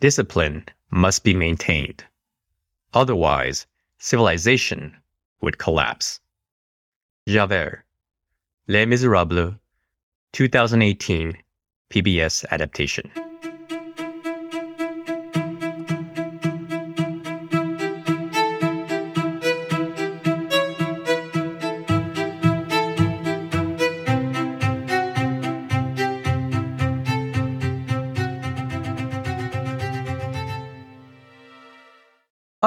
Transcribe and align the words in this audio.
discipline 0.00 0.64
must 0.90 1.24
be 1.24 1.34
maintained. 1.34 2.04
Otherwise, 2.94 3.66
civilization 3.98 4.96
would 5.40 5.58
collapse. 5.58 6.20
Javert, 7.26 7.84
Les 8.66 8.86
Miserables, 8.86 9.54
2018 10.32 11.36
PBS 11.90 12.44
adaptation. 12.50 13.10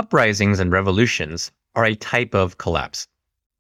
Uprisings 0.02 0.60
and 0.60 0.72
revolutions 0.72 1.52
are 1.76 1.86
a 1.86 1.94
type 1.94 2.34
of 2.34 2.58
collapse, 2.58 3.08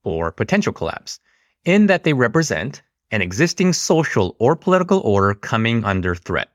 or 0.03 0.31
potential 0.31 0.73
collapse, 0.73 1.19
in 1.65 1.85
that 1.85 2.03
they 2.03 2.13
represent 2.13 2.81
an 3.11 3.21
existing 3.21 3.73
social 3.73 4.35
or 4.39 4.55
political 4.55 5.01
order 5.01 5.35
coming 5.35 5.85
under 5.85 6.15
threat. 6.15 6.49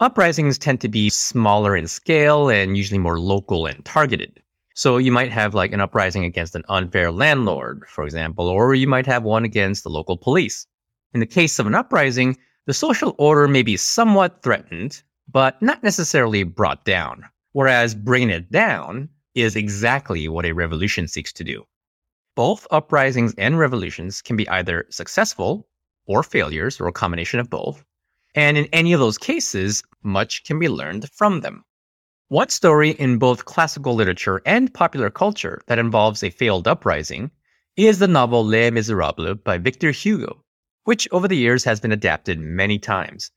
Uprisings 0.00 0.58
tend 0.58 0.80
to 0.80 0.88
be 0.88 1.08
smaller 1.10 1.76
in 1.76 1.86
scale 1.86 2.48
and 2.48 2.76
usually 2.76 2.98
more 2.98 3.20
local 3.20 3.66
and 3.66 3.84
targeted. 3.84 4.42
So 4.74 4.96
you 4.96 5.12
might 5.12 5.30
have 5.30 5.54
like 5.54 5.72
an 5.72 5.80
uprising 5.80 6.24
against 6.24 6.56
an 6.56 6.64
unfair 6.68 7.12
landlord, 7.12 7.84
for 7.86 8.02
example, 8.02 8.48
or 8.48 8.74
you 8.74 8.88
might 8.88 9.06
have 9.06 9.22
one 9.22 9.44
against 9.44 9.84
the 9.84 9.90
local 9.90 10.16
police. 10.16 10.66
In 11.14 11.20
the 11.20 11.24
case 11.24 11.60
of 11.60 11.68
an 11.68 11.76
uprising, 11.76 12.36
the 12.66 12.74
social 12.74 13.14
order 13.16 13.46
may 13.46 13.62
be 13.62 13.76
somewhat 13.76 14.42
threatened, 14.42 15.04
but 15.28 15.62
not 15.62 15.84
necessarily 15.84 16.42
brought 16.42 16.84
down. 16.84 17.26
Whereas 17.52 17.94
bringing 17.94 18.30
it 18.30 18.50
down 18.50 19.08
is 19.42 19.56
exactly 19.56 20.28
what 20.28 20.46
a 20.46 20.52
revolution 20.52 21.08
seeks 21.08 21.32
to 21.34 21.44
do. 21.44 21.64
Both 22.36 22.66
uprisings 22.70 23.34
and 23.36 23.58
revolutions 23.58 24.22
can 24.22 24.36
be 24.36 24.48
either 24.48 24.86
successful 24.90 25.68
or 26.06 26.22
failures, 26.24 26.80
or 26.80 26.88
a 26.88 26.92
combination 26.92 27.38
of 27.38 27.48
both. 27.48 27.84
And 28.34 28.56
in 28.56 28.66
any 28.72 28.92
of 28.92 29.00
those 29.00 29.18
cases, 29.18 29.82
much 30.02 30.42
can 30.42 30.58
be 30.58 30.68
learned 30.68 31.08
from 31.12 31.40
them. 31.40 31.64
One 32.28 32.48
story 32.48 32.90
in 32.90 33.18
both 33.18 33.44
classical 33.44 33.94
literature 33.94 34.42
and 34.44 34.74
popular 34.74 35.10
culture 35.10 35.62
that 35.66 35.78
involves 35.78 36.22
a 36.22 36.30
failed 36.30 36.66
uprising 36.66 37.30
is 37.76 37.98
the 37.98 38.08
novel 38.08 38.44
Les 38.44 38.70
Miserables 38.70 39.38
by 39.44 39.58
Victor 39.58 39.92
Hugo, 39.92 40.44
which 40.84 41.08
over 41.12 41.28
the 41.28 41.36
years 41.36 41.62
has 41.64 41.78
been 41.78 41.92
adapted 41.92 42.40
many 42.40 42.78
times, 42.78 43.30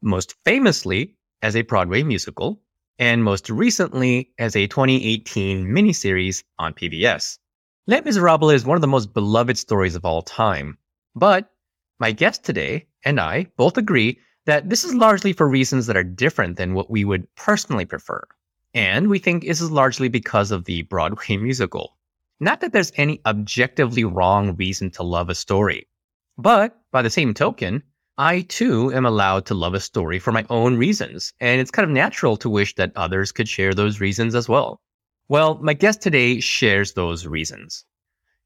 most 0.00 0.36
famously 0.44 1.16
as 1.42 1.56
a 1.56 1.62
Broadway 1.62 2.02
musical, 2.02 2.62
and 3.00 3.24
most 3.24 3.48
recently 3.48 4.30
as 4.38 4.54
a 4.54 4.66
2018 4.66 5.66
miniseries 5.66 6.44
on 6.58 6.74
PBS. 6.74 7.38
Les 7.86 8.02
Miserables 8.02 8.52
is 8.52 8.66
one 8.66 8.76
of 8.76 8.82
the 8.82 8.86
most 8.86 9.14
beloved 9.14 9.56
stories 9.56 9.96
of 9.96 10.04
all 10.04 10.20
time, 10.20 10.76
but 11.16 11.50
my 11.98 12.12
guest 12.12 12.44
today 12.44 12.86
and 13.04 13.18
I 13.18 13.46
both 13.56 13.78
agree 13.78 14.18
that 14.44 14.68
this 14.68 14.84
is 14.84 14.94
largely 14.94 15.32
for 15.32 15.48
reasons 15.48 15.86
that 15.86 15.96
are 15.96 16.04
different 16.04 16.56
than 16.56 16.74
what 16.74 16.90
we 16.90 17.06
would 17.06 17.26
personally 17.36 17.86
prefer. 17.86 18.22
And 18.74 19.08
we 19.08 19.18
think 19.18 19.44
this 19.44 19.62
is 19.62 19.70
largely 19.70 20.08
because 20.08 20.50
of 20.50 20.66
the 20.66 20.82
Broadway 20.82 21.36
musical. 21.38 21.96
Not 22.38 22.60
that 22.60 22.72
there's 22.72 22.92
any 22.96 23.20
objectively 23.24 24.04
wrong 24.04 24.56
reason 24.56 24.90
to 24.92 25.02
love 25.02 25.30
a 25.30 25.34
story, 25.34 25.86
but 26.36 26.78
by 26.92 27.00
the 27.00 27.10
same 27.10 27.32
token, 27.32 27.82
I 28.22 28.42
too 28.42 28.92
am 28.92 29.06
allowed 29.06 29.46
to 29.46 29.54
love 29.54 29.72
a 29.72 29.80
story 29.80 30.18
for 30.18 30.30
my 30.30 30.44
own 30.50 30.76
reasons, 30.76 31.32
and 31.40 31.58
it's 31.58 31.70
kind 31.70 31.88
of 31.88 31.90
natural 31.90 32.36
to 32.36 32.50
wish 32.50 32.74
that 32.74 32.92
others 32.94 33.32
could 33.32 33.48
share 33.48 33.72
those 33.72 33.98
reasons 33.98 34.34
as 34.34 34.46
well. 34.46 34.82
Well, 35.28 35.58
my 35.62 35.72
guest 35.72 36.02
today 36.02 36.38
shares 36.38 36.92
those 36.92 37.26
reasons. 37.26 37.86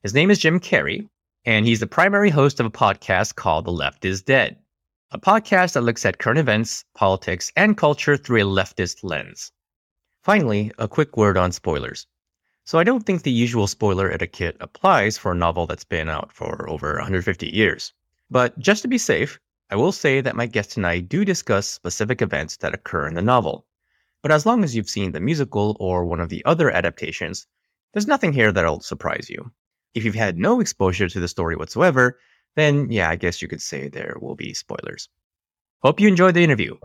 His 0.05 0.15
name 0.15 0.31
is 0.31 0.39
Jim 0.39 0.61
Carrey, 0.61 1.09
and 1.45 1.67
he's 1.67 1.81
the 1.81 1.89
primary 1.89 2.31
host 2.31 2.61
of 2.61 2.67
a 2.67 2.71
podcast 2.71 3.35
called 3.35 3.65
The 3.65 3.73
Left 3.73 4.05
is 4.05 4.23
Dead, 4.23 4.59
a 5.11 5.19
podcast 5.19 5.73
that 5.73 5.81
looks 5.81 6.07
at 6.07 6.19
current 6.19 6.39
events, 6.39 6.85
politics, 6.95 7.51
and 7.57 7.77
culture 7.77 8.17
through 8.17 8.43
a 8.43 8.45
leftist 8.45 8.99
lens. 9.03 9.51
Finally, 10.23 10.71
a 10.79 10.87
quick 10.87 11.17
word 11.17 11.37
on 11.37 11.51
spoilers. 11.51 12.07
So 12.65 12.79
I 12.79 12.85
don't 12.85 13.05
think 13.05 13.25
the 13.25 13.33
usual 13.33 13.67
spoiler 13.67 14.09
etiquette 14.09 14.57
applies 14.61 15.19
for 15.19 15.33
a 15.33 15.35
novel 15.35 15.67
that's 15.67 15.83
been 15.83 16.09
out 16.09 16.33
for 16.33 16.71
over 16.71 16.95
150 16.95 17.49
years. 17.49 17.93
But 18.31 18.57
just 18.61 18.83
to 18.83 18.89
be 18.89 18.99
safe, 18.99 19.41
I 19.71 19.77
will 19.77 19.93
say 19.93 20.21
that 20.21 20.37
my 20.37 20.47
guest 20.47 20.77
and 20.77 20.87
I 20.87 21.01
do 21.01 21.25
discuss 21.25 21.67
specific 21.67 22.21
events 22.21 22.59
that 22.59 22.75
occur 22.75 23.07
in 23.07 23.15
the 23.15 23.23
novel. 23.23 23.67
But 24.23 24.31
as 24.31 24.45
long 24.45 24.63
as 24.63 24.77
you've 24.77 24.89
seen 24.89 25.13
the 25.13 25.21
musical 25.21 25.77
or 25.81 26.05
one 26.05 26.21
of 26.21 26.29
the 26.29 26.45
other 26.45 26.71
adaptations, 26.71 27.47
there's 27.93 28.07
nothing 28.07 28.33
here 28.33 28.53
that'll 28.53 28.81
surprise 28.81 29.31
you. 29.31 29.53
If 29.95 30.05
you've 30.05 30.15
had 30.15 30.39
no 30.39 30.61
exposure 30.61 31.09
to 31.09 31.21
the 31.21 31.29
story 31.29 31.57
whatsoever, 31.57 32.19
then 32.57 32.91
yeah, 32.91 33.09
I 33.09 33.17
guess 33.17 33.41
you 33.41 33.49
could 33.49 33.63
say 33.63 33.89
there 33.89 34.17
will 34.21 34.35
be 34.35 34.53
spoilers. 34.55 35.09
Hope 35.83 36.01
you 36.01 36.09
enjoyed 36.09 36.35
the 36.35 36.45
interview. 36.45 36.77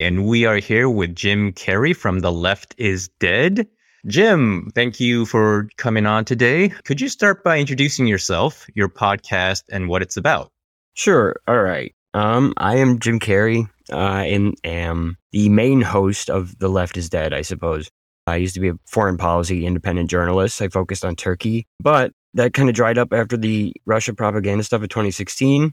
And 0.00 0.26
we 0.26 0.46
are 0.46 0.56
here 0.56 0.88
with 0.88 1.14
Jim 1.14 1.52
Carrey 1.52 1.94
from 1.94 2.20
The 2.20 2.32
Left 2.32 2.74
is 2.78 3.08
Dead. 3.20 3.68
Jim, 4.06 4.70
thank 4.74 5.00
you 5.00 5.24
for 5.24 5.68
coming 5.78 6.04
on 6.04 6.26
today. 6.26 6.68
Could 6.84 7.00
you 7.00 7.08
start 7.08 7.42
by 7.42 7.58
introducing 7.58 8.06
yourself, 8.06 8.66
your 8.74 8.90
podcast, 8.90 9.62
and 9.72 9.88
what 9.88 10.02
it's 10.02 10.18
about? 10.18 10.50
Sure. 10.92 11.36
All 11.48 11.62
right. 11.62 11.94
Um, 12.12 12.52
I 12.58 12.76
am 12.76 12.98
Jim 12.98 13.18
Carrey. 13.18 13.68
I 13.90 14.26
am 14.26 15.16
the 15.32 15.48
main 15.48 15.80
host 15.80 16.28
of 16.28 16.58
The 16.58 16.68
Left 16.68 16.98
is 16.98 17.08
Dead, 17.08 17.32
I 17.32 17.40
suppose. 17.42 17.90
I 18.26 18.36
used 18.36 18.54
to 18.54 18.60
be 18.60 18.68
a 18.68 18.78
foreign 18.86 19.16
policy 19.16 19.64
independent 19.64 20.10
journalist. 20.10 20.60
I 20.60 20.68
focused 20.68 21.04
on 21.04 21.16
Turkey, 21.16 21.66
but 21.80 22.12
that 22.34 22.52
kind 22.52 22.68
of 22.68 22.74
dried 22.74 22.98
up 22.98 23.12
after 23.12 23.38
the 23.38 23.72
Russia 23.86 24.12
propaganda 24.12 24.64
stuff 24.64 24.82
of 24.82 24.88
2016. 24.90 25.72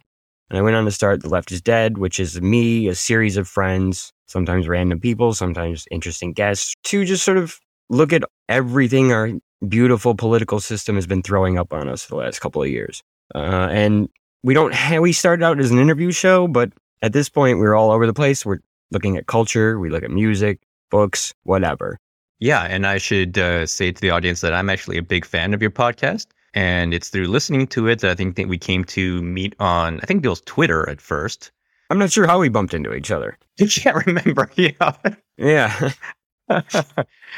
And 0.49 0.57
I 0.57 0.61
went 0.61 0.75
on 0.75 0.85
to 0.85 0.91
start 0.91 1.21
The 1.21 1.29
Left 1.29 1.51
is 1.51 1.61
Dead, 1.61 1.97
which 1.97 2.19
is 2.19 2.41
me, 2.41 2.87
a 2.87 2.95
series 2.95 3.35
of 3.35 3.47
friends, 3.47 4.13
sometimes 4.27 4.69
random 4.69 5.01
people, 5.01 5.33
sometimes 5.33 5.85
interesting 5.91 6.31
guests, 6.33 6.73
to 6.85 7.03
just 7.05 7.23
sort 7.23 7.37
of 7.37 7.59
look 7.91 8.13
at 8.13 8.23
everything 8.49 9.11
our 9.11 9.29
beautiful 9.67 10.15
political 10.15 10.59
system 10.59 10.95
has 10.95 11.05
been 11.05 11.21
throwing 11.21 11.59
up 11.59 11.71
on 11.73 11.87
us 11.87 12.03
for 12.03 12.15
the 12.15 12.21
last 12.21 12.39
couple 12.39 12.63
of 12.63 12.69
years. 12.69 13.03
Uh, 13.35 13.67
and 13.69 14.09
we 14.43 14.53
don't 14.53 14.73
ha- 14.73 14.99
we 14.99 15.13
started 15.13 15.43
out 15.43 15.59
as 15.59 15.69
an 15.69 15.77
interview 15.77 16.11
show, 16.11 16.47
but 16.47 16.71
at 17.03 17.13
this 17.13 17.29
point 17.29 17.59
we're 17.59 17.75
all 17.75 17.91
over 17.91 18.07
the 18.07 18.13
place. 18.13 18.45
We're 18.45 18.59
looking 18.89 19.17
at 19.17 19.27
culture, 19.27 19.79
we 19.79 19.89
look 19.89 20.03
at 20.03 20.09
music, 20.09 20.59
books, 20.89 21.33
whatever. 21.43 21.99
Yeah, 22.39 22.63
and 22.63 22.87
I 22.87 22.97
should 22.97 23.37
uh, 23.37 23.67
say 23.67 23.91
to 23.91 24.01
the 24.01 24.09
audience 24.09 24.41
that 24.41 24.53
I'm 24.53 24.69
actually 24.69 24.97
a 24.97 25.03
big 25.03 25.25
fan 25.25 25.53
of 25.53 25.61
your 25.61 25.69
podcast. 25.69 26.27
And 26.53 26.93
it's 26.93 27.09
through 27.09 27.27
listening 27.27 27.67
to 27.67 27.87
it 27.87 27.99
that 27.99 28.11
I 28.11 28.15
think 28.15 28.35
that 28.35 28.47
we 28.47 28.57
came 28.57 28.83
to 28.85 29.21
meet 29.21 29.55
on, 29.59 29.99
I 30.01 30.05
think 30.05 30.25
it 30.25 30.27
was 30.29 30.41
Twitter 30.41 30.89
at 30.89 30.99
first. 30.99 31.51
I'm 31.89 31.99
not 31.99 32.11
sure 32.11 32.25
how 32.25 32.39
we 32.39 32.49
bumped 32.49 32.73
into 32.73 32.93
each 32.93 33.11
other. 33.11 33.37
You 33.57 33.67
can't 33.67 34.05
remember. 34.05 34.49
Yeah. 34.55 34.93
Yeah. 35.37 35.91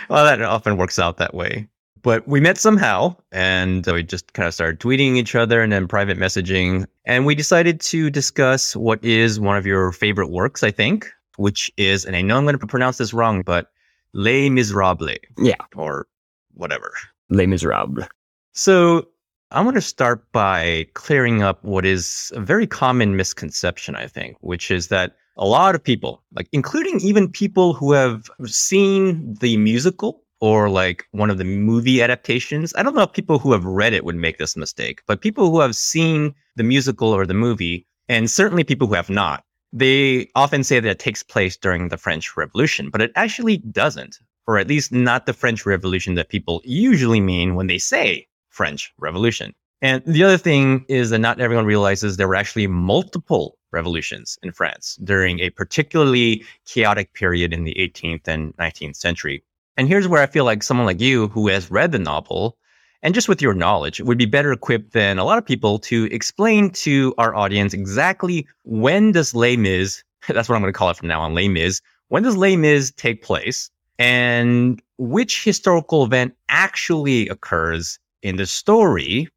well, 0.09 0.25
that 0.25 0.41
often 0.41 0.77
works 0.77 0.99
out 0.99 1.17
that 1.17 1.33
way. 1.33 1.67
But 2.01 2.27
we 2.27 2.41
met 2.41 2.57
somehow 2.57 3.15
and 3.31 3.85
we 3.85 4.03
just 4.03 4.33
kind 4.33 4.45
of 4.47 4.53
started 4.53 4.79
tweeting 4.79 5.15
each 5.15 5.35
other 5.35 5.61
and 5.61 5.71
then 5.71 5.87
private 5.87 6.17
messaging. 6.17 6.85
And 7.05 7.25
we 7.25 7.33
decided 7.33 7.79
to 7.81 8.09
discuss 8.09 8.75
what 8.75 9.03
is 9.03 9.39
one 9.39 9.57
of 9.57 9.65
your 9.65 9.93
favorite 9.93 10.29
works, 10.29 10.63
I 10.63 10.71
think, 10.71 11.09
which 11.37 11.71
is, 11.77 12.03
and 12.03 12.15
I 12.15 12.21
know 12.21 12.37
I'm 12.37 12.43
going 12.43 12.59
to 12.59 12.67
pronounce 12.67 12.97
this 12.97 13.13
wrong, 13.13 13.41
but 13.41 13.71
Les 14.13 14.49
Miserables. 14.49 15.17
Yeah. 15.37 15.55
Or 15.75 16.07
whatever. 16.55 16.93
Les 17.29 17.45
Miserables. 17.45 18.05
So 18.51 19.07
I 19.51 19.61
want 19.61 19.75
to 19.75 19.81
start 19.81 20.29
by 20.33 20.87
clearing 20.95 21.41
up 21.41 21.63
what 21.63 21.85
is 21.85 22.33
a 22.35 22.41
very 22.41 22.67
common 22.67 23.15
misconception, 23.15 23.95
I 23.95 24.07
think, 24.07 24.35
which 24.41 24.71
is 24.71 24.89
that 24.89 25.15
a 25.37 25.45
lot 25.45 25.75
of 25.75 25.83
people, 25.83 26.23
like 26.33 26.47
including 26.51 26.99
even 27.01 27.29
people 27.29 27.73
who 27.73 27.91
have 27.93 28.29
seen 28.45 29.35
the 29.35 29.57
musical 29.57 30.23
or 30.39 30.69
like 30.69 31.05
one 31.11 31.29
of 31.29 31.37
the 31.37 31.45
movie 31.45 32.01
adaptations. 32.01 32.73
I 32.75 32.83
don't 32.83 32.95
know 32.95 33.03
if 33.03 33.13
people 33.13 33.39
who 33.39 33.53
have 33.53 33.63
read 33.63 33.93
it 33.93 34.03
would 34.03 34.15
make 34.15 34.37
this 34.37 34.57
mistake, 34.57 35.01
but 35.07 35.21
people 35.21 35.49
who 35.49 35.61
have 35.61 35.75
seen 35.75 36.35
the 36.55 36.63
musical 36.63 37.09
or 37.09 37.25
the 37.25 37.33
movie, 37.33 37.87
and 38.09 38.29
certainly 38.29 38.63
people 38.63 38.87
who 38.87 38.93
have 38.93 39.09
not, 39.09 39.43
they 39.71 40.29
often 40.35 40.63
say 40.63 40.79
that 40.79 40.89
it 40.89 40.99
takes 40.99 41.23
place 41.23 41.55
during 41.57 41.87
the 41.87 41.97
French 41.97 42.35
Revolution, 42.35 42.89
but 42.89 43.01
it 43.01 43.11
actually 43.15 43.57
doesn't, 43.57 44.19
or 44.45 44.57
at 44.57 44.67
least 44.67 44.91
not 44.91 45.25
the 45.25 45.33
French 45.33 45.65
Revolution 45.65 46.15
that 46.15 46.29
people 46.29 46.61
usually 46.65 47.21
mean 47.21 47.55
when 47.55 47.67
they 47.67 47.77
say 47.79 48.27
French 48.49 48.93
Revolution. 48.99 49.53
And 49.81 50.03
the 50.05 50.23
other 50.23 50.37
thing 50.37 50.85
is 50.89 51.09
that 51.09 51.19
not 51.19 51.41
everyone 51.41 51.65
realizes 51.65 52.17
there 52.17 52.27
were 52.27 52.35
actually 52.35 52.67
multiple 52.67 53.57
revolutions 53.73 54.37
in 54.43 54.51
France 54.51 54.97
during 55.03 55.39
a 55.39 55.49
particularly 55.49 56.45
chaotic 56.65 57.13
period 57.13 57.53
in 57.53 57.63
the 57.63 57.75
18th 57.75 58.27
and 58.27 58.55
19th 58.57 58.95
century. 58.95 59.43
And 59.75 59.87
here's 59.87 60.07
where 60.07 60.21
I 60.21 60.27
feel 60.27 60.45
like 60.45 60.63
someone 60.63 60.85
like 60.85 61.01
you 61.01 61.27
who 61.29 61.47
has 61.47 61.71
read 61.71 61.91
the 61.91 61.99
novel 61.99 62.57
and 63.01 63.13
just 63.13 63.27
with 63.27 63.41
your 63.41 63.53
knowledge 63.53 63.99
would 63.99 64.17
be 64.17 64.25
better 64.25 64.53
equipped 64.53 64.93
than 64.93 65.19
a 65.19 65.25
lot 65.25 65.37
of 65.37 65.45
people 65.45 65.79
to 65.79 66.05
explain 66.11 66.69
to 66.69 67.13
our 67.17 67.35
audience 67.35 67.73
exactly 67.73 68.47
when 68.63 69.11
does 69.11 69.35
Les 69.35 69.57
Mis 69.57 70.03
That's 70.27 70.47
what 70.47 70.55
I'm 70.55 70.61
going 70.61 70.73
to 70.73 70.77
call 70.77 70.89
it 70.89 70.97
from 70.97 71.07
now 71.07 71.21
on. 71.21 71.33
Les 71.33 71.47
Mis. 71.47 71.81
When 72.07 72.23
does 72.23 72.37
Les 72.37 72.55
Mis 72.55 72.91
take 72.91 73.23
place? 73.23 73.69
And 73.99 74.81
which 74.97 75.43
historical 75.43 76.03
event 76.03 76.35
actually 76.49 77.27
occurs 77.29 77.99
in 78.21 78.37
the 78.37 78.45
story? 78.45 79.27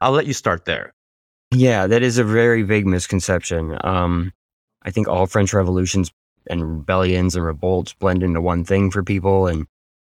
I'll 0.00 0.12
let 0.12 0.26
you 0.26 0.32
start 0.32 0.64
there. 0.64 0.94
Yeah, 1.52 1.86
that 1.86 2.02
is 2.02 2.18
a 2.18 2.24
very 2.24 2.62
big 2.62 2.86
misconception. 2.86 3.76
Um, 3.84 4.32
I 4.82 4.90
think 4.90 5.06
all 5.06 5.26
French 5.26 5.52
revolutions 5.52 6.10
and 6.48 6.78
rebellions 6.78 7.36
and 7.36 7.44
revolts 7.44 7.92
blend 7.92 8.22
into 8.22 8.40
one 8.40 8.64
thing 8.64 8.90
for 8.90 9.02
people. 9.02 9.46
And 9.46 9.66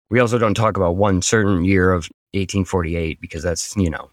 we 0.08 0.20
also 0.20 0.38
don't 0.38 0.54
talk 0.54 0.76
about 0.76 0.96
one 0.96 1.20
certain 1.20 1.64
year 1.64 1.92
of 1.92 2.08
1848 2.32 3.20
because 3.20 3.42
that's, 3.42 3.76
you 3.76 3.90
know, 3.90 4.10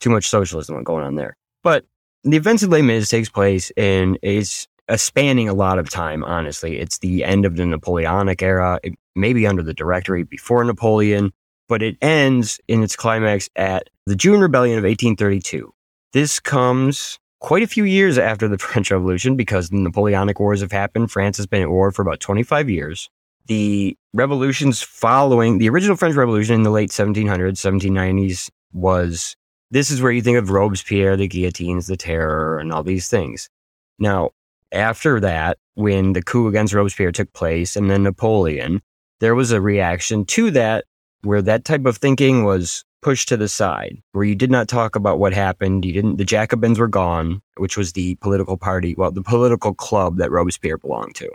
too 0.00 0.10
much 0.10 0.28
socialism 0.28 0.82
going 0.82 1.04
on 1.04 1.14
there. 1.14 1.36
But 1.62 1.86
the 2.24 2.36
events 2.36 2.62
of 2.62 2.70
Les 2.70 2.82
Mis 2.82 3.08
takes 3.08 3.28
place 3.28 3.70
and 3.76 4.18
is 4.22 4.66
a 4.88 4.98
spanning 4.98 5.48
a 5.48 5.54
lot 5.54 5.78
of 5.78 5.88
time, 5.88 6.24
honestly. 6.24 6.78
It's 6.78 6.98
the 6.98 7.24
end 7.24 7.46
of 7.46 7.56
the 7.56 7.64
Napoleonic 7.64 8.42
era, 8.42 8.80
it 8.82 8.94
may 9.14 9.32
be 9.32 9.46
under 9.46 9.62
the 9.62 9.72
Directory 9.72 10.24
before 10.24 10.64
Napoleon, 10.64 11.32
but 11.68 11.82
it 11.82 11.96
ends 12.02 12.60
in 12.68 12.82
its 12.82 12.96
climax 12.96 13.48
at 13.56 13.88
the 14.06 14.16
June 14.16 14.40
Rebellion 14.40 14.76
of 14.76 14.84
1832. 14.84 15.72
This 16.14 16.38
comes 16.38 17.18
quite 17.40 17.64
a 17.64 17.66
few 17.66 17.82
years 17.82 18.18
after 18.18 18.46
the 18.46 18.56
French 18.66 18.92
Revolution 18.92 19.34
because 19.34 19.68
the 19.68 19.78
Napoleonic 19.78 20.38
Wars 20.38 20.60
have 20.60 20.70
happened. 20.70 21.10
France 21.10 21.36
has 21.38 21.46
been 21.46 21.62
at 21.62 21.70
war 21.70 21.90
for 21.90 22.02
about 22.02 22.20
25 22.20 22.70
years. 22.70 23.10
The 23.46 23.96
revolutions 24.14 24.80
following 24.80 25.58
the 25.58 25.68
original 25.68 25.96
French 25.96 26.14
Revolution 26.14 26.54
in 26.54 26.62
the 26.62 26.70
late 26.70 26.90
1700s, 26.90 27.58
1790s 27.58 28.48
was 28.72 29.34
this 29.72 29.90
is 29.90 30.00
where 30.00 30.12
you 30.12 30.22
think 30.22 30.38
of 30.38 30.50
Robespierre, 30.50 31.16
the 31.16 31.26
guillotines, 31.26 31.88
the 31.88 31.96
terror, 31.96 32.60
and 32.60 32.72
all 32.72 32.84
these 32.84 33.08
things. 33.08 33.50
Now, 33.98 34.30
after 34.70 35.18
that, 35.18 35.58
when 35.74 36.12
the 36.12 36.22
coup 36.22 36.46
against 36.46 36.74
Robespierre 36.74 37.10
took 37.10 37.32
place 37.32 37.74
and 37.74 37.90
then 37.90 38.04
Napoleon, 38.04 38.82
there 39.18 39.34
was 39.34 39.50
a 39.50 39.60
reaction 39.60 40.24
to 40.26 40.52
that 40.52 40.84
where 41.24 41.42
that 41.42 41.64
type 41.64 41.86
of 41.86 41.96
thinking 41.96 42.44
was 42.44 42.84
pushed 43.02 43.28
to 43.28 43.36
the 43.36 43.48
side, 43.48 43.98
where 44.12 44.24
you 44.24 44.34
did 44.34 44.50
not 44.50 44.68
talk 44.68 44.96
about 44.96 45.18
what 45.18 45.34
happened. 45.34 45.84
You 45.84 45.92
didn't, 45.92 46.16
the 46.16 46.24
Jacobins 46.24 46.78
were 46.78 46.88
gone, 46.88 47.42
which 47.56 47.76
was 47.76 47.92
the 47.92 48.14
political 48.16 48.56
party, 48.56 48.94
well, 48.96 49.10
the 49.10 49.22
political 49.22 49.74
club 49.74 50.16
that 50.16 50.30
Robespierre 50.30 50.78
belonged 50.78 51.14
to. 51.16 51.30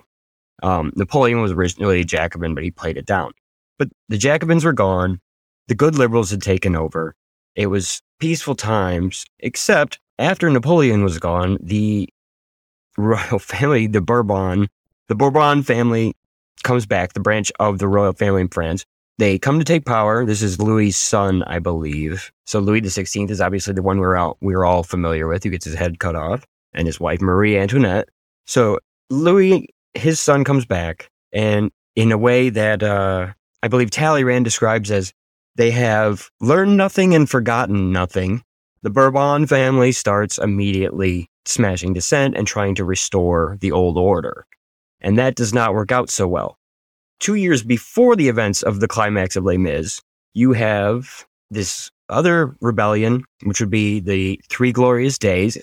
Um, 0.63 0.91
Napoleon 0.95 1.41
was 1.41 1.51
originally 1.51 2.01
a 2.01 2.05
Jacobin, 2.05 2.55
but 2.55 2.63
he 2.63 2.71
played 2.71 2.97
it 2.97 3.05
down. 3.05 3.31
But 3.77 3.89
the 4.09 4.17
Jacobins 4.17 4.65
were 4.65 4.73
gone. 4.73 5.21
The 5.67 5.75
good 5.75 5.95
liberals 5.95 6.31
had 6.31 6.41
taken 6.41 6.75
over. 6.75 7.15
It 7.55 7.67
was 7.67 8.01
peaceful 8.19 8.55
times, 8.55 9.25
except 9.39 9.99
after 10.17 10.49
Napoleon 10.49 11.03
was 11.03 11.19
gone, 11.19 11.57
the 11.61 12.09
royal 12.97 13.39
family, 13.39 13.87
the 13.87 14.01
Bourbon, 14.01 14.67
the 15.07 15.15
Bourbon 15.15 15.63
family 15.63 16.13
comes 16.63 16.85
back, 16.85 17.13
the 17.13 17.19
branch 17.19 17.51
of 17.59 17.79
the 17.79 17.87
royal 17.87 18.13
family 18.13 18.41
in 18.41 18.49
France. 18.49 18.85
They 19.19 19.37
come 19.37 19.59
to 19.59 19.65
take 19.65 19.83
power. 19.83 20.25
This 20.25 20.41
is 20.41 20.61
Louis's 20.61 20.95
son, 20.95 21.43
I 21.43 21.59
believe. 21.59 22.31
So 22.45 22.61
Louis 22.61 22.79
the 22.79 22.89
Sixteenth 22.89 23.29
is 23.29 23.41
obviously 23.41 23.73
the 23.73 23.81
one 23.81 23.99
we're 23.99 24.15
all 24.15 24.37
we're 24.39 24.63
all 24.63 24.81
familiar 24.81 25.27
with, 25.27 25.43
who 25.43 25.49
gets 25.49 25.65
his 25.65 25.75
head 25.75 25.99
cut 25.99 26.15
off, 26.15 26.45
and 26.73 26.87
his 26.87 27.01
wife 27.01 27.19
Marie 27.19 27.57
Antoinette. 27.57 28.07
So 28.47 28.79
Louis, 29.09 29.67
his 29.93 30.21
son, 30.21 30.45
comes 30.45 30.65
back, 30.65 31.09
and 31.33 31.69
in 31.97 32.13
a 32.13 32.17
way 32.17 32.49
that 32.49 32.81
uh, 32.81 33.33
I 33.61 33.67
believe 33.67 33.91
Talleyrand 33.91 34.45
describes 34.45 34.89
as 34.89 35.11
they 35.55 35.71
have 35.71 36.29
learned 36.39 36.77
nothing 36.77 37.13
and 37.13 37.29
forgotten 37.29 37.91
nothing. 37.91 38.41
The 38.83 38.89
Bourbon 38.89 39.47
family 39.47 39.91
starts 39.91 40.37
immediately 40.37 41.27
smashing 41.43 41.91
dissent 41.91 42.37
and 42.37 42.47
trying 42.47 42.75
to 42.75 42.85
restore 42.85 43.57
the 43.59 43.73
old 43.73 43.97
order. 43.97 44.45
And 45.01 45.17
that 45.17 45.35
does 45.35 45.53
not 45.53 45.73
work 45.73 45.91
out 45.91 46.09
so 46.09 46.25
well. 46.25 46.58
Two 47.19 47.35
years 47.35 47.63
before 47.63 48.15
the 48.15 48.29
events 48.29 48.61
of 48.63 48.79
the 48.79 48.87
climax 48.87 49.35
of 49.35 49.43
Les 49.43 49.57
Mis, 49.57 50.01
you 50.33 50.53
have 50.53 51.25
this 51.51 51.91
other 52.07 52.55
rebellion, 52.61 53.23
which 53.43 53.59
would 53.59 53.69
be 53.69 53.99
the 53.99 54.39
Three 54.49 54.71
Glorious 54.71 55.17
Days. 55.17 55.57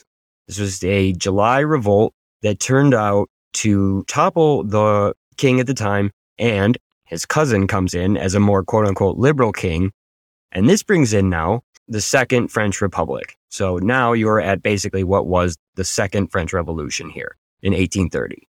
This 0.46 0.58
was 0.58 0.84
a 0.84 1.12
July 1.14 1.60
revolt 1.60 2.12
that 2.42 2.60
turned 2.60 2.94
out 2.94 3.28
to 3.54 4.04
topple 4.04 4.64
the 4.64 5.14
king 5.36 5.60
at 5.60 5.66
the 5.66 5.74
time, 5.74 6.10
and 6.38 6.76
his 7.04 7.24
cousin 7.24 7.66
comes 7.66 7.94
in 7.94 8.16
as 8.16 8.34
a 8.34 8.40
more 8.40 8.62
quote 8.62 8.86
unquote 8.86 9.16
liberal 9.16 9.52
king. 9.52 9.92
And 10.52 10.68
this 10.68 10.82
brings 10.82 11.12
in 11.12 11.30
now 11.30 11.62
the 11.88 12.00
Second 12.00 12.48
French 12.48 12.80
Republic. 12.80 13.36
So 13.48 13.78
now 13.78 14.12
you're 14.12 14.40
at 14.40 14.62
basically 14.62 15.04
what 15.04 15.26
was 15.26 15.56
the 15.76 15.84
Second 15.84 16.28
French 16.28 16.52
Revolution 16.52 17.08
here 17.08 17.36
in 17.62 17.72
1830. 17.72 18.46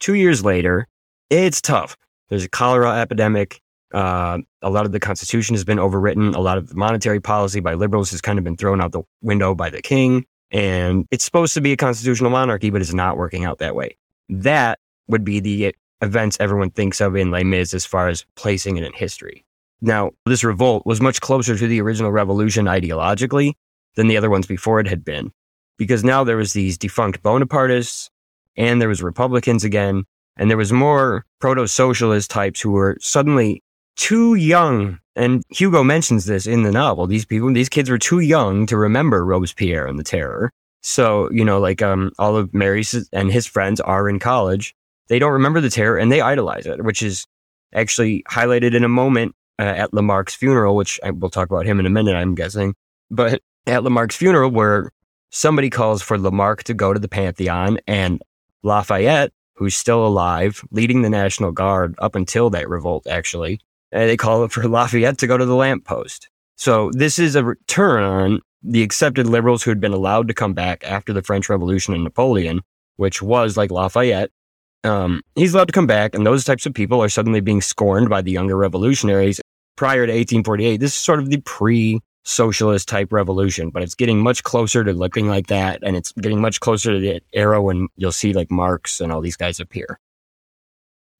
Two 0.00 0.14
years 0.14 0.44
later, 0.44 0.88
it's 1.28 1.60
tough. 1.60 1.96
There's 2.30 2.44
a 2.44 2.48
cholera 2.48 2.98
epidemic. 2.98 3.60
Uh, 3.92 4.38
a 4.62 4.70
lot 4.70 4.86
of 4.86 4.92
the 4.92 5.00
Constitution 5.00 5.54
has 5.54 5.64
been 5.64 5.78
overwritten. 5.78 6.34
A 6.34 6.40
lot 6.40 6.56
of 6.56 6.74
monetary 6.74 7.20
policy 7.20 7.60
by 7.60 7.74
liberals 7.74 8.10
has 8.12 8.20
kind 8.20 8.38
of 8.38 8.44
been 8.44 8.56
thrown 8.56 8.80
out 8.80 8.92
the 8.92 9.02
window 9.20 9.54
by 9.54 9.68
the 9.68 9.82
king. 9.82 10.24
And 10.50 11.06
it's 11.10 11.24
supposed 11.24 11.54
to 11.54 11.60
be 11.60 11.72
a 11.72 11.76
constitutional 11.76 12.30
monarchy, 12.30 12.70
but 12.70 12.80
it's 12.80 12.94
not 12.94 13.16
working 13.16 13.44
out 13.44 13.58
that 13.58 13.74
way. 13.74 13.96
That 14.28 14.78
would 15.08 15.24
be 15.24 15.40
the 15.40 15.74
events 16.02 16.36
everyone 16.40 16.70
thinks 16.70 17.00
of 17.00 17.16
in 17.16 17.30
Les 17.30 17.44
Mis 17.44 17.74
as 17.74 17.84
far 17.84 18.08
as 18.08 18.24
placing 18.36 18.76
it 18.76 18.84
in 18.84 18.92
history. 18.92 19.44
Now, 19.80 20.12
this 20.26 20.44
revolt 20.44 20.84
was 20.86 21.00
much 21.00 21.20
closer 21.20 21.56
to 21.56 21.66
the 21.66 21.80
original 21.80 22.12
revolution 22.12 22.66
ideologically 22.66 23.54
than 23.96 24.08
the 24.08 24.16
other 24.16 24.30
ones 24.30 24.46
before 24.46 24.78
it 24.80 24.86
had 24.86 25.04
been, 25.04 25.32
because 25.78 26.04
now 26.04 26.22
there 26.22 26.36
was 26.36 26.52
these 26.52 26.78
defunct 26.78 27.22
Bonapartists, 27.22 28.10
and 28.56 28.80
there 28.80 28.88
was 28.88 29.02
Republicans 29.02 29.64
again, 29.64 30.04
and 30.40 30.50
there 30.50 30.56
was 30.56 30.72
more 30.72 31.26
proto-socialist 31.38 32.30
types 32.30 32.62
who 32.62 32.70
were 32.70 32.96
suddenly 32.98 33.62
too 33.96 34.34
young. 34.34 34.98
And 35.14 35.42
Hugo 35.50 35.84
mentions 35.84 36.24
this 36.24 36.46
in 36.46 36.62
the 36.62 36.72
novel. 36.72 37.06
These 37.06 37.26
people, 37.26 37.52
these 37.52 37.68
kids 37.68 37.90
were 37.90 37.98
too 37.98 38.20
young 38.20 38.64
to 38.66 38.78
remember 38.78 39.22
Robespierre 39.22 39.86
and 39.86 39.98
the 39.98 40.02
terror. 40.02 40.50
So, 40.80 41.30
you 41.30 41.44
know, 41.44 41.60
like, 41.60 41.82
um, 41.82 42.12
all 42.18 42.36
of 42.36 42.54
Marius 42.54 42.94
and 43.12 43.30
his 43.30 43.46
friends 43.46 43.80
are 43.80 44.08
in 44.08 44.18
college. 44.18 44.74
They 45.08 45.18
don't 45.18 45.32
remember 45.32 45.60
the 45.60 45.68
terror 45.68 45.98
and 45.98 46.10
they 46.10 46.22
idolize 46.22 46.64
it, 46.64 46.82
which 46.84 47.02
is 47.02 47.26
actually 47.74 48.22
highlighted 48.30 48.74
in 48.74 48.82
a 48.82 48.88
moment 48.88 49.34
uh, 49.58 49.64
at 49.64 49.92
Lamarque's 49.92 50.34
funeral, 50.34 50.74
which 50.74 50.98
I, 51.04 51.10
we'll 51.10 51.28
talk 51.28 51.50
about 51.50 51.66
him 51.66 51.78
in 51.78 51.84
a 51.84 51.90
minute, 51.90 52.16
I'm 52.16 52.34
guessing. 52.34 52.74
But 53.10 53.42
at 53.66 53.84
Lamarque's 53.84 54.16
funeral, 54.16 54.50
where 54.50 54.90
somebody 55.28 55.68
calls 55.68 56.00
for 56.00 56.18
Lamarck 56.18 56.62
to 56.64 56.72
go 56.72 56.94
to 56.94 56.98
the 56.98 57.08
Pantheon 57.08 57.78
and 57.86 58.22
Lafayette, 58.62 59.32
who's 59.60 59.76
still 59.76 60.04
alive, 60.04 60.64
leading 60.72 61.02
the 61.02 61.10
National 61.10 61.52
Guard 61.52 61.94
up 61.98 62.16
until 62.16 62.50
that 62.50 62.68
revolt, 62.68 63.06
actually, 63.06 63.60
and 63.92 64.08
they 64.08 64.16
call 64.16 64.42
it 64.42 64.50
for 64.50 64.66
Lafayette 64.68 65.18
to 65.18 65.28
go 65.28 65.38
to 65.38 65.46
the 65.46 65.54
lamppost. 65.54 66.28
So 66.56 66.90
this 66.92 67.18
is 67.18 67.36
a 67.36 67.44
return 67.44 68.02
on 68.02 68.40
the 68.62 68.82
accepted 68.82 69.26
liberals 69.26 69.62
who 69.62 69.70
had 69.70 69.80
been 69.80 69.92
allowed 69.92 70.28
to 70.28 70.34
come 70.34 70.54
back 70.54 70.82
after 70.84 71.12
the 71.12 71.22
French 71.22 71.48
Revolution 71.48 71.94
and 71.94 72.02
Napoleon, 72.02 72.62
which 72.96 73.22
was 73.22 73.56
like 73.56 73.70
Lafayette, 73.70 74.30
um, 74.84 75.22
he's 75.34 75.54
allowed 75.54 75.68
to 75.68 75.72
come 75.72 75.86
back, 75.86 76.14
and 76.14 76.26
those 76.26 76.44
types 76.44 76.66
of 76.66 76.74
people 76.74 77.02
are 77.02 77.08
suddenly 77.08 77.40
being 77.40 77.60
scorned 77.60 78.08
by 78.08 78.22
the 78.22 78.30
younger 78.30 78.56
revolutionaries. 78.56 79.40
Prior 79.76 80.06
to 80.06 80.12
1848, 80.12 80.78
this 80.78 80.94
is 80.94 81.00
sort 81.00 81.18
of 81.18 81.30
the 81.30 81.40
pre 81.42 82.00
socialist 82.24 82.88
type 82.88 83.12
revolution, 83.12 83.70
but 83.70 83.82
it's 83.82 83.94
getting 83.94 84.22
much 84.22 84.42
closer 84.42 84.84
to 84.84 84.92
looking 84.92 85.28
like 85.28 85.46
that, 85.48 85.80
and 85.82 85.96
it's 85.96 86.12
getting 86.12 86.40
much 86.40 86.60
closer 86.60 86.92
to 86.92 87.00
the 87.00 87.20
era 87.32 87.62
when 87.62 87.88
you'll 87.96 88.12
see 88.12 88.32
like 88.32 88.50
Marx 88.50 89.00
and 89.00 89.12
all 89.12 89.20
these 89.20 89.36
guys 89.36 89.60
appear. 89.60 89.98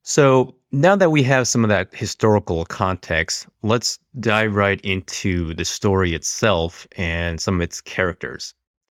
So 0.02 0.54
now 0.73 0.97
that 0.97 1.11
we 1.11 1.23
have 1.25 1.47
some 1.47 1.64
of 1.64 1.69
that 1.69 1.95
historical 1.95 2.64
context, 2.64 3.47
let's 3.62 3.99
dive 4.19 4.54
right 4.54 4.80
into 4.83 5.54
the 5.54 5.64
story 5.64 6.14
itself 6.14 6.87
and 6.97 7.40
some 7.40 7.57
of 7.57 7.61
its 7.61 7.80
characters. 7.80 8.54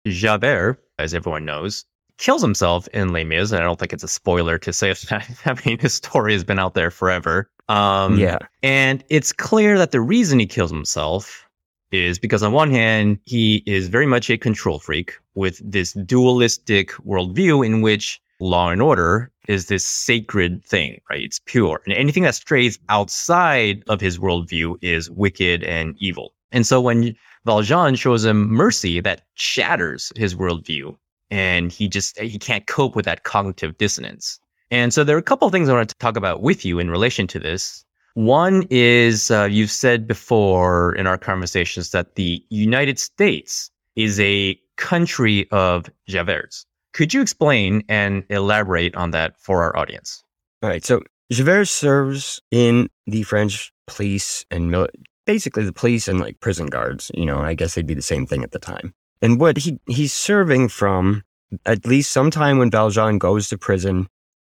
Javert, 0.07 0.83
as 0.99 1.15
everyone 1.15 1.45
knows, 1.45 1.85
kills 2.19 2.43
himself 2.43 2.87
in 2.89 3.13
Les 3.13 3.25
Mis, 3.25 3.51
and 3.51 3.61
I 3.61 3.65
don't 3.65 3.79
think 3.79 3.93
it's 3.93 4.05
a 4.05 4.09
spoiler 4.09 4.59
to 4.59 4.73
say 4.73 4.93
that. 4.93 5.29
I 5.47 5.57
mean, 5.67 5.79
his 5.79 5.95
story 5.95 6.33
has 6.35 6.45
been 6.45 6.59
out 6.59 6.75
there 6.75 6.91
forever. 6.91 7.51
Um, 7.69 8.19
yeah. 8.19 8.39
And 8.63 9.03
it's 9.09 9.33
clear 9.33 9.79
that 9.79 9.93
the 9.93 10.01
reason 10.01 10.39
he 10.39 10.47
kills 10.47 10.71
himself 10.71 11.49
is 11.93 12.19
because, 12.19 12.43
on 12.43 12.53
one 12.53 12.71
hand, 12.71 13.19
he 13.25 13.63
is 13.67 13.89
very 13.89 14.07
much 14.07 14.31
a 14.31 14.39
control 14.39 14.79
freak 14.79 15.15
with 15.35 15.61
this 15.65 15.93
dualistic 15.93 16.91
worldview 17.07 17.65
in 17.65 17.81
which 17.81 18.21
law 18.41 18.71
and 18.71 18.81
order 18.81 19.31
is 19.49 19.67
this 19.67 19.85
sacred 19.85 20.65
thing, 20.65 21.01
right? 21.11 21.23
It's 21.23 21.41
pure. 21.45 21.83
And 21.85 21.95
anything 21.95 22.23
that 22.23 22.35
strays 22.35 22.79
outside 22.89 23.83
of 23.89 24.01
his 24.01 24.19
worldview 24.19 24.77
is 24.83 25.11
wicked 25.11 25.63
and 25.65 25.97
evil. 25.99 26.35
And 26.53 26.67
so 26.67 26.81
when 26.81 27.15
Valjean 27.45 27.95
shows 27.95 28.25
him 28.25 28.49
mercy 28.51 29.01
that 29.01 29.23
shatters 29.35 30.13
his 30.17 30.35
worldview, 30.35 30.97
and 31.31 31.71
he 31.71 31.89
just 31.89 32.19
he 32.19 32.39
can't 32.39 32.67
cope 32.67 32.97
with 32.97 33.05
that 33.05 33.23
cognitive 33.23 33.79
dissonance. 33.79 34.41
And 34.71 34.93
so 34.93 35.05
there 35.05 35.17
are 35.17 35.21
a 35.21 35.23
couple 35.23 35.47
of 35.47 35.53
things 35.53 35.69
I 35.69 35.73
want 35.73 35.89
to 35.89 35.97
talk 35.97 36.17
about 36.17 36.43
with 36.43 36.65
you 36.65 36.79
in 36.79 36.91
relation 36.91 37.27
to 37.29 37.39
this. 37.39 37.85
One 38.15 38.67
is 38.71 39.31
uh, 39.31 39.49
you've 39.51 39.71
said 39.71 40.07
before 40.07 40.95
in 40.95 41.07
our 41.07 41.19
conversations 41.19 41.91
that 41.91 42.17
the 42.17 42.45
United 42.51 42.99
States 42.99 43.71
is 43.97 44.19
a 44.21 44.59
country 44.77 45.49
of 45.51 45.87
Javerts. 46.09 46.65
Could 46.93 47.15
you 47.15 47.21
explain 47.21 47.85
and 47.89 48.25
elaborate 48.31 48.95
on 48.97 49.13
that 49.13 49.39
for 49.39 49.63
our 49.63 49.77
audience? 49.77 50.25
All 50.63 50.71
right. 50.71 50.85
So 50.85 51.03
Javert 51.31 51.67
serves 51.67 52.41
in 52.51 52.89
the 53.07 53.23
French 53.23 53.73
police 53.87 54.45
and 54.51 54.71
mil- 54.71 54.89
basically 55.27 55.65
the 55.65 55.73
police 55.73 56.09
and 56.09 56.19
like 56.21 56.41
prison 56.41 56.67
guards. 56.67 57.11
You 57.15 57.27
know, 57.27 57.39
I 57.39 57.55
guess 57.55 57.75
they'd 57.75 57.87
be 57.87 57.95
the 57.95 58.03
same 58.03 58.27
thing 58.27 58.43
at 58.43 58.51
the 58.51 58.59
time. 58.59 58.93
And 59.23 59.39
what 59.39 59.59
he 59.59 59.79
he's 59.87 60.13
serving 60.13 60.69
from 60.69 61.23
at 61.67 61.87
least 61.87 62.11
sometime 62.11 62.59
when 62.59 62.71
Valjean 62.71 63.19
goes 63.19 63.49
to 63.49 63.59
prison 63.59 64.09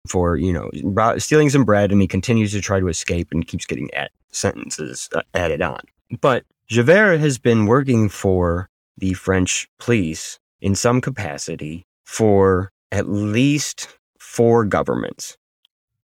for 0.08 0.38
you 0.38 0.54
know 0.54 0.70
stealing 1.18 1.50
some 1.50 1.66
bread, 1.66 1.92
and 1.92 2.02
he 2.02 2.08
continues 2.08 2.52
to 2.52 2.62
try 2.62 2.80
to 2.80 2.88
escape 2.88 3.30
and 3.32 3.48
keeps 3.48 3.66
getting 3.66 3.94
at 3.94 4.12
sentences 4.32 5.10
uh, 5.14 5.22
added 5.34 5.62
on. 5.62 5.82
But 6.22 6.44
Javert 6.68 7.20
has 7.20 7.38
been 7.38 7.66
working 7.66 8.10
for 8.10 8.70
the 8.98 9.14
French 9.14 9.70
police 9.80 10.40
in 10.62 10.76
some 10.76 11.02
capacity 11.02 11.86
for 12.04 12.72
at 12.92 13.08
least 13.10 13.88
four 14.20 14.66
governments 14.66 15.38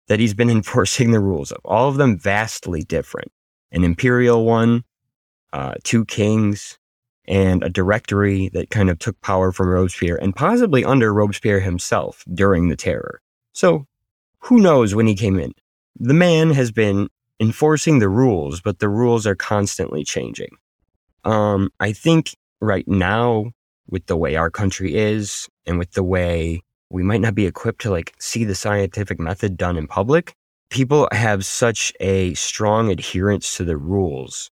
that 0.07 0.19
he's 0.19 0.33
been 0.33 0.49
enforcing 0.57 1.11
the 1.11 1.19
rules 1.19 1.51
of, 1.51 1.59
all 1.65 1.89
of 1.89 1.97
them 1.97 2.17
vastly 2.17 2.83
different. 2.83 3.31
An 3.71 3.83
imperial 3.83 4.45
one, 4.45 4.83
uh, 5.51 5.75
two 5.83 6.05
kings, 6.05 6.79
and 7.27 7.61
a 7.63 7.69
directory 7.69 8.49
that 8.53 8.69
kind 8.69 8.89
of 8.89 8.99
took 8.99 9.19
power 9.21 9.51
from 9.51 9.67
Robespierre 9.67 10.15
and 10.21 10.35
possibly 10.35 10.85
under 10.85 11.13
Robespierre 11.13 11.59
himself 11.59 12.23
during 12.33 12.69
the 12.69 12.77
terror. 12.77 13.21
So 13.57 13.87
who 14.41 14.59
knows 14.59 14.93
when 14.93 15.07
he 15.07 15.15
came 15.15 15.39
in? 15.39 15.51
The 15.99 16.13
man 16.13 16.51
has 16.51 16.71
been 16.71 17.09
enforcing 17.39 17.97
the 17.97 18.07
rules, 18.07 18.61
but 18.61 18.77
the 18.77 18.87
rules 18.87 19.25
are 19.25 19.33
constantly 19.33 20.03
changing. 20.03 20.49
Um, 21.23 21.71
I 21.79 21.91
think 21.91 22.35
right 22.61 22.87
now, 22.87 23.53
with 23.89 24.05
the 24.05 24.15
way 24.15 24.35
our 24.35 24.51
country 24.51 24.93
is 24.93 25.49
and 25.65 25.79
with 25.79 25.93
the 25.93 26.03
way 26.03 26.61
we 26.91 27.01
might 27.01 27.19
not 27.19 27.33
be 27.33 27.47
equipped 27.47 27.81
to 27.81 27.89
like 27.89 28.13
see 28.19 28.43
the 28.43 28.53
scientific 28.53 29.19
method 29.19 29.57
done 29.57 29.75
in 29.75 29.87
public, 29.87 30.35
people 30.69 31.09
have 31.11 31.43
such 31.43 31.91
a 31.99 32.35
strong 32.35 32.91
adherence 32.91 33.57
to 33.57 33.63
the 33.63 33.75
rules. 33.75 34.51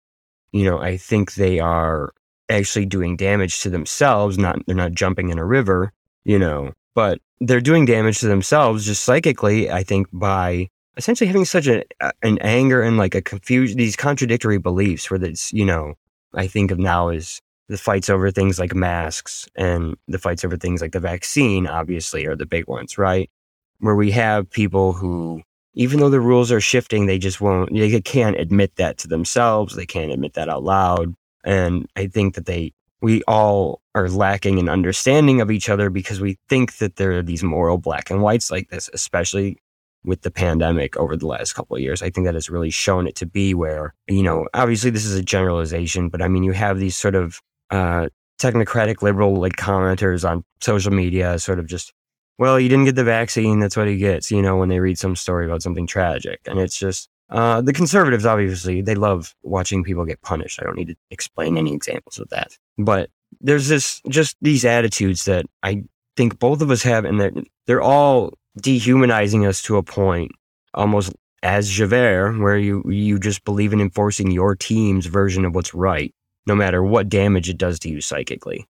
You 0.50 0.64
know, 0.64 0.80
I 0.80 0.96
think 0.96 1.34
they 1.34 1.60
are 1.60 2.12
actually 2.48 2.86
doing 2.86 3.16
damage 3.16 3.60
to 3.60 3.70
themselves. 3.70 4.36
Not, 4.36 4.66
they're 4.66 4.74
not 4.74 4.94
jumping 4.94 5.28
in 5.28 5.38
a 5.38 5.46
river, 5.46 5.92
you 6.24 6.40
know, 6.40 6.72
but 6.96 7.20
they're 7.40 7.60
doing 7.60 7.84
damage 7.84 8.20
to 8.20 8.26
themselves 8.26 8.86
just 8.86 9.04
psychically, 9.04 9.70
I 9.70 9.82
think, 9.82 10.08
by 10.14 10.70
essentially 10.96 11.28
having 11.28 11.44
such 11.44 11.66
a, 11.66 11.84
an 12.22 12.38
anger 12.38 12.80
and 12.80 12.96
like 12.96 13.14
a 13.14 13.20
confusion, 13.20 13.76
these 13.76 13.96
contradictory 13.96 14.56
beliefs 14.56 15.10
where 15.10 15.22
it's, 15.22 15.52
you 15.52 15.66
know, 15.66 15.92
I 16.34 16.46
think 16.46 16.70
of 16.70 16.78
now 16.78 17.10
as 17.10 17.42
the 17.68 17.76
fights 17.76 18.08
over 18.08 18.30
things 18.30 18.58
like 18.58 18.74
masks 18.74 19.46
and 19.56 19.94
the 20.08 20.18
fights 20.18 20.42
over 20.42 20.56
things 20.56 20.80
like 20.80 20.92
the 20.92 21.00
vaccine, 21.00 21.66
obviously, 21.66 22.24
are 22.24 22.34
the 22.34 22.46
big 22.46 22.66
ones, 22.66 22.96
right? 22.96 23.30
Where 23.78 23.94
we 23.94 24.10
have 24.12 24.48
people 24.48 24.94
who, 24.94 25.42
even 25.74 26.00
though 26.00 26.08
the 26.08 26.18
rules 26.18 26.50
are 26.50 26.62
shifting, 26.62 27.04
they 27.04 27.18
just 27.18 27.42
won't, 27.42 27.74
they 27.74 28.00
can't 28.00 28.40
admit 28.40 28.76
that 28.76 28.96
to 28.98 29.08
themselves. 29.08 29.76
They 29.76 29.84
can't 29.84 30.12
admit 30.12 30.32
that 30.32 30.48
out 30.48 30.64
loud. 30.64 31.14
And 31.44 31.86
I 31.94 32.06
think 32.06 32.36
that 32.36 32.46
they, 32.46 32.72
we 33.00 33.22
all 33.24 33.82
are 33.94 34.08
lacking 34.08 34.58
in 34.58 34.68
understanding 34.68 35.40
of 35.40 35.50
each 35.50 35.68
other 35.68 35.90
because 35.90 36.20
we 36.20 36.38
think 36.48 36.78
that 36.78 36.96
there 36.96 37.12
are 37.12 37.22
these 37.22 37.42
moral 37.42 37.78
black 37.78 38.10
and 38.10 38.22
whites 38.22 38.50
like 38.50 38.68
this, 38.70 38.88
especially 38.92 39.58
with 40.04 40.22
the 40.22 40.30
pandemic 40.30 40.96
over 40.96 41.16
the 41.16 41.26
last 41.26 41.54
couple 41.54 41.76
of 41.76 41.82
years. 41.82 42.00
I 42.00 42.10
think 42.10 42.26
that 42.26 42.34
has 42.34 42.48
really 42.48 42.70
shown 42.70 43.06
it 43.06 43.16
to 43.16 43.26
be 43.26 43.54
where, 43.54 43.94
you 44.08 44.22
know, 44.22 44.46
obviously 44.54 44.90
this 44.90 45.04
is 45.04 45.16
a 45.16 45.22
generalization, 45.22 46.08
but 46.08 46.22
I 46.22 46.28
mean, 46.28 46.44
you 46.44 46.52
have 46.52 46.78
these 46.78 46.96
sort 46.96 47.14
of 47.16 47.40
uh, 47.70 48.08
technocratic 48.38 49.02
liberal 49.02 49.34
like 49.36 49.56
commenters 49.56 50.28
on 50.28 50.44
social 50.60 50.92
media 50.92 51.38
sort 51.38 51.58
of 51.58 51.66
just 51.66 51.92
well 52.38 52.60
you 52.60 52.68
didn't 52.68 52.84
get 52.84 52.94
the 52.94 53.04
vaccine 53.04 53.60
that's 53.60 53.76
what 53.76 53.88
he 53.88 53.96
gets 53.96 54.30
you 54.30 54.42
know 54.42 54.56
when 54.56 54.68
they 54.68 54.78
read 54.78 54.98
some 54.98 55.16
story 55.16 55.46
about 55.46 55.62
something 55.62 55.86
tragic 55.86 56.40
and 56.46 56.58
it's 56.58 56.78
just 56.78 57.08
uh, 57.30 57.60
the 57.60 57.72
conservatives 57.72 58.26
obviously 58.26 58.82
they 58.82 58.94
love 58.94 59.34
watching 59.42 59.82
people 59.82 60.04
get 60.04 60.20
punished 60.22 60.60
i 60.60 60.64
don't 60.64 60.76
need 60.76 60.88
to 60.88 60.96
explain 61.10 61.56
any 61.56 61.74
examples 61.74 62.18
of 62.18 62.28
that 62.28 62.56
but 62.78 63.10
there's 63.40 63.68
this 63.68 64.00
just 64.08 64.36
these 64.40 64.64
attitudes 64.64 65.24
that 65.24 65.44
i 65.62 65.82
think 66.16 66.38
both 66.38 66.62
of 66.62 66.70
us 66.70 66.82
have 66.82 67.04
and 67.04 67.20
they're, 67.20 67.32
they're 67.66 67.82
all 67.82 68.32
dehumanizing 68.60 69.44
us 69.44 69.60
to 69.60 69.76
a 69.76 69.82
point 69.82 70.30
almost 70.74 71.12
as 71.42 71.68
javert 71.68 72.38
where 72.38 72.56
you 72.56 72.82
you 72.88 73.18
just 73.18 73.44
believe 73.44 73.72
in 73.72 73.80
enforcing 73.80 74.30
your 74.30 74.54
team's 74.54 75.06
version 75.06 75.44
of 75.44 75.54
what's 75.54 75.74
right 75.74 76.14
no 76.46 76.54
matter 76.54 76.82
what 76.82 77.08
damage 77.08 77.48
it 77.48 77.58
does 77.58 77.78
to 77.80 77.88
you 77.90 78.00
psychically. 78.00 78.66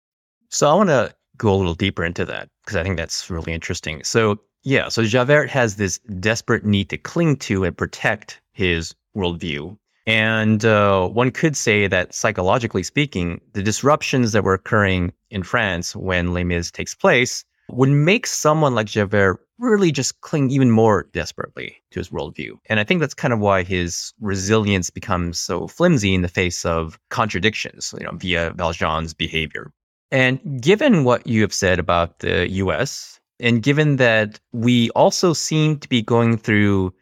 So 0.48 0.68
I 0.68 0.74
want 0.74 0.88
to 0.88 1.14
go 1.36 1.54
a 1.54 1.56
little 1.56 1.74
deeper 1.74 2.04
into 2.04 2.24
that 2.24 2.48
because 2.64 2.76
I 2.76 2.82
think 2.82 2.96
that's 2.96 3.30
really 3.30 3.52
interesting. 3.52 4.02
So, 4.02 4.40
yeah, 4.64 4.88
so 4.88 5.04
Javert 5.04 5.50
has 5.50 5.76
this 5.76 5.98
desperate 6.20 6.64
need 6.64 6.88
to 6.90 6.98
cling 6.98 7.36
to 7.36 7.64
and 7.64 7.76
protect 7.76 8.40
his 8.56 8.94
worldview. 9.16 9.76
And 10.06 10.64
uh, 10.64 11.08
one 11.08 11.30
could 11.30 11.56
say 11.56 11.88
that 11.88 12.14
psychologically 12.14 12.82
speaking, 12.82 13.40
the 13.52 13.62
disruptions 13.62 14.32
that 14.32 14.44
were 14.44 14.54
occurring 14.54 15.12
in 15.30 15.42
France 15.42 15.96
when 15.96 16.32
Les 16.32 16.44
Mis 16.44 16.70
takes 16.70 16.94
place 16.94 17.44
would 17.68 17.88
make 17.88 18.26
someone 18.26 18.74
like 18.74 18.86
Javert 18.86 19.40
really 19.58 19.90
just 19.90 20.20
cling 20.20 20.50
even 20.50 20.70
more 20.70 21.08
desperately 21.12 21.76
to 21.90 21.98
his 21.98 22.10
worldview. 22.10 22.52
And 22.66 22.78
I 22.78 22.84
think 22.84 23.00
that's 23.00 23.14
kind 23.14 23.34
of 23.34 23.40
why 23.40 23.62
his 23.62 24.12
resilience 24.20 24.90
becomes 24.90 25.40
so 25.40 25.66
flimsy 25.66 26.14
in 26.14 26.22
the 26.22 26.28
face 26.28 26.64
of 26.64 26.98
contradictions, 27.10 27.92
you 27.98 28.04
know, 28.04 28.12
via 28.12 28.52
Valjean's 28.56 29.14
behavior. 29.14 29.72
And 30.12 30.62
given 30.62 31.04
what 31.04 31.26
you 31.26 31.40
have 31.42 31.54
said 31.54 31.78
about 31.78 32.20
the 32.20 32.48
US, 32.48 33.18
and 33.40 33.62
given 33.62 33.96
that 33.96 34.38
we 34.52 34.90
also 34.90 35.32
seem 35.32 35.78
to 35.78 35.88
be 35.88 36.00
going 36.00 36.36
through 36.36 36.94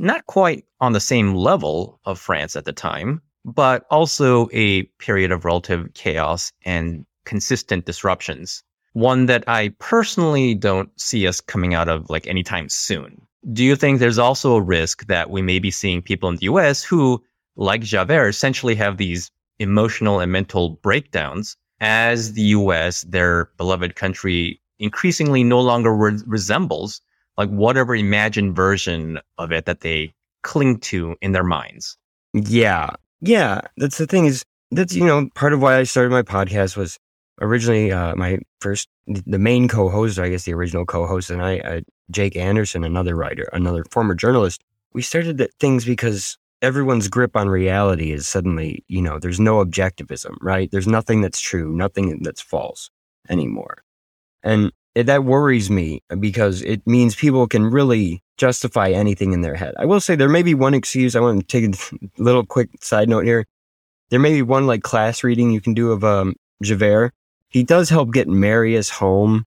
not 0.00 0.26
quite 0.26 0.64
on 0.80 0.92
the 0.92 1.00
same 1.00 1.34
level 1.34 2.00
of 2.04 2.18
France 2.18 2.56
at 2.56 2.64
the 2.64 2.72
time, 2.72 3.22
but 3.44 3.86
also 3.90 4.48
a 4.52 4.82
period 4.98 5.30
of 5.30 5.44
relative 5.44 5.88
chaos 5.94 6.52
and 6.64 7.06
consistent 7.24 7.86
disruptions 7.86 8.62
one 8.92 9.26
that 9.26 9.44
I 9.46 9.70
personally 9.78 10.54
don't 10.54 10.90
see 11.00 11.26
us 11.26 11.40
coming 11.40 11.74
out 11.74 11.88
of 11.88 12.10
like 12.10 12.26
anytime 12.26 12.68
soon. 12.68 13.22
Do 13.52 13.64
you 13.64 13.76
think 13.76 13.98
there's 13.98 14.18
also 14.18 14.54
a 14.54 14.60
risk 14.60 15.06
that 15.06 15.30
we 15.30 15.42
may 15.42 15.58
be 15.58 15.70
seeing 15.70 16.02
people 16.02 16.28
in 16.28 16.36
the 16.36 16.46
US 16.46 16.82
who, 16.82 17.22
like 17.56 17.82
Javert, 17.82 18.28
essentially 18.28 18.74
have 18.74 18.96
these 18.96 19.30
emotional 19.58 20.20
and 20.20 20.32
mental 20.32 20.70
breakdowns 20.82 21.56
as 21.80 22.34
the 22.34 22.42
US, 22.42 23.02
their 23.02 23.50
beloved 23.56 23.96
country, 23.96 24.60
increasingly 24.78 25.44
no 25.44 25.60
longer 25.60 25.94
re- 25.94 26.18
resembles 26.26 27.00
like 27.36 27.48
whatever 27.50 27.94
imagined 27.94 28.54
version 28.54 29.18
of 29.38 29.52
it 29.52 29.64
that 29.66 29.80
they 29.80 30.12
cling 30.42 30.78
to 30.80 31.16
in 31.20 31.32
their 31.32 31.44
minds? 31.44 31.96
Yeah. 32.32 32.90
Yeah. 33.20 33.60
That's 33.76 33.98
the 33.98 34.06
thing 34.06 34.26
is, 34.26 34.44
that's, 34.70 34.94
you 34.94 35.04
know, 35.04 35.28
part 35.34 35.52
of 35.52 35.60
why 35.60 35.78
I 35.78 35.82
started 35.82 36.10
my 36.10 36.22
podcast 36.22 36.76
was 36.76 36.98
originally 37.40 37.92
uh, 37.92 38.14
my 38.16 38.38
first 38.60 38.88
the 39.06 39.38
main 39.38 39.66
co-host 39.68 40.18
i 40.18 40.28
guess 40.28 40.44
the 40.44 40.54
original 40.54 40.84
co-host 40.84 41.30
and 41.30 41.42
i 41.42 41.58
uh, 41.60 41.80
jake 42.10 42.36
anderson 42.36 42.84
another 42.84 43.16
writer 43.16 43.48
another 43.52 43.84
former 43.90 44.14
journalist 44.14 44.62
we 44.92 45.02
started 45.02 45.46
things 45.58 45.84
because 45.84 46.36
everyone's 46.62 47.08
grip 47.08 47.36
on 47.36 47.48
reality 47.48 48.12
is 48.12 48.28
suddenly 48.28 48.84
you 48.88 49.00
know 49.00 49.18
there's 49.18 49.40
no 49.40 49.64
objectivism 49.64 50.36
right 50.40 50.70
there's 50.70 50.86
nothing 50.86 51.20
that's 51.20 51.40
true 51.40 51.74
nothing 51.74 52.22
that's 52.22 52.40
false 52.40 52.90
anymore 53.28 53.82
and 54.42 54.70
it, 54.94 55.06
that 55.06 55.24
worries 55.24 55.70
me 55.70 56.02
because 56.18 56.62
it 56.62 56.86
means 56.86 57.14
people 57.14 57.46
can 57.46 57.66
really 57.66 58.22
justify 58.36 58.90
anything 58.90 59.32
in 59.32 59.42
their 59.42 59.54
head 59.54 59.74
i 59.78 59.84
will 59.84 60.00
say 60.00 60.16
there 60.16 60.28
may 60.28 60.42
be 60.42 60.54
one 60.54 60.74
excuse 60.74 61.14
i 61.14 61.20
want 61.20 61.40
to 61.40 61.46
take 61.46 61.74
a 61.74 61.96
little 62.22 62.44
quick 62.44 62.70
side 62.82 63.08
note 63.08 63.24
here 63.24 63.46
there 64.10 64.20
may 64.20 64.32
be 64.32 64.42
one 64.42 64.66
like 64.66 64.82
class 64.82 65.22
reading 65.22 65.50
you 65.50 65.60
can 65.60 65.74
do 65.74 65.92
of 65.92 66.02
um, 66.02 66.34
javert 66.62 67.12
he 67.50 67.64
does 67.64 67.90
help 67.90 68.12
get 68.12 68.28
Marius 68.28 68.88
home. 68.88 69.44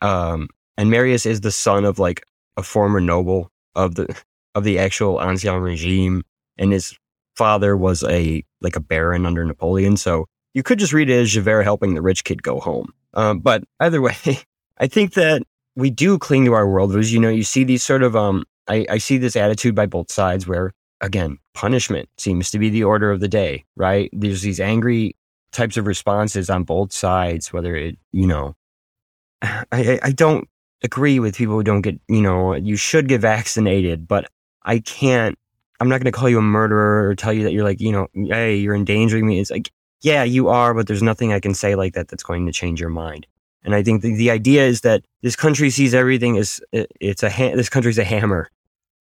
Um, 0.00 0.48
and 0.78 0.90
Marius 0.90 1.26
is 1.26 1.42
the 1.42 1.50
son 1.50 1.84
of 1.84 1.98
like 1.98 2.24
a 2.56 2.62
former 2.62 3.00
noble 3.00 3.50
of 3.74 3.96
the 3.96 4.16
of 4.54 4.64
the 4.64 4.78
actual 4.78 5.20
Ancien 5.20 5.60
regime, 5.60 6.22
and 6.56 6.72
his 6.72 6.96
father 7.36 7.76
was 7.76 8.02
a 8.04 8.42
like 8.62 8.76
a 8.76 8.80
baron 8.80 9.26
under 9.26 9.44
Napoleon. 9.44 9.96
So 9.96 10.26
you 10.54 10.62
could 10.62 10.78
just 10.78 10.92
read 10.92 11.10
it 11.10 11.20
as 11.20 11.32
Javert 11.32 11.62
helping 11.62 11.94
the 11.94 12.02
rich 12.02 12.24
kid 12.24 12.42
go 12.42 12.60
home. 12.60 12.92
Um, 13.14 13.40
but 13.40 13.64
either 13.80 14.00
way, 14.00 14.16
I 14.78 14.86
think 14.86 15.14
that 15.14 15.42
we 15.76 15.90
do 15.90 16.18
cling 16.18 16.44
to 16.46 16.52
our 16.52 16.66
worldviews. 16.66 17.12
You 17.12 17.20
know, 17.20 17.28
you 17.28 17.44
see 17.44 17.64
these 17.64 17.82
sort 17.82 18.02
of 18.02 18.16
um, 18.16 18.44
I, 18.68 18.86
I 18.88 18.98
see 18.98 19.18
this 19.18 19.36
attitude 19.36 19.74
by 19.74 19.86
both 19.86 20.10
sides 20.10 20.46
where 20.46 20.72
again, 21.00 21.38
punishment 21.54 22.08
seems 22.18 22.50
to 22.50 22.58
be 22.58 22.68
the 22.68 22.84
order 22.84 23.10
of 23.10 23.20
the 23.20 23.28
day, 23.28 23.64
right? 23.76 24.10
There's 24.12 24.42
these 24.42 24.60
angry 24.60 25.16
types 25.52 25.76
of 25.76 25.86
responses 25.86 26.50
on 26.50 26.64
both 26.64 26.92
sides, 26.92 27.52
whether 27.52 27.74
it, 27.74 27.98
you 28.12 28.26
know, 28.26 28.54
I, 29.42 29.98
I 30.02 30.12
don't 30.12 30.48
agree 30.82 31.18
with 31.18 31.36
people 31.36 31.54
who 31.54 31.64
don't 31.64 31.82
get, 31.82 32.00
you 32.08 32.22
know, 32.22 32.54
you 32.54 32.76
should 32.76 33.08
get 33.08 33.20
vaccinated, 33.20 34.06
but 34.06 34.30
I 34.62 34.80
can't, 34.80 35.38
I'm 35.80 35.88
not 35.88 35.98
going 35.98 36.12
to 36.12 36.18
call 36.18 36.28
you 36.28 36.38
a 36.38 36.42
murderer 36.42 37.08
or 37.08 37.14
tell 37.14 37.32
you 37.32 37.44
that 37.44 37.52
you're 37.52 37.64
like, 37.64 37.80
you 37.80 37.92
know, 37.92 38.08
hey, 38.14 38.56
you're 38.56 38.74
endangering 38.74 39.26
me. 39.26 39.40
It's 39.40 39.50
like, 39.50 39.70
yeah, 40.02 40.24
you 40.24 40.48
are, 40.48 40.74
but 40.74 40.86
there's 40.86 41.02
nothing 41.02 41.32
I 41.32 41.40
can 41.40 41.54
say 41.54 41.74
like 41.74 41.94
that 41.94 42.08
that's 42.08 42.22
going 42.22 42.46
to 42.46 42.52
change 42.52 42.80
your 42.80 42.90
mind. 42.90 43.26
And 43.64 43.74
I 43.74 43.82
think 43.82 44.02
the, 44.02 44.14
the 44.14 44.30
idea 44.30 44.66
is 44.66 44.80
that 44.82 45.04
this 45.22 45.36
country 45.36 45.70
sees 45.70 45.92
everything 45.94 46.38
as 46.38 46.60
it's 46.72 47.22
a 47.22 47.30
ha- 47.30 47.54
this 47.54 47.68
country's 47.68 47.98
a 47.98 48.04
hammer, 48.04 48.50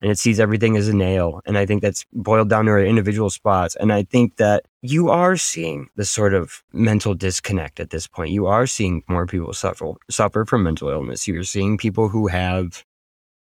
and 0.01 0.11
it 0.11 0.19
sees 0.19 0.39
everything 0.39 0.75
as 0.75 0.87
a 0.89 0.95
nail. 0.95 1.41
And 1.45 1.57
I 1.57 1.65
think 1.65 1.81
that's 1.81 2.05
boiled 2.11 2.49
down 2.49 2.65
to 2.65 2.71
our 2.71 2.83
individual 2.83 3.29
spots. 3.29 3.75
And 3.75 3.93
I 3.93 4.03
think 4.03 4.35
that 4.35 4.65
you 4.81 5.09
are 5.09 5.37
seeing 5.37 5.87
the 5.95 6.05
sort 6.05 6.33
of 6.33 6.63
mental 6.73 7.13
disconnect 7.13 7.79
at 7.79 7.89
this 7.89 8.07
point. 8.07 8.31
You 8.31 8.47
are 8.47 8.67
seeing 8.67 9.03
more 9.07 9.25
people 9.25 9.53
suffer 9.53 9.93
suffer 10.09 10.45
from 10.45 10.63
mental 10.63 10.89
illness. 10.89 11.27
You're 11.27 11.43
seeing 11.43 11.77
people 11.77 12.09
who 12.09 12.27
have 12.27 12.83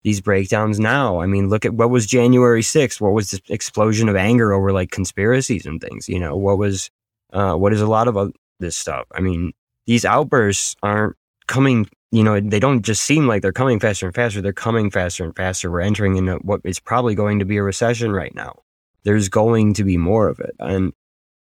these 0.02 0.20
breakdowns 0.20 0.80
now. 0.80 1.20
I 1.20 1.26
mean, 1.26 1.48
look 1.48 1.64
at 1.64 1.74
what 1.74 1.90
was 1.90 2.06
January 2.06 2.62
6th. 2.62 3.00
What 3.00 3.12
was 3.12 3.30
this 3.30 3.40
explosion 3.48 4.08
of 4.08 4.16
anger 4.16 4.52
over 4.52 4.72
like 4.72 4.90
conspiracies 4.90 5.66
and 5.66 5.80
things? 5.80 6.08
You 6.08 6.18
know, 6.18 6.36
what 6.36 6.58
was, 6.58 6.90
uh, 7.32 7.54
what 7.54 7.72
is 7.72 7.80
a 7.80 7.86
lot 7.86 8.08
of 8.08 8.32
this 8.60 8.76
stuff? 8.76 9.06
I 9.14 9.20
mean, 9.20 9.52
these 9.86 10.04
outbursts 10.04 10.76
aren't 10.82 11.16
coming, 11.46 11.88
you 12.10 12.22
know, 12.22 12.40
they 12.40 12.60
don't 12.60 12.82
just 12.82 13.02
seem 13.02 13.26
like 13.26 13.42
they're 13.42 13.52
coming 13.52 13.80
faster 13.80 14.06
and 14.06 14.14
faster. 14.14 14.40
They're 14.40 14.52
coming 14.52 14.90
faster 14.90 15.24
and 15.24 15.34
faster. 15.34 15.70
We're 15.70 15.80
entering 15.80 16.16
into 16.16 16.36
what 16.36 16.60
is 16.64 16.78
probably 16.78 17.14
going 17.14 17.38
to 17.38 17.44
be 17.44 17.56
a 17.56 17.62
recession 17.62 18.12
right 18.12 18.34
now. 18.34 18.60
There's 19.04 19.28
going 19.28 19.74
to 19.74 19.84
be 19.84 19.96
more 19.96 20.28
of 20.28 20.38
it. 20.38 20.54
And 20.58 20.92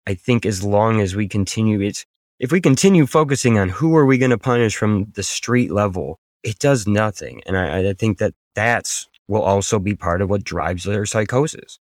I 0.06 0.14
think 0.14 0.46
as 0.46 0.64
long 0.64 1.00
as 1.00 1.14
we 1.14 1.28
continue, 1.28 1.80
it's, 1.80 2.06
if 2.38 2.50
we 2.50 2.60
continue 2.60 3.06
focusing 3.06 3.58
on 3.58 3.68
who 3.68 3.96
are 3.96 4.06
we 4.06 4.18
going 4.18 4.30
to 4.30 4.38
punish 4.38 4.76
from 4.76 5.12
the 5.14 5.22
street 5.22 5.70
level, 5.70 6.18
it 6.42 6.58
does 6.58 6.86
nothing. 6.86 7.42
And 7.46 7.56
I, 7.56 7.90
I 7.90 7.92
think 7.92 8.18
that 8.18 8.34
that's 8.54 9.08
will 9.28 9.42
also 9.42 9.78
be 9.78 9.94
part 9.94 10.20
of 10.20 10.30
what 10.30 10.44
drives 10.44 10.84
their 10.84 11.06
psychosis. 11.06 11.78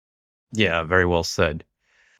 Yeah, 0.53 0.83
very 0.83 1.05
well 1.05 1.23
said. 1.23 1.63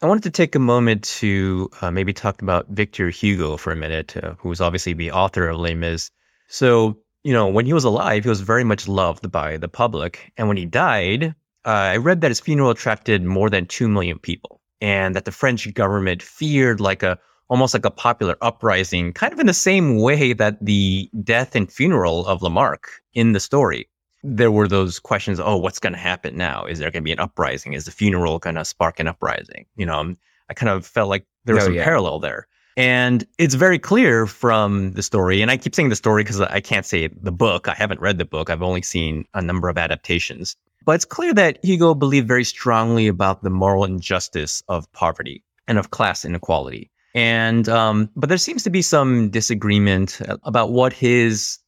I 0.03 0.07
wanted 0.07 0.23
to 0.23 0.31
take 0.31 0.55
a 0.55 0.59
moment 0.59 1.03
to 1.19 1.69
uh, 1.79 1.91
maybe 1.91 2.11
talk 2.11 2.41
about 2.41 2.69
Victor 2.69 3.11
Hugo 3.11 3.55
for 3.55 3.71
a 3.71 3.75
minute, 3.75 4.17
uh, 4.17 4.33
who 4.39 4.49
was 4.49 4.59
obviously 4.59 4.93
the 4.93 5.11
author 5.11 5.47
of 5.47 5.59
Les 5.59 5.75
Mis. 5.75 6.09
So, 6.47 6.97
you 7.23 7.33
know, 7.33 7.47
when 7.47 7.67
he 7.67 7.73
was 7.73 7.83
alive, 7.83 8.23
he 8.23 8.29
was 8.29 8.41
very 8.41 8.63
much 8.63 8.87
loved 8.87 9.31
by 9.31 9.57
the 9.57 9.67
public. 9.67 10.31
And 10.37 10.47
when 10.47 10.57
he 10.57 10.65
died, 10.65 11.35
uh, 11.65 11.93
I 11.93 11.97
read 11.97 12.21
that 12.21 12.31
his 12.31 12.39
funeral 12.39 12.71
attracted 12.71 13.23
more 13.23 13.51
than 13.51 13.67
2 13.67 13.87
million 13.87 14.17
people 14.17 14.59
and 14.81 15.15
that 15.15 15.25
the 15.25 15.31
French 15.31 15.71
government 15.75 16.23
feared 16.23 16.79
like 16.79 17.03
a 17.03 17.19
almost 17.47 17.75
like 17.75 17.85
a 17.85 17.91
popular 17.91 18.37
uprising, 18.41 19.13
kind 19.13 19.33
of 19.33 19.39
in 19.39 19.45
the 19.45 19.53
same 19.53 19.99
way 19.99 20.33
that 20.33 20.57
the 20.65 21.11
death 21.23 21.53
and 21.53 21.71
funeral 21.71 22.25
of 22.25 22.41
Lamarque 22.41 22.87
in 23.13 23.33
the 23.33 23.39
story 23.39 23.87
there 24.23 24.51
were 24.51 24.67
those 24.67 24.99
questions 24.99 25.39
oh 25.39 25.57
what's 25.57 25.79
going 25.79 25.93
to 25.93 25.99
happen 25.99 26.37
now? 26.37 26.65
Is 26.65 26.79
there 26.79 26.91
going 26.91 27.03
to 27.03 27.05
be 27.05 27.11
an 27.11 27.19
uprising? 27.19 27.73
Is 27.73 27.85
the 27.85 27.91
funeral 27.91 28.39
going 28.39 28.55
to 28.55 28.65
spark 28.65 28.99
an 28.99 29.07
uprising? 29.07 29.65
You 29.75 29.85
know 29.85 29.99
um, 29.99 30.17
i 30.49 30.53
kind 30.53 30.69
of 30.69 30.85
felt 30.85 31.09
like 31.09 31.25
there 31.45 31.55
was 31.55 31.63
oh, 31.63 31.67
some 31.67 31.75
yeah. 31.75 31.83
parallel 31.83 32.19
there. 32.19 32.47
And 32.77 33.25
it's 33.37 33.55
very 33.55 33.79
clear 33.79 34.27
from 34.27 34.93
the 34.93 35.03
story 35.03 35.41
and 35.41 35.51
i 35.51 35.57
keep 35.57 35.75
saying 35.75 35.89
the 35.89 35.95
story 35.95 36.23
because 36.23 36.41
i 36.41 36.59
can't 36.59 36.85
say 36.85 37.07
the 37.07 37.31
book. 37.31 37.67
I 37.67 37.73
haven't 37.73 38.01
read 38.01 38.17
the 38.17 38.25
book. 38.25 38.49
I've 38.49 38.61
only 38.61 38.81
seen 38.81 39.25
a 39.33 39.41
number 39.41 39.69
of 39.69 39.77
adaptations. 39.77 40.55
But 40.83 40.95
it's 40.95 41.05
clear 41.05 41.33
that 41.35 41.63
hugo 41.63 41.93
believed 41.93 42.27
very 42.27 42.43
strongly 42.43 43.07
about 43.07 43.43
the 43.43 43.49
moral 43.49 43.85
injustice 43.85 44.63
of 44.67 44.91
poverty 44.93 45.43
and 45.67 45.77
of 45.77 45.91
class 45.91 46.25
inequality. 46.25 46.89
And 47.13 47.67
um, 47.69 48.09
but 48.15 48.29
there 48.29 48.37
seems 48.37 48.63
to 48.63 48.69
be 48.69 48.81
some 48.81 49.29
disagreement 49.29 50.21
about 50.43 50.71
what 50.71 50.93
his 50.93 51.59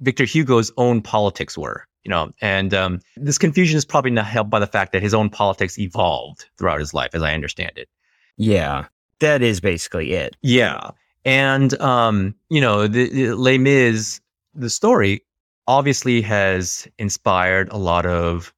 victor 0.00 0.24
hugo's 0.24 0.72
own 0.76 1.02
politics 1.02 1.58
were 1.58 1.86
you 2.04 2.10
know, 2.10 2.30
and 2.40 2.72
um, 2.74 3.00
this 3.16 3.38
confusion 3.38 3.76
is 3.78 3.84
probably 3.84 4.10
not 4.10 4.26
helped 4.26 4.50
by 4.50 4.58
the 4.58 4.66
fact 4.66 4.92
that 4.92 5.02
his 5.02 5.14
own 5.14 5.30
politics 5.30 5.78
evolved 5.78 6.46
throughout 6.58 6.80
his 6.80 6.94
life, 6.94 7.10
as 7.14 7.22
I 7.22 7.34
understand 7.34 7.72
it. 7.76 7.88
Yeah, 8.36 8.86
that 9.20 9.42
is 9.42 9.60
basically 9.60 10.12
it. 10.12 10.36
Yeah, 10.42 10.90
and 11.24 11.78
um, 11.80 12.34
you 12.50 12.60
know, 12.60 12.86
the, 12.86 13.08
the 13.08 13.34
Les 13.34 13.58
Mis, 13.58 14.20
the 14.54 14.70
story 14.70 15.22
obviously 15.66 16.20
has 16.20 16.86
inspired 16.98 17.70
a 17.70 17.78
lot 17.78 18.04
of 18.04 18.52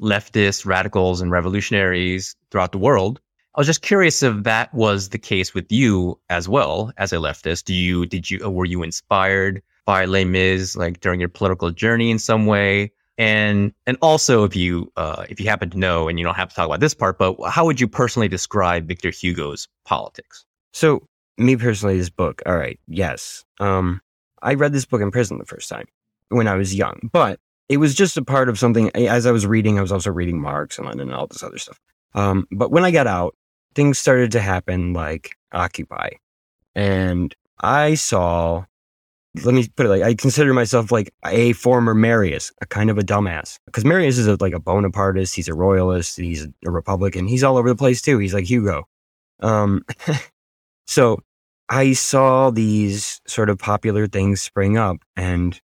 leftists, 0.00 0.66
radicals, 0.66 1.20
and 1.20 1.30
revolutionaries 1.30 2.36
throughout 2.50 2.72
the 2.72 2.78
world. 2.78 3.20
I 3.54 3.60
was 3.60 3.66
just 3.66 3.82
curious 3.82 4.22
if 4.22 4.44
that 4.44 4.72
was 4.72 5.10
the 5.10 5.18
case 5.18 5.54
with 5.54 5.70
you 5.70 6.18
as 6.30 6.48
well 6.48 6.92
as 6.96 7.12
a 7.12 7.16
leftist. 7.16 7.64
Do 7.64 7.74
you 7.74 8.06
did 8.06 8.30
you 8.30 8.48
were 8.48 8.64
you 8.64 8.82
inspired 8.82 9.62
by 9.84 10.04
Les 10.04 10.24
Mis, 10.24 10.76
like 10.76 11.00
during 11.00 11.20
your 11.20 11.28
political 11.28 11.70
journey 11.70 12.10
in 12.10 12.18
some 12.18 12.46
way? 12.46 12.92
And 13.18 13.72
and 13.86 13.98
also, 14.00 14.44
if 14.44 14.56
you 14.56 14.90
uh, 14.96 15.26
if 15.28 15.38
you 15.38 15.48
happen 15.48 15.70
to 15.70 15.78
know, 15.78 16.08
and 16.08 16.18
you 16.18 16.24
don't 16.24 16.34
have 16.34 16.48
to 16.48 16.54
talk 16.54 16.66
about 16.66 16.80
this 16.80 16.94
part, 16.94 17.18
but 17.18 17.36
how 17.48 17.64
would 17.64 17.80
you 17.80 17.86
personally 17.86 18.28
describe 18.28 18.88
Victor 18.88 19.10
Hugo's 19.10 19.68
politics? 19.84 20.44
So, 20.72 21.06
me 21.36 21.56
personally, 21.56 21.98
this 21.98 22.08
book. 22.08 22.42
All 22.46 22.56
right, 22.56 22.80
yes, 22.88 23.44
um, 23.60 24.00
I 24.42 24.54
read 24.54 24.72
this 24.72 24.86
book 24.86 25.02
in 25.02 25.10
prison 25.10 25.38
the 25.38 25.44
first 25.44 25.68
time 25.68 25.86
when 26.30 26.48
I 26.48 26.54
was 26.54 26.74
young, 26.74 27.10
but 27.12 27.38
it 27.68 27.76
was 27.76 27.94
just 27.94 28.16
a 28.16 28.24
part 28.24 28.48
of 28.48 28.58
something. 28.58 28.90
As 28.96 29.26
I 29.26 29.30
was 29.30 29.46
reading, 29.46 29.78
I 29.78 29.82
was 29.82 29.92
also 29.92 30.10
reading 30.10 30.40
Marx 30.40 30.78
and 30.78 30.86
Lenin 30.86 31.08
and 31.08 31.14
all 31.14 31.26
this 31.26 31.42
other 31.42 31.58
stuff. 31.58 31.78
Um, 32.14 32.46
but 32.50 32.70
when 32.70 32.84
I 32.84 32.90
got 32.90 33.06
out, 33.06 33.36
things 33.74 33.98
started 33.98 34.32
to 34.32 34.40
happen 34.40 34.94
like 34.94 35.36
Occupy, 35.52 36.12
and 36.74 37.34
I 37.60 37.94
saw 37.94 38.64
let 39.44 39.54
me 39.54 39.66
put 39.76 39.86
it 39.86 39.88
like 39.88 40.02
I 40.02 40.14
consider 40.14 40.52
myself 40.52 40.92
like 40.92 41.12
a 41.24 41.52
former 41.54 41.94
Marius, 41.94 42.52
a 42.60 42.66
kind 42.66 42.90
of 42.90 42.98
a 42.98 43.02
dumbass. 43.02 43.58
Because 43.66 43.84
Marius 43.84 44.18
is 44.18 44.26
a, 44.26 44.36
like 44.40 44.52
a 44.52 44.60
Bonapartist, 44.60 45.34
he's 45.34 45.48
a 45.48 45.54
royalist, 45.54 46.16
he's 46.18 46.46
a 46.66 46.70
Republican, 46.70 47.26
he's 47.26 47.42
all 47.42 47.56
over 47.56 47.68
the 47.68 47.76
place 47.76 48.02
too. 48.02 48.18
He's 48.18 48.34
like 48.34 48.44
Hugo. 48.44 48.84
Um, 49.40 49.84
so 50.86 51.20
I 51.68 51.94
saw 51.94 52.50
these 52.50 53.20
sort 53.26 53.48
of 53.48 53.58
popular 53.58 54.06
things 54.06 54.42
spring 54.42 54.76
up, 54.76 54.98
and 55.16 55.58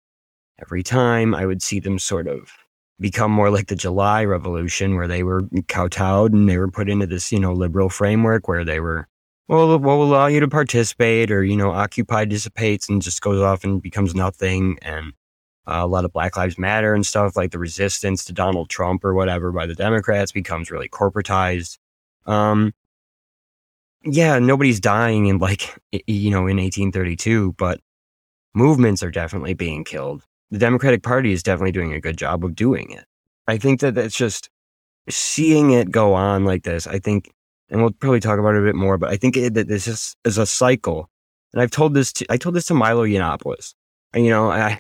every 0.62 0.84
time 0.84 1.36
I 1.36 1.46
would 1.46 1.62
see 1.62 1.80
them 1.80 2.00
sort 2.00 2.28
of 2.28 2.52
become 3.00 3.32
more 3.32 3.50
like 3.50 3.68
the 3.68 3.76
July 3.76 4.24
Revolution, 4.24 4.96
where 4.96 5.08
they 5.08 5.24
were 5.24 5.44
kowtowed 5.68 6.34
and 6.34 6.50
they 6.50 6.58
were 6.58 6.72
put 6.72 6.90
into 6.90 7.06
this, 7.06 7.32
you 7.32 7.40
know, 7.40 7.52
liberal 7.52 7.90
framework 7.90 8.48
where 8.48 8.64
they 8.64 8.80
were 8.80 9.08
well, 9.48 9.80
will 9.80 10.04
allow 10.04 10.28
you 10.28 10.40
to 10.42 10.48
participate, 10.48 11.32
or 11.32 11.44
you 11.44 11.56
know, 11.56 11.72
Occupy 11.72 12.26
dissipates 12.26 12.90
and 12.90 13.02
just 13.02 13.22
goes 13.22 13.42
off 13.42 13.64
and 13.64 13.82
becomes 13.82 14.14
nothing, 14.14 14.78
and 14.82 15.14
uh, 15.68 15.82
a 15.82 15.88
lot 15.88 16.06
of 16.06 16.14
Black 16.14 16.36
Lives 16.36 16.58
Matter 16.58 16.94
and 16.94 17.06
stuff 17.06 17.36
like 17.36 17.52
the 17.52 17.60
resistance 17.60 18.26
to 18.26 18.34
Donald 18.34 18.70
Trump 18.70 19.04
or 19.06 19.14
whatever 19.14 19.52
by 19.52 19.66
the 19.66 19.76
Democrats 19.76 20.32
becomes 20.32 20.72
really 20.72 20.90
corporatized. 20.90 21.78
Um, 22.26 22.74
yeah, 24.04 24.40
nobody's 24.40 24.80
dying 24.80 25.28
in 25.28 25.38
like 25.40 25.78
you 26.08 26.30
know 26.30 26.48
in 26.48 26.58
1832, 26.58 27.54
but 27.58 27.80
movements 28.54 29.04
are 29.04 29.12
definitely 29.12 29.54
being 29.54 29.84
killed. 29.84 30.24
The 30.52 30.60
Democratic 30.60 31.04
Party 31.04 31.32
is 31.32 31.44
definitely 31.44 31.74
doing 31.74 31.94
a 31.94 32.02
good 32.02 32.18
job 32.18 32.44
of 32.46 32.56
doing 32.56 32.92
it. 32.92 33.06
I 33.48 33.58
think 33.58 33.80
that 33.80 33.96
that's 33.96 34.16
just 34.16 34.50
seeing 35.10 35.72
it 35.72 35.92
go 35.92 36.14
on 36.14 36.46
like 36.46 36.64
this. 36.64 36.88
I 36.88 37.00
think 37.00 37.32
and 37.70 37.82
we'll 37.82 37.92
probably 37.92 38.20
talk 38.20 38.40
about 38.40 38.56
it 38.56 38.62
a 38.62 38.66
bit 38.66 38.76
more. 38.76 38.98
But 38.98 39.10
I 39.10 39.18
think 39.18 39.36
that 39.36 39.68
this 39.68 39.88
is, 39.88 40.16
is 40.26 40.38
a 40.38 40.46
cycle, 40.46 41.10
and 41.54 41.62
I've 41.62 41.72
told 41.72 41.94
this 41.94 42.14
to 42.14 42.26
I 42.30 42.38
told 42.38 42.56
this 42.56 42.66
to 42.66 42.74
Milo 42.74 43.06
Yiannopoulos. 43.06 43.74
And, 44.14 44.24
you 44.24 44.32
know, 44.32 44.52
I 44.52 44.78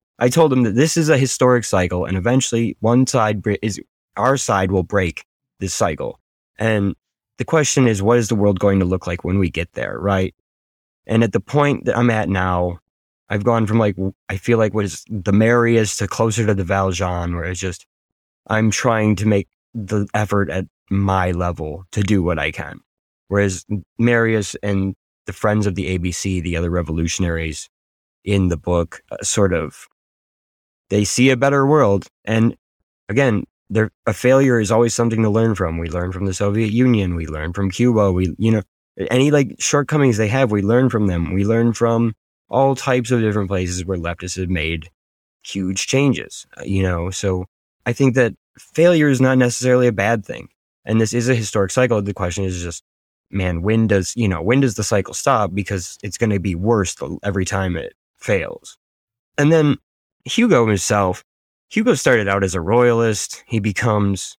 I 0.18 0.28
told 0.28 0.52
him 0.52 0.64
that 0.64 0.74
this 0.74 0.96
is 0.96 1.08
a 1.08 1.18
historic 1.18 1.64
cycle, 1.64 2.04
and 2.04 2.16
eventually 2.16 2.76
one 2.80 3.06
side 3.06 3.42
is 3.62 3.80
our 4.16 4.36
side 4.36 4.70
will 4.70 4.82
break 4.82 5.24
this 5.60 5.74
cycle. 5.74 6.20
And 6.58 6.94
the 7.38 7.44
question 7.44 7.88
is, 7.88 8.02
what 8.02 8.18
is 8.18 8.28
the 8.28 8.34
world 8.34 8.60
going 8.60 8.80
to 8.80 8.84
look 8.84 9.06
like 9.06 9.24
when 9.24 9.38
we 9.38 9.50
get 9.50 9.72
there, 9.72 9.98
right? 9.98 10.34
And 11.06 11.24
at 11.24 11.32
the 11.32 11.40
point 11.40 11.86
that 11.86 11.96
I'm 11.96 12.10
at 12.10 12.28
now, 12.28 12.80
I've 13.30 13.44
gone 13.44 13.66
from 13.66 13.78
like 13.78 13.96
I 14.28 14.36
feel 14.36 14.58
like 14.58 14.74
what 14.74 14.84
is 14.84 15.04
the 15.08 15.32
Marius 15.32 15.96
to 15.98 16.08
closer 16.08 16.46
to 16.46 16.54
the 16.54 16.64
Valjean, 16.64 17.34
where 17.34 17.44
it's 17.44 17.60
just 17.60 17.86
I'm 18.46 18.70
trying 18.70 19.16
to 19.16 19.26
make 19.26 19.48
the 19.72 20.06
effort 20.12 20.50
at 20.50 20.66
my 20.90 21.30
level 21.30 21.84
to 21.92 22.02
do 22.02 22.22
what 22.22 22.38
I 22.38 22.50
can. 22.50 22.80
Whereas 23.28 23.64
Marius 23.98 24.56
and 24.62 24.94
the 25.26 25.32
friends 25.32 25.66
of 25.66 25.76
the 25.76 25.96
ABC, 25.96 26.42
the 26.42 26.56
other 26.56 26.70
revolutionaries 26.70 27.68
in 28.24 28.48
the 28.48 28.56
book, 28.56 29.00
uh, 29.10 29.22
sort 29.22 29.52
of, 29.52 29.86
they 30.88 31.04
see 31.04 31.30
a 31.30 31.36
better 31.36 31.64
world. 31.64 32.08
And 32.24 32.56
again, 33.08 33.44
a 34.06 34.12
failure 34.12 34.58
is 34.58 34.72
always 34.72 34.94
something 34.94 35.22
to 35.22 35.30
learn 35.30 35.54
from. 35.54 35.78
We 35.78 35.88
learn 35.88 36.10
from 36.10 36.26
the 36.26 36.34
Soviet 36.34 36.72
Union. 36.72 37.14
We 37.14 37.28
learn 37.28 37.52
from 37.52 37.70
Cuba. 37.70 38.10
We, 38.10 38.34
you 38.36 38.50
know, 38.50 38.62
any 39.10 39.30
like 39.30 39.54
shortcomings 39.60 40.16
they 40.16 40.28
have, 40.28 40.50
we 40.50 40.62
learn 40.62 40.90
from 40.90 41.06
them. 41.06 41.32
We 41.32 41.44
learn 41.44 41.72
from 41.72 42.14
all 42.48 42.74
types 42.74 43.12
of 43.12 43.20
different 43.20 43.48
places 43.48 43.84
where 43.84 43.96
leftists 43.96 44.36
have 44.38 44.50
made 44.50 44.90
huge 45.44 45.86
changes, 45.86 46.46
uh, 46.58 46.64
you 46.64 46.82
know. 46.82 47.10
So 47.10 47.46
I 47.86 47.92
think 47.92 48.16
that 48.16 48.34
failure 48.58 49.08
is 49.08 49.20
not 49.20 49.38
necessarily 49.38 49.86
a 49.86 49.92
bad 49.92 50.26
thing 50.26 50.48
and 50.84 51.00
this 51.00 51.12
is 51.12 51.28
a 51.28 51.34
historic 51.34 51.70
cycle. 51.70 52.00
The 52.02 52.14
question 52.14 52.44
is 52.44 52.62
just, 52.62 52.82
man, 53.30 53.62
when 53.62 53.86
does, 53.86 54.14
you 54.16 54.28
know, 54.28 54.42
when 54.42 54.60
does 54.60 54.74
the 54.74 54.84
cycle 54.84 55.14
stop? 55.14 55.54
Because 55.54 55.98
it's 56.02 56.18
going 56.18 56.30
to 56.30 56.40
be 56.40 56.54
worse 56.54 56.96
every 57.22 57.44
time 57.44 57.76
it 57.76 57.94
fails. 58.18 58.76
And 59.38 59.52
then 59.52 59.76
Hugo 60.24 60.66
himself, 60.66 61.24
Hugo 61.70 61.94
started 61.94 62.28
out 62.28 62.44
as 62.44 62.54
a 62.54 62.60
royalist. 62.60 63.44
He 63.46 63.60
becomes 63.60 64.36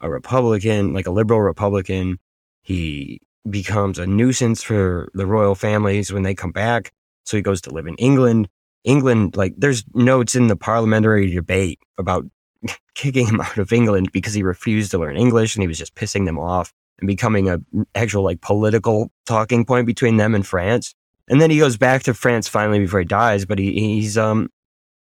a 0.00 0.10
Republican, 0.10 0.92
like 0.92 1.06
a 1.06 1.10
liberal 1.10 1.42
Republican. 1.42 2.18
He 2.62 3.20
becomes 3.48 3.98
a 3.98 4.06
nuisance 4.06 4.62
for 4.62 5.10
the 5.14 5.26
royal 5.26 5.54
families 5.54 6.12
when 6.12 6.22
they 6.22 6.34
come 6.34 6.52
back. 6.52 6.92
So 7.24 7.36
he 7.36 7.42
goes 7.42 7.60
to 7.62 7.70
live 7.70 7.86
in 7.86 7.96
England. 7.96 8.48
England, 8.84 9.36
like, 9.36 9.52
there's 9.58 9.84
notes 9.94 10.34
in 10.34 10.46
the 10.46 10.56
parliamentary 10.56 11.30
debate 11.30 11.78
about 11.98 12.24
kicking 12.94 13.26
him 13.26 13.40
out 13.40 13.58
of 13.58 13.72
England 13.72 14.10
because 14.12 14.34
he 14.34 14.42
refused 14.42 14.90
to 14.90 14.98
learn 14.98 15.16
English 15.16 15.54
and 15.54 15.62
he 15.62 15.68
was 15.68 15.78
just 15.78 15.94
pissing 15.94 16.26
them 16.26 16.38
off 16.38 16.72
and 16.98 17.06
becoming 17.06 17.48
a 17.48 17.60
actual 17.94 18.22
like 18.22 18.40
political 18.40 19.10
talking 19.26 19.64
point 19.64 19.86
between 19.86 20.16
them 20.16 20.34
and 20.34 20.46
France. 20.46 20.94
And 21.28 21.40
then 21.40 21.50
he 21.50 21.58
goes 21.58 21.76
back 21.76 22.02
to 22.04 22.14
France 22.14 22.48
finally 22.48 22.80
before 22.80 23.00
he 23.00 23.06
dies, 23.06 23.44
but 23.44 23.58
he, 23.58 23.72
he's 23.72 24.18
um, 24.18 24.50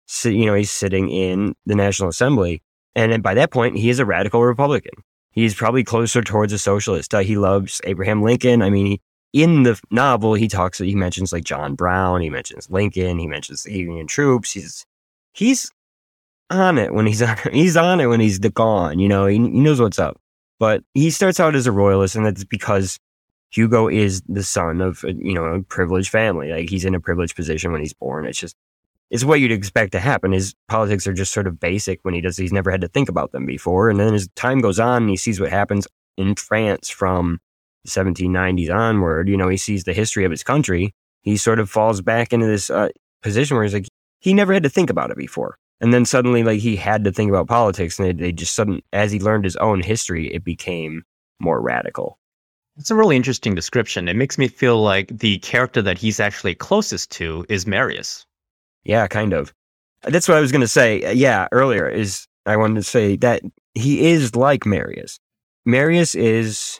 so, 0.05 0.27
you 0.29 0.45
know, 0.45 0.53
he's 0.53 0.71
sitting 0.71 1.09
in 1.09 1.55
the 1.65 1.75
National 1.75 2.09
Assembly, 2.09 2.61
and 2.95 3.23
by 3.23 3.33
that 3.35 3.49
point, 3.49 3.77
he 3.77 3.89
is 3.89 3.99
a 3.99 4.05
radical 4.05 4.43
Republican. 4.43 4.91
He's 5.31 5.55
probably 5.55 5.85
closer 5.85 6.21
towards 6.21 6.51
a 6.51 6.57
socialist. 6.57 7.13
Uh, 7.13 7.19
he 7.19 7.37
loves 7.37 7.79
Abraham 7.85 8.21
Lincoln. 8.21 8.61
I 8.61 8.69
mean, 8.69 8.85
he, 8.85 9.01
in 9.41 9.63
the 9.63 9.79
novel, 9.89 10.33
he 10.33 10.49
talks, 10.49 10.79
he 10.79 10.95
mentions 10.95 11.31
like 11.31 11.45
John 11.45 11.75
Brown, 11.75 12.19
he 12.19 12.29
mentions 12.29 12.69
Lincoln, 12.69 13.19
he 13.19 13.27
mentions 13.27 13.63
the 13.63 13.71
Union 13.71 14.05
troops. 14.05 14.51
He's 14.51 14.85
he's 15.31 15.71
on 16.51 16.77
it 16.77 16.93
when 16.93 17.05
he's 17.05 17.21
on, 17.21 17.37
he's 17.51 17.77
on 17.77 17.99
it 17.99 18.07
when 18.07 18.19
he's 18.19 18.39
gone. 18.39 18.99
You 18.99 19.09
know, 19.09 19.25
he, 19.25 19.37
he 19.37 19.59
knows 19.59 19.81
what's 19.81 19.99
up. 19.99 20.19
But 20.59 20.83
he 20.93 21.09
starts 21.09 21.39
out 21.39 21.55
as 21.55 21.65
a 21.65 21.71
royalist, 21.71 22.15
and 22.15 22.25
that's 22.25 22.43
because 22.43 22.99
Hugo 23.49 23.87
is 23.87 24.21
the 24.27 24.43
son 24.43 24.79
of 24.79 25.03
you 25.03 25.33
know 25.33 25.45
a 25.45 25.63
privileged 25.63 26.09
family. 26.09 26.51
Like 26.51 26.69
he's 26.69 26.85
in 26.85 26.93
a 26.95 26.99
privileged 26.99 27.35
position 27.35 27.71
when 27.71 27.81
he's 27.81 27.93
born. 27.93 28.25
It's 28.25 28.39
just 28.39 28.55
it's 29.09 29.25
what 29.25 29.39
you'd 29.39 29.51
expect 29.51 29.91
to 29.93 29.99
happen. 29.99 30.31
His 30.31 30.53
politics 30.67 31.07
are 31.07 31.13
just 31.13 31.33
sort 31.33 31.47
of 31.47 31.59
basic 31.59 31.99
when 32.03 32.13
he 32.13 32.21
does. 32.21 32.37
He's 32.37 32.53
never 32.53 32.69
had 32.69 32.81
to 32.81 32.87
think 32.87 33.09
about 33.09 33.31
them 33.31 33.45
before, 33.45 33.89
and 33.89 33.99
then 33.99 34.13
as 34.13 34.29
time 34.35 34.59
goes 34.59 34.79
on, 34.79 35.07
he 35.07 35.17
sees 35.17 35.39
what 35.39 35.49
happens 35.49 35.87
in 36.15 36.35
France 36.35 36.89
from 36.89 37.39
the 37.83 37.89
1790s 37.89 38.73
onward. 38.73 39.29
You 39.29 39.37
know, 39.37 39.49
he 39.49 39.57
sees 39.57 39.83
the 39.83 39.93
history 39.93 40.25
of 40.25 40.31
his 40.31 40.43
country. 40.43 40.93
He 41.23 41.37
sort 41.37 41.59
of 41.59 41.69
falls 41.69 42.01
back 42.01 42.33
into 42.33 42.45
this 42.45 42.69
uh, 42.69 42.89
position 43.21 43.57
where 43.57 43.63
he's 43.63 43.73
like, 43.73 43.87
he 44.19 44.33
never 44.33 44.53
had 44.53 44.63
to 44.63 44.69
think 44.69 44.89
about 44.89 45.11
it 45.11 45.17
before. 45.17 45.57
And 45.81 45.93
then 45.93 46.05
suddenly, 46.05 46.43
like 46.43 46.59
he 46.59 46.75
had 46.75 47.03
to 47.03 47.11
think 47.11 47.29
about 47.29 47.47
politics, 47.47 47.97
and 47.99 48.07
they, 48.07 48.13
they 48.13 48.31
just 48.31 48.53
sudden, 48.53 48.81
as 48.93 49.11
he 49.11 49.19
learned 49.19 49.43
his 49.43 49.55
own 49.57 49.81
history, 49.81 50.31
it 50.33 50.43
became 50.43 51.03
more 51.39 51.59
radical. 51.59 52.19
It's 52.77 52.91
a 52.91 52.95
really 52.95 53.15
interesting 53.15 53.55
description. 53.55 54.07
It 54.07 54.15
makes 54.15 54.37
me 54.37 54.47
feel 54.47 54.81
like 54.81 55.07
the 55.17 55.39
character 55.39 55.81
that 55.81 55.97
he's 55.97 56.19
actually 56.19 56.55
closest 56.55 57.09
to 57.13 57.45
is 57.49 57.65
Marius. 57.65 58.25
Yeah, 58.83 59.07
kind 59.07 59.33
of. 59.33 59.53
That's 60.03 60.27
what 60.27 60.37
I 60.37 60.41
was 60.41 60.51
going 60.51 60.61
to 60.61 60.67
say. 60.67 61.13
Yeah, 61.13 61.47
earlier 61.51 61.89
is 61.89 62.27
I 62.45 62.57
wanted 62.57 62.75
to 62.75 62.83
say 62.83 63.15
that 63.17 63.41
he 63.73 64.11
is 64.11 64.35
like 64.35 64.65
Marius. 64.65 65.19
Marius 65.65 66.15
is 66.15 66.79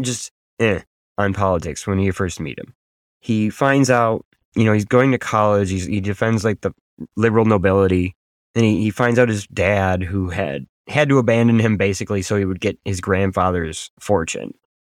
just 0.00 0.32
eh 0.58 0.80
on 1.18 1.34
politics 1.34 1.86
when 1.86 1.98
you 1.98 2.12
first 2.12 2.40
meet 2.40 2.58
him. 2.58 2.74
He 3.20 3.50
finds 3.50 3.90
out, 3.90 4.24
you 4.56 4.64
know, 4.64 4.72
he's 4.72 4.86
going 4.86 5.12
to 5.12 5.18
college. 5.18 5.70
He's, 5.70 5.86
he 5.86 6.00
defends 6.00 6.44
like 6.44 6.62
the 6.62 6.72
liberal 7.16 7.44
nobility 7.44 8.14
and 8.54 8.64
he, 8.64 8.82
he 8.82 8.90
finds 8.90 9.18
out 9.18 9.28
his 9.28 9.46
dad, 9.46 10.02
who 10.02 10.30
had 10.30 10.66
had 10.88 11.08
to 11.08 11.18
abandon 11.18 11.58
him 11.58 11.76
basically 11.76 12.20
so 12.20 12.36
he 12.36 12.44
would 12.44 12.60
get 12.60 12.78
his 12.84 13.00
grandfather's 13.00 13.90
fortune. 14.00 14.52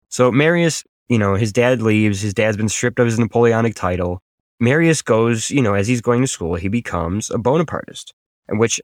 So 0.09 0.33
Marius, 0.33 0.85
you 1.09 1.19
know, 1.19 1.35
his 1.35 1.53
dad 1.53 1.83
leaves. 1.83 2.21
His 2.21 2.35
dad's 2.35 2.57
been 2.57 2.69
stripped 2.69 2.99
of 2.99 3.07
his 3.07 3.19
Napoleonic 3.19 3.75
title. 3.75 4.23
Marius 4.61 5.03
goes, 5.03 5.51
you 5.51 5.61
know, 5.61 5.75
as 5.75 5.89
he's 5.89 6.01
going 6.01 6.21
to 6.21 6.27
school, 6.27 6.55
he 6.55 6.69
becomes 6.69 7.31
a 7.31 7.39
Bonapartist, 7.39 8.13
in 8.49 8.59
which 8.59 8.81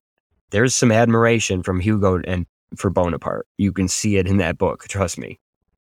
there's 0.50 0.74
some 0.74 0.90
admiration 0.90 1.62
from 1.62 1.80
Hugo 1.80 2.20
and 2.24 2.46
for 2.76 2.90
Bonaparte. 2.90 3.46
You 3.56 3.72
can 3.72 3.88
see 3.88 4.16
it 4.16 4.26
in 4.26 4.38
that 4.38 4.58
book, 4.58 4.84
trust 4.88 5.18
me. 5.18 5.38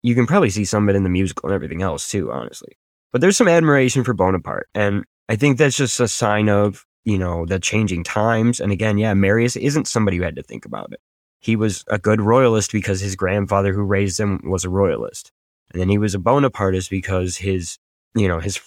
You 0.04 0.16
can 0.16 0.28
probably 0.28 0.50
see 0.50 0.66
some 0.66 0.88
of 0.88 0.94
it 0.94 0.98
in 0.98 1.04
the 1.04 1.10
musical 1.10 1.50
and 1.50 1.56
everything 1.56 1.82
else 1.82 2.10
too, 2.10 2.32
honestly. 2.32 2.78
But 3.12 3.22
there's 3.22 3.38
some 3.38 3.48
admiration 3.48 4.04
for 4.04 4.14
Bonaparte. 4.14 4.68
And 4.76 5.06
I 5.30 5.36
think 5.36 5.58
that's 5.58 5.78
just 5.78 6.00
a 6.00 6.08
sign 6.08 6.50
of 6.50 6.86
you 7.08 7.18
know, 7.18 7.46
the 7.46 7.58
changing 7.58 8.04
times. 8.04 8.60
And 8.60 8.70
again, 8.70 8.98
yeah, 8.98 9.14
Marius 9.14 9.56
isn't 9.56 9.88
somebody 9.88 10.18
who 10.18 10.24
had 10.24 10.36
to 10.36 10.44
think 10.44 10.66
about 10.66 10.92
it. 10.92 11.00
He 11.40 11.56
was 11.56 11.86
a 11.88 11.98
good 11.98 12.20
royalist 12.20 12.74
because 12.74 13.00
his 13.00 13.16
grandfather 13.16 13.72
who 13.72 13.84
raised 13.84 14.20
him 14.20 14.42
was 14.44 14.66
a 14.66 14.70
royalist. 14.70 15.32
And 15.72 15.80
then 15.80 15.88
he 15.88 15.98
was 15.98 16.14
a 16.14 16.20
Bonapartist 16.20 16.90
because 16.90 17.38
his, 17.38 17.78
you 18.14 18.28
know, 18.28 18.42
his, 18.42 18.60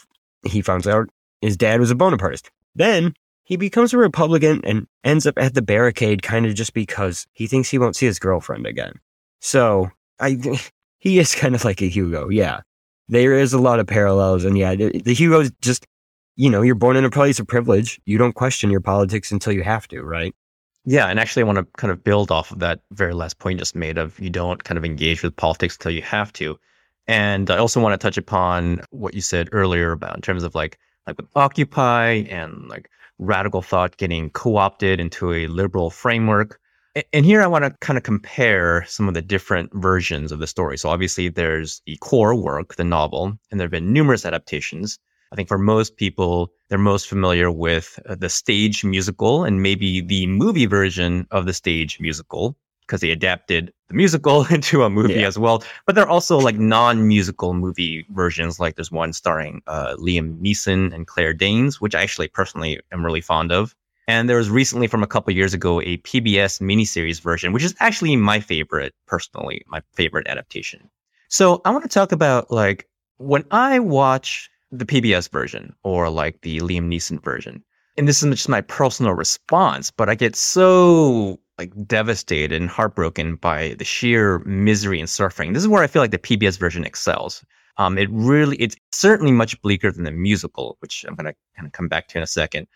he 0.46 0.62
found 0.62 0.86
out 0.86 1.10
his 1.42 1.58
dad 1.58 1.80
was 1.80 1.90
a 1.90 1.94
Bonapartist. 1.94 2.48
Then 2.74 3.12
he 3.44 3.56
becomes 3.56 3.92
a 3.92 3.98
Republican 3.98 4.62
and 4.64 4.86
ends 5.04 5.26
up 5.26 5.36
at 5.36 5.52
the 5.52 5.60
barricade 5.60 6.22
kind 6.22 6.46
of 6.46 6.54
just 6.54 6.72
because 6.72 7.26
he 7.34 7.46
thinks 7.46 7.68
he 7.68 7.78
won't 7.78 7.96
see 7.96 8.06
his 8.06 8.18
girlfriend 8.18 8.64
again. 8.64 8.94
So 9.40 9.90
I, 10.18 10.38
he 10.98 11.18
is 11.18 11.34
kind 11.34 11.54
of 11.54 11.66
like 11.66 11.82
a 11.82 11.88
Hugo. 11.88 12.30
Yeah. 12.30 12.60
There 13.06 13.38
is 13.38 13.52
a 13.52 13.60
lot 13.60 13.80
of 13.80 13.86
parallels. 13.86 14.46
And 14.46 14.56
yeah, 14.56 14.74
the, 14.76 14.98
the 14.98 15.12
Hugo's 15.12 15.50
just, 15.60 15.86
you 16.40 16.48
know, 16.48 16.62
you're 16.62 16.74
born 16.74 16.96
in 16.96 17.04
a 17.04 17.10
place 17.10 17.38
of 17.38 17.46
privilege. 17.46 18.00
You 18.06 18.16
don't 18.16 18.34
question 18.34 18.70
your 18.70 18.80
politics 18.80 19.30
until 19.30 19.52
you 19.52 19.62
have 19.62 19.86
to, 19.88 20.02
right? 20.02 20.34
Yeah, 20.86 21.08
and 21.08 21.20
actually, 21.20 21.42
I 21.42 21.44
want 21.44 21.58
to 21.58 21.66
kind 21.76 21.90
of 21.90 22.02
build 22.02 22.30
off 22.30 22.50
of 22.50 22.60
that 22.60 22.80
very 22.92 23.12
last 23.12 23.38
point 23.38 23.58
just 23.58 23.76
made 23.76 23.98
of 23.98 24.18
you 24.18 24.30
don't 24.30 24.64
kind 24.64 24.78
of 24.78 24.84
engage 24.86 25.22
with 25.22 25.36
politics 25.36 25.76
until 25.76 25.92
you 25.92 26.00
have 26.00 26.32
to. 26.34 26.58
And 27.06 27.50
I 27.50 27.58
also 27.58 27.78
want 27.78 27.92
to 27.92 28.02
touch 28.02 28.16
upon 28.16 28.80
what 28.88 29.12
you 29.12 29.20
said 29.20 29.50
earlier 29.52 29.92
about 29.92 30.16
in 30.16 30.22
terms 30.22 30.42
of 30.42 30.54
like 30.54 30.78
like 31.06 31.18
with 31.18 31.28
Occupy 31.36 32.24
and 32.30 32.68
like 32.68 32.88
radical 33.18 33.60
thought 33.60 33.98
getting 33.98 34.30
co-opted 34.30 34.98
into 34.98 35.34
a 35.34 35.46
liberal 35.46 35.90
framework. 35.90 36.58
And 37.12 37.26
here 37.26 37.42
I 37.42 37.48
want 37.48 37.64
to 37.64 37.76
kind 37.80 37.98
of 37.98 38.02
compare 38.02 38.86
some 38.86 39.08
of 39.08 39.14
the 39.14 39.20
different 39.20 39.74
versions 39.74 40.32
of 40.32 40.38
the 40.38 40.46
story. 40.46 40.78
So 40.78 40.88
obviously 40.88 41.28
there's 41.28 41.82
the 41.84 41.98
core 41.98 42.34
work, 42.34 42.76
the 42.76 42.84
novel, 42.84 43.38
and 43.50 43.60
there 43.60 43.66
have 43.66 43.70
been 43.70 43.92
numerous 43.92 44.24
adaptations. 44.24 44.98
I 45.32 45.36
think 45.36 45.48
for 45.48 45.58
most 45.58 45.96
people, 45.96 46.52
they're 46.68 46.78
most 46.78 47.08
familiar 47.08 47.50
with 47.50 47.98
uh, 48.08 48.16
the 48.16 48.28
stage 48.28 48.84
musical 48.84 49.44
and 49.44 49.62
maybe 49.62 50.00
the 50.00 50.26
movie 50.26 50.66
version 50.66 51.26
of 51.30 51.46
the 51.46 51.52
stage 51.52 52.00
musical 52.00 52.56
because 52.80 53.00
they 53.00 53.10
adapted 53.10 53.72
the 53.88 53.94
musical 53.94 54.44
into 54.50 54.82
a 54.82 54.90
movie 54.90 55.20
yeah. 55.20 55.28
as 55.28 55.38
well. 55.38 55.62
But 55.86 55.94
there 55.94 56.04
are 56.04 56.10
also 56.10 56.38
like 56.38 56.58
non-musical 56.58 57.54
movie 57.54 58.04
versions. 58.10 58.58
Like 58.58 58.74
there's 58.74 58.90
one 58.90 59.12
starring 59.12 59.62
uh, 59.68 59.94
Liam 59.96 60.40
Neeson 60.40 60.92
and 60.92 61.06
Claire 61.06 61.32
Danes, 61.32 61.80
which 61.80 61.94
I 61.94 62.02
actually 62.02 62.28
personally 62.28 62.80
am 62.90 63.04
really 63.04 63.20
fond 63.20 63.52
of. 63.52 63.76
And 64.08 64.28
there 64.28 64.38
was 64.38 64.50
recently 64.50 64.88
from 64.88 65.04
a 65.04 65.06
couple 65.06 65.32
years 65.32 65.54
ago 65.54 65.80
a 65.80 65.98
PBS 65.98 66.60
miniseries 66.60 67.20
version, 67.20 67.52
which 67.52 67.62
is 67.62 67.76
actually 67.78 68.16
my 68.16 68.40
favorite 68.40 68.92
personally, 69.06 69.62
my 69.68 69.82
favorite 69.94 70.26
adaptation. 70.26 70.90
So 71.28 71.62
I 71.64 71.70
want 71.70 71.84
to 71.84 71.88
talk 71.88 72.10
about 72.10 72.50
like 72.50 72.88
when 73.18 73.44
I 73.52 73.78
watch 73.78 74.49
the 74.70 74.84
PBS 74.84 75.30
version 75.30 75.74
or 75.82 76.08
like 76.10 76.40
the 76.42 76.58
Liam 76.60 76.88
Neeson 76.88 77.22
version. 77.22 77.62
And 77.96 78.08
this 78.08 78.22
is 78.22 78.30
just 78.30 78.48
my 78.48 78.60
personal 78.60 79.12
response, 79.12 79.90
but 79.90 80.08
I 80.08 80.14
get 80.14 80.36
so 80.36 81.38
like 81.58 81.72
devastated 81.86 82.52
and 82.52 82.70
heartbroken 82.70 83.36
by 83.36 83.74
the 83.78 83.84
sheer 83.84 84.38
misery 84.40 85.00
and 85.00 85.10
suffering. 85.10 85.52
This 85.52 85.62
is 85.62 85.68
where 85.68 85.82
I 85.82 85.86
feel 85.86 86.00
like 86.00 86.10
the 86.10 86.18
PBS 86.18 86.58
version 86.58 86.84
excels. 86.84 87.44
Um, 87.76 87.98
it 87.98 88.08
really, 88.10 88.56
it's 88.56 88.76
certainly 88.92 89.32
much 89.32 89.60
bleaker 89.60 89.90
than 89.92 90.04
the 90.04 90.10
musical, 90.10 90.76
which 90.80 91.04
I'm 91.06 91.14
gonna 91.14 91.34
kind 91.56 91.66
of 91.66 91.72
come 91.72 91.88
back 91.88 92.08
to 92.08 92.18
in 92.18 92.24
a 92.24 92.26
second. 92.26 92.66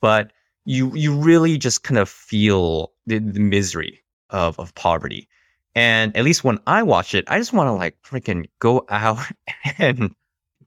But 0.00 0.32
you 0.64 0.94
you 0.94 1.14
really 1.16 1.56
just 1.56 1.82
kind 1.82 1.98
of 1.98 2.08
feel 2.08 2.92
the, 3.06 3.18
the 3.18 3.40
misery 3.40 4.02
of 4.30 4.58
of 4.58 4.74
poverty. 4.74 5.28
And 5.74 6.16
at 6.16 6.24
least 6.24 6.44
when 6.44 6.58
I 6.66 6.82
watch 6.82 7.14
it, 7.14 7.24
I 7.28 7.38
just 7.38 7.52
want 7.52 7.68
to 7.68 7.72
like 7.72 7.96
freaking 8.02 8.46
go 8.58 8.84
out 8.90 9.20
and 9.78 10.14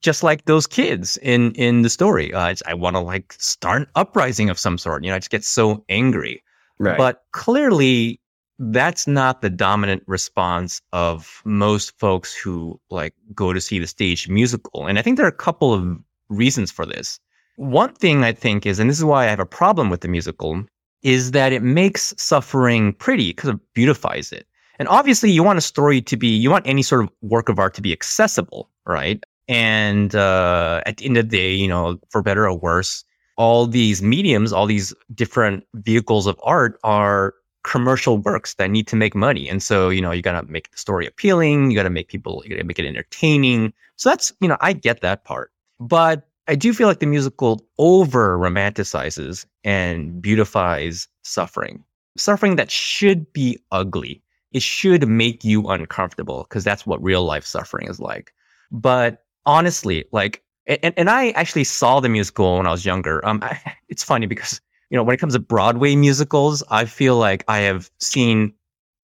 just 0.02 0.24
like 0.24 0.46
those 0.46 0.68
kids 0.68 1.18
in 1.18 1.52
in 1.54 1.82
the 1.82 1.90
story. 1.90 2.34
Uh, 2.34 2.56
I 2.66 2.74
want 2.74 2.96
to 2.96 3.00
like 3.00 3.34
start 3.34 3.82
an 3.82 3.88
uprising 3.96 4.50
of 4.50 4.60
some 4.60 4.78
sort. 4.78 5.04
You 5.04 5.10
know, 5.10 5.16
I 5.16 5.20
just 5.20 5.32
get 5.32 5.44
so 5.44 5.84
angry. 5.90 6.44
Right. 6.78 6.98
But 6.98 7.24
clearly, 7.32 8.22
that's 8.60 9.08
not 9.08 9.42
the 9.42 9.50
dominant 9.50 10.04
response 10.08 10.82
of 10.94 11.42
most 11.46 11.98
folks 11.98 12.36
who 12.36 12.80
like 12.90 13.14
go 13.34 13.54
to 13.54 13.62
see 13.62 13.80
the 13.80 13.88
stage 13.88 14.30
musical. 14.30 14.88
And 14.88 15.00
I 15.00 15.02
think 15.02 15.18
there 15.18 15.26
are 15.26 15.30
a 15.30 15.32
couple 15.32 15.74
of 15.74 15.98
reasons 16.30 16.72
for 16.72 16.86
this. 16.86 17.20
One 17.56 17.94
thing 17.94 18.24
I 18.24 18.32
think 18.32 18.66
is, 18.66 18.80
and 18.80 18.90
this 18.90 18.98
is 18.98 19.06
why 19.06 19.26
I 19.26 19.30
have 19.30 19.40
a 19.40 19.46
problem 19.46 19.90
with 19.90 20.02
the 20.02 20.08
musical, 20.08 20.64
is 21.02 21.32
that 21.32 21.54
it 21.54 21.64
makes 21.64 22.14
suffering 22.18 22.94
pretty 22.94 23.32
because 23.32 23.50
it 23.50 23.60
beautifies 23.74 24.32
it. 24.32 24.46
And 24.78 24.88
obviously, 24.88 25.30
you 25.30 25.44
want 25.44 25.58
a 25.58 25.62
story 25.62 26.02
to 26.04 26.16
be, 26.16 26.28
you 26.28 26.50
want 26.50 26.66
any 26.66 26.82
sort 26.82 27.04
of 27.04 27.10
work 27.22 27.50
of 27.50 27.60
art 27.60 27.74
to 27.76 27.82
be 27.82 27.92
accessible, 27.92 28.70
right? 28.86 29.22
And 29.50 30.16
uh, 30.16 30.82
at 30.86 30.98
the 30.98 31.06
end 31.06 31.18
of 31.18 31.30
the 31.30 31.38
day, 31.38 31.52
you 31.52 31.68
know, 31.68 32.00
for 32.10 32.22
better 32.22 32.48
or 32.48 32.58
worse, 32.58 33.04
all 33.36 33.66
these 33.66 34.02
mediums, 34.02 34.54
all 34.54 34.68
these 34.68 34.94
different 35.16 35.66
vehicles 35.74 36.28
of 36.28 36.40
art 36.44 36.80
are 36.84 37.34
commercial 37.64 38.20
works 38.20 38.54
that 38.54 38.70
need 38.70 38.88
to 38.88 38.96
make 38.96 39.16
money. 39.16 39.50
And 39.50 39.62
so, 39.62 39.90
you 39.90 40.02
know, 40.02 40.12
you 40.12 40.22
got 40.22 40.40
to 40.40 40.48
make 40.52 40.70
the 40.72 40.78
story 40.78 41.08
appealing. 41.08 41.72
You 41.72 41.78
got 41.78 41.84
to 41.84 41.90
make 41.90 42.10
people, 42.10 42.44
you 42.46 42.52
got 42.52 42.58
to 42.62 42.64
make 42.64 42.78
it 42.78 42.86
entertaining. 42.86 43.74
So 43.96 44.10
that's, 44.10 44.32
you 44.40 44.48
know, 44.48 44.58
I 44.62 44.74
get 44.74 45.02
that 45.02 45.24
part. 45.24 45.52
But 45.80 46.28
I 46.48 46.56
do 46.56 46.72
feel 46.72 46.88
like 46.88 47.00
the 47.00 47.06
musical 47.08 47.66
over 47.80 48.38
romanticizes 48.38 49.46
and 49.64 50.22
beautifies 50.22 51.08
suffering, 51.24 51.84
suffering 52.18 52.56
that 52.58 52.70
should 52.70 53.32
be 53.34 53.60
ugly. 53.72 54.22
It 54.52 54.62
should 54.62 55.08
make 55.08 55.44
you 55.44 55.68
uncomfortable 55.68 56.44
because 56.44 56.64
that's 56.64 56.86
what 56.86 57.02
real 57.04 57.24
life 57.24 57.46
suffering 57.46 57.88
is 57.88 58.00
like. 58.00 58.34
But 58.72 59.24
honestly, 59.46 60.06
like 60.12 60.44
And, 60.68 60.94
and 60.98 61.10
I 61.10 61.32
actually 61.32 61.64
saw 61.64 62.00
the 62.00 62.10
musical 62.10 62.58
when 62.58 62.68
I 62.68 62.72
was 62.72 62.86
younger. 62.86 63.26
Um, 63.26 63.40
I, 63.42 63.60
it's 63.90 64.04
funny 64.04 64.28
because 64.28 64.62
you 64.90 64.98
know 64.98 65.04
when 65.04 65.14
it 65.14 65.20
comes 65.20 65.34
to 65.34 65.40
Broadway 65.40 65.96
musicals, 65.96 66.64
I 66.70 66.86
feel 66.86 67.18
like 67.18 67.44
I 67.48 67.60
have 67.60 67.90
seen. 68.00 68.54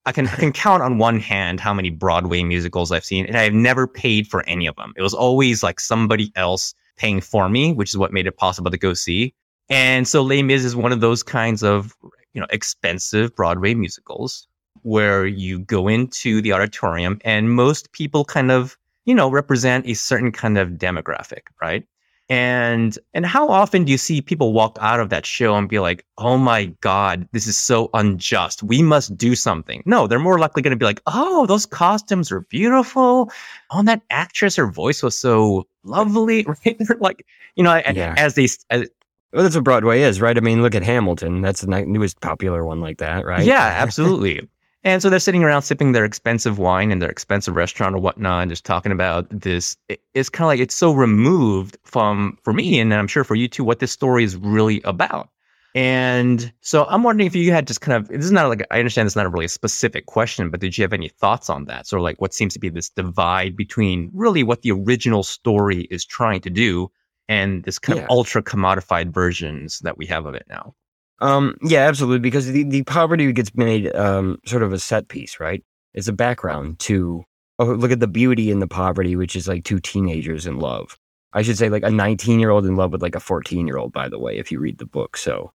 I 0.07 0.11
can 0.11 0.27
I 0.27 0.35
can 0.35 0.51
count 0.65 0.83
on 0.83 0.97
one 0.97 1.19
hand 1.19 1.59
how 1.59 1.73
many 1.73 1.89
Broadway 1.89 2.43
musicals 2.43 2.91
I've 2.91 3.05
seen, 3.05 3.25
and 3.25 3.35
I 3.35 3.43
have 3.43 3.53
never 3.53 3.87
paid 3.87 4.27
for 4.27 4.43
any 4.47 4.67
of 4.67 4.75
them. 4.75 4.93
It 4.95 5.01
was 5.01 5.13
always 5.13 5.63
like 5.63 5.79
somebody 5.79 6.31
else 6.35 6.73
paying 6.97 7.21
for 7.21 7.49
me, 7.49 7.73
which 7.73 7.89
is 7.89 7.97
what 7.97 8.13
made 8.13 8.27
it 8.27 8.37
possible 8.37 8.71
to 8.71 8.77
go 8.77 8.93
see. 8.93 9.33
And 9.67 10.07
so 10.07 10.21
Les 10.21 10.43
Mis 10.43 10.63
is 10.63 10.75
one 10.75 10.91
of 10.91 11.01
those 11.01 11.23
kinds 11.23 11.63
of 11.63 11.95
you 12.33 12.41
know 12.41 12.47
expensive 12.51 13.35
Broadway 13.35 13.73
musicals 13.73 14.47
where 14.83 15.25
you 15.25 15.57
go 15.57 15.87
into 15.87 16.41
the 16.41 16.53
auditorium 16.53 17.19
and 17.25 17.49
most 17.49 17.91
people 17.91 18.23
kind 18.23 18.51
of 18.51 18.77
you 19.05 19.15
know 19.15 19.29
represent 19.29 19.87
a 19.87 19.93
certain 19.93 20.31
kind 20.31 20.57
of 20.57 20.69
demographic, 20.71 21.43
right? 21.61 21.85
And 22.27 22.97
and 23.13 23.23
how 23.23 23.47
often 23.49 23.83
do 23.83 23.91
you 23.91 23.99
see 23.99 24.19
people 24.19 24.51
walk 24.51 24.79
out 24.81 24.99
of 24.99 25.09
that 25.09 25.27
show 25.27 25.55
and 25.55 25.69
be 25.69 25.77
like, 25.77 26.03
"Oh 26.17 26.37
my 26.37 26.65
god, 26.81 27.27
this 27.33 27.45
is 27.45 27.55
so 27.55 27.91
unjust. 27.93 28.63
We 28.63 28.81
must 28.81 29.15
do 29.15 29.35
something." 29.35 29.83
No, 29.85 30.07
they're 30.07 30.17
more 30.17 30.39
likely 30.39 30.63
going 30.63 30.71
to 30.71 30.77
be 30.77 30.85
like, 30.85 31.01
"Oh, 31.05 31.45
those 31.45 31.67
costumes 31.67 32.31
are 32.31 32.41
beautiful. 32.41 33.31
Oh, 33.69 33.83
that 33.83 34.01
actress, 34.09 34.55
her 34.55 34.65
voice 34.65 35.03
was 35.03 35.15
so 35.15 35.67
lovely." 35.83 36.45
Right? 36.65 36.77
They're 36.79 36.97
like, 36.99 37.23
you 37.55 37.63
know, 37.63 37.79
yeah. 37.93 38.15
as 38.17 38.33
they 38.33 38.47
as, 38.71 38.89
well, 39.31 39.43
that's 39.43 39.53
what 39.53 39.63
Broadway 39.63 40.01
is, 40.01 40.19
right? 40.19 40.35
I 40.37 40.39
mean, 40.39 40.63
look 40.63 40.75
at 40.75 40.83
Hamilton. 40.83 41.41
That's 41.41 41.61
the 41.61 41.67
newest 41.85 42.21
popular 42.21 42.65
one 42.65 42.79
like 42.79 42.99
that, 42.99 43.25
right? 43.25 43.45
Yeah, 43.45 43.61
absolutely. 43.61 44.49
And 44.85 45.01
so 45.01 45.09
they're 45.09 45.19
sitting 45.19 45.43
around 45.43 45.63
sipping 45.63 45.93
their 45.93 46.05
expensive 46.05 46.59
wine 46.59 46.91
in 46.91 46.99
their 46.99 47.09
expensive 47.09 47.55
restaurant 47.55 47.95
or 47.95 47.97
whatnot, 47.97 48.43
and 48.43 48.51
just 48.51 48.63
talking 48.63 48.91
about 48.91 49.27
this. 49.31 49.75
It's 50.13 50.29
kind 50.29 50.45
of 50.45 50.49
like 50.49 50.59
it's 50.59 50.75
so 50.75 50.93
removed 50.93 51.75
from, 51.83 52.37
for 52.43 52.53
me, 52.53 52.79
and 52.79 52.93
I'm 52.93 53.07
sure 53.07 53.23
for 53.23 53.33
you 53.33 53.47
too, 53.47 53.63
what 53.63 53.79
this 53.79 53.91
story 53.91 54.23
is 54.23 54.35
really 54.37 54.81
about. 54.83 55.29
And 55.73 56.53
so 56.61 56.85
I'm 56.85 57.01
wondering 57.01 57.25
if 57.25 57.35
you 57.35 57.51
had 57.51 57.65
just 57.65 57.81
kind 57.81 57.97
of, 57.97 58.07
this 58.09 58.23
is 58.23 58.31
not 58.31 58.47
like, 58.47 58.65
I 58.69 58.77
understand 58.77 59.07
it's 59.07 59.15
not 59.15 59.25
a 59.25 59.29
really 59.29 59.47
specific 59.47 60.05
question, 60.05 60.51
but 60.51 60.59
did 60.59 60.77
you 60.77 60.83
have 60.83 60.93
any 60.93 61.09
thoughts 61.09 61.49
on 61.49 61.65
that? 61.65 61.87
Sort 61.87 61.99
of 61.99 62.03
like 62.03 62.21
what 62.21 62.33
seems 62.33 62.53
to 62.53 62.59
be 62.59 62.69
this 62.69 62.89
divide 62.89 63.57
between 63.57 64.11
really 64.13 64.43
what 64.43 64.61
the 64.61 64.71
original 64.71 65.23
story 65.23 65.87
is 65.89 66.05
trying 66.05 66.41
to 66.41 66.49
do 66.51 66.91
and 67.27 67.63
this 67.63 67.79
kind 67.79 67.97
yeah. 67.97 68.03
of 68.03 68.09
ultra 68.11 68.43
commodified 68.43 69.11
versions 69.11 69.79
that 69.79 69.97
we 69.97 70.05
have 70.05 70.27
of 70.27 70.35
it 70.35 70.45
now. 70.47 70.75
Um, 71.19 71.55
yeah, 71.61 71.87
absolutely. 71.87 72.19
Because 72.19 72.51
the, 72.51 72.63
the 72.63 72.83
poverty 72.83 73.31
gets 73.31 73.53
made 73.55 73.93
um, 73.95 74.37
sort 74.45 74.63
of 74.63 74.73
a 74.73 74.79
set 74.79 75.07
piece, 75.07 75.39
right? 75.39 75.63
It's 75.93 76.07
a 76.07 76.13
background 76.13 76.79
to 76.79 77.23
oh, 77.59 77.65
look 77.65 77.91
at 77.91 77.99
the 77.99 78.07
beauty 78.07 78.51
in 78.51 78.59
the 78.59 78.67
poverty, 78.67 79.15
which 79.15 79.35
is 79.35 79.47
like 79.47 79.63
two 79.63 79.79
teenagers 79.79 80.45
in 80.45 80.59
love. 80.59 80.97
I 81.33 81.41
should 81.41 81.57
say 81.57 81.69
like 81.69 81.83
a 81.83 81.91
19 81.91 82.39
year 82.39 82.49
old 82.49 82.65
in 82.65 82.75
love 82.75 82.91
with 82.91 83.01
like 83.01 83.15
a 83.15 83.19
14 83.19 83.67
year 83.67 83.77
old, 83.77 83.93
by 83.93 84.09
the 84.09 84.19
way, 84.19 84.37
if 84.37 84.51
you 84.51 84.59
read 84.59 84.77
the 84.77 84.85
book. 84.85 85.17
So 85.17 85.51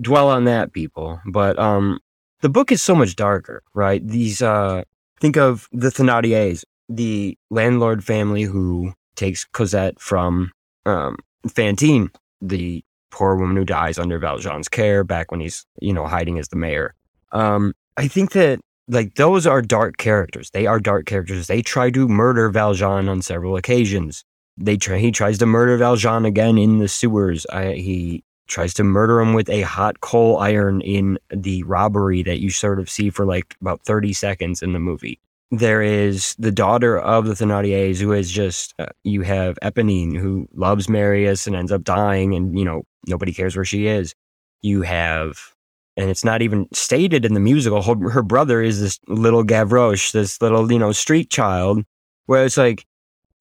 dwell 0.00 0.28
on 0.28 0.44
that, 0.44 0.72
people. 0.72 1.20
But 1.26 1.58
um, 1.58 2.00
the 2.40 2.48
book 2.48 2.72
is 2.72 2.82
so 2.82 2.94
much 2.94 3.16
darker, 3.16 3.62
right? 3.74 4.06
These 4.06 4.42
uh, 4.42 4.82
think 5.20 5.36
of 5.36 5.68
the 5.72 5.88
Thénardiers, 5.88 6.64
the 6.88 7.36
landlord 7.50 8.04
family 8.04 8.42
who 8.42 8.92
takes 9.16 9.44
Cosette 9.44 10.00
from 10.00 10.52
um, 10.84 11.16
Fantine, 11.48 12.10
the 12.40 12.84
poor 13.12 13.36
woman 13.36 13.56
who 13.56 13.64
dies 13.64 13.98
under 13.98 14.18
Valjean's 14.18 14.68
care 14.68 15.04
back 15.04 15.30
when 15.30 15.40
he's, 15.40 15.64
you 15.80 15.92
know, 15.92 16.06
hiding 16.06 16.38
as 16.38 16.48
the 16.48 16.56
mayor. 16.56 16.94
Um, 17.30 17.74
I 17.96 18.08
think 18.08 18.32
that 18.32 18.60
like 18.88 19.14
those 19.14 19.46
are 19.46 19.62
dark 19.62 19.96
characters. 19.98 20.50
They 20.50 20.66
are 20.66 20.80
dark 20.80 21.06
characters. 21.06 21.46
They 21.46 21.62
try 21.62 21.90
to 21.90 22.08
murder 22.08 22.48
Valjean 22.48 23.08
on 23.08 23.22
several 23.22 23.56
occasions. 23.56 24.24
They 24.56 24.76
try, 24.76 24.98
he 24.98 25.12
tries 25.12 25.38
to 25.38 25.46
murder 25.46 25.76
Valjean 25.76 26.24
again 26.24 26.58
in 26.58 26.78
the 26.78 26.88
sewers. 26.88 27.46
I, 27.46 27.72
he 27.74 28.24
tries 28.48 28.74
to 28.74 28.84
murder 28.84 29.20
him 29.20 29.34
with 29.34 29.48
a 29.48 29.62
hot 29.62 30.00
coal 30.00 30.38
iron 30.38 30.80
in 30.80 31.18
the 31.30 31.62
robbery 31.62 32.22
that 32.24 32.40
you 32.40 32.50
sort 32.50 32.80
of 32.80 32.90
see 32.90 33.08
for 33.08 33.24
like 33.24 33.56
about 33.60 33.82
30 33.82 34.12
seconds 34.12 34.62
in 34.62 34.72
the 34.72 34.80
movie 34.80 35.20
there 35.52 35.82
is 35.82 36.34
the 36.38 36.50
daughter 36.50 36.98
of 36.98 37.26
the 37.26 37.34
Thénardiers 37.34 38.00
who 38.00 38.12
is 38.12 38.30
just 38.30 38.74
uh, 38.78 38.86
you 39.04 39.20
have 39.20 39.58
Eponine 39.62 40.16
who 40.16 40.48
loves 40.54 40.88
Marius 40.88 41.46
and 41.46 41.54
ends 41.54 41.70
up 41.70 41.84
dying 41.84 42.34
and 42.34 42.58
you 42.58 42.64
know 42.64 42.84
nobody 43.06 43.34
cares 43.34 43.54
where 43.54 43.64
she 43.64 43.86
is. 43.86 44.14
You 44.62 44.80
have 44.80 45.54
and 45.98 46.08
it's 46.08 46.24
not 46.24 46.40
even 46.40 46.68
stated 46.72 47.26
in 47.26 47.34
the 47.34 47.40
musical 47.40 47.82
her, 47.82 48.10
her 48.10 48.22
brother 48.22 48.62
is 48.62 48.80
this 48.80 48.98
little 49.08 49.44
Gavroche, 49.44 50.12
this 50.12 50.40
little 50.40 50.72
you 50.72 50.78
know 50.78 50.90
street 50.90 51.28
child 51.28 51.84
where 52.24 52.46
it's 52.46 52.56
like 52.56 52.86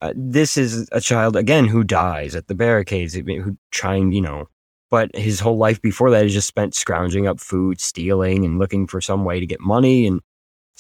uh, 0.02 0.12
this 0.14 0.58
is 0.58 0.90
a 0.92 1.00
child 1.00 1.38
again 1.38 1.66
who 1.66 1.82
dies 1.82 2.36
at 2.36 2.48
the 2.48 2.56
barricades 2.56 3.14
who 3.14 3.58
trying 3.72 4.12
you 4.12 4.22
know 4.22 4.48
but 4.90 5.16
his 5.16 5.40
whole 5.40 5.58
life 5.58 5.82
before 5.82 6.12
that 6.12 6.26
is 6.26 6.34
just 6.34 6.50
spent 6.50 6.76
scrounging 6.76 7.26
up 7.26 7.40
food, 7.40 7.80
stealing 7.80 8.44
and 8.44 8.60
looking 8.60 8.86
for 8.86 9.00
some 9.00 9.24
way 9.24 9.40
to 9.40 9.46
get 9.46 9.62
money 9.62 10.06
and 10.06 10.20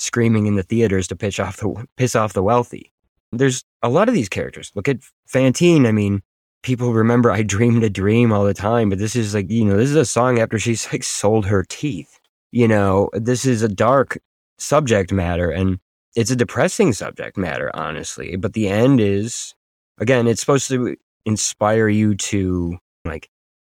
screaming 0.02 0.48
in 0.48 0.56
the 0.56 0.64
theaters 0.64 1.08
to 1.08 1.16
pitch 1.16 1.40
off 1.40 1.58
the 1.58 1.86
piss 1.96 2.16
off 2.16 2.34
the 2.34 2.44
wealthy. 2.44 2.92
There's 3.32 3.64
a 3.84 3.90
lot 3.90 4.10
of 4.10 4.16
these 4.16 4.30
characters. 4.30 4.72
Look 4.76 4.90
at 4.90 4.98
Fantine. 5.28 5.86
I 5.86 5.92
mean, 5.92 6.22
people 6.64 6.92
remember 6.92 7.32
I 7.32 7.44
dreamed 7.44 7.84
a 7.84 7.90
dream 7.90 8.34
all 8.34 8.44
the 8.44 8.54
time, 8.54 8.90
but 8.90 8.98
this 8.98 9.16
is 9.16 9.34
like, 9.34 9.50
you 9.50 9.64
know, 9.64 9.78
this 9.78 9.90
is 9.90 9.96
a 9.96 10.06
song 10.06 10.40
after 10.40 10.60
she's 10.60 10.92
like 10.92 11.04
sold 11.04 11.46
her 11.46 11.64
teeth. 11.64 12.20
You 12.52 12.68
know, 12.68 13.10
this 13.14 13.46
is 13.46 13.62
a 13.62 13.70
dark 13.70 14.18
subject 14.58 15.12
matter 15.12 15.50
and 15.50 15.80
it's 16.16 16.32
a 16.32 16.36
depressing 16.36 16.94
subject 16.94 17.38
matter, 17.38 17.72
honestly. 17.74 18.36
But 18.36 18.54
the 18.54 18.68
end 18.68 19.00
is, 19.00 19.54
again, 20.00 20.28
it's 20.28 20.42
supposed 20.42 20.68
to 20.70 20.98
inspire 21.26 21.88
you 21.88 22.16
to 22.16 22.78
like, 23.06 23.30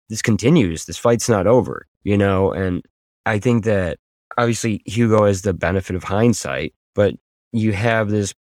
this 0.09 0.21
continues. 0.21 0.85
This 0.85 0.97
fight's 0.97 1.29
not 1.29 1.47
over, 1.47 1.87
you 2.03 2.17
know? 2.17 2.51
And 2.51 2.83
I 3.25 3.39
think 3.39 3.63
that 3.63 3.97
obviously 4.37 4.81
Hugo 4.85 5.25
has 5.25 5.41
the 5.41 5.53
benefit 5.53 5.95
of 5.95 6.03
hindsight, 6.03 6.73
but 6.95 7.15
you 7.51 7.73
have 7.73 8.09
this. 8.09 8.33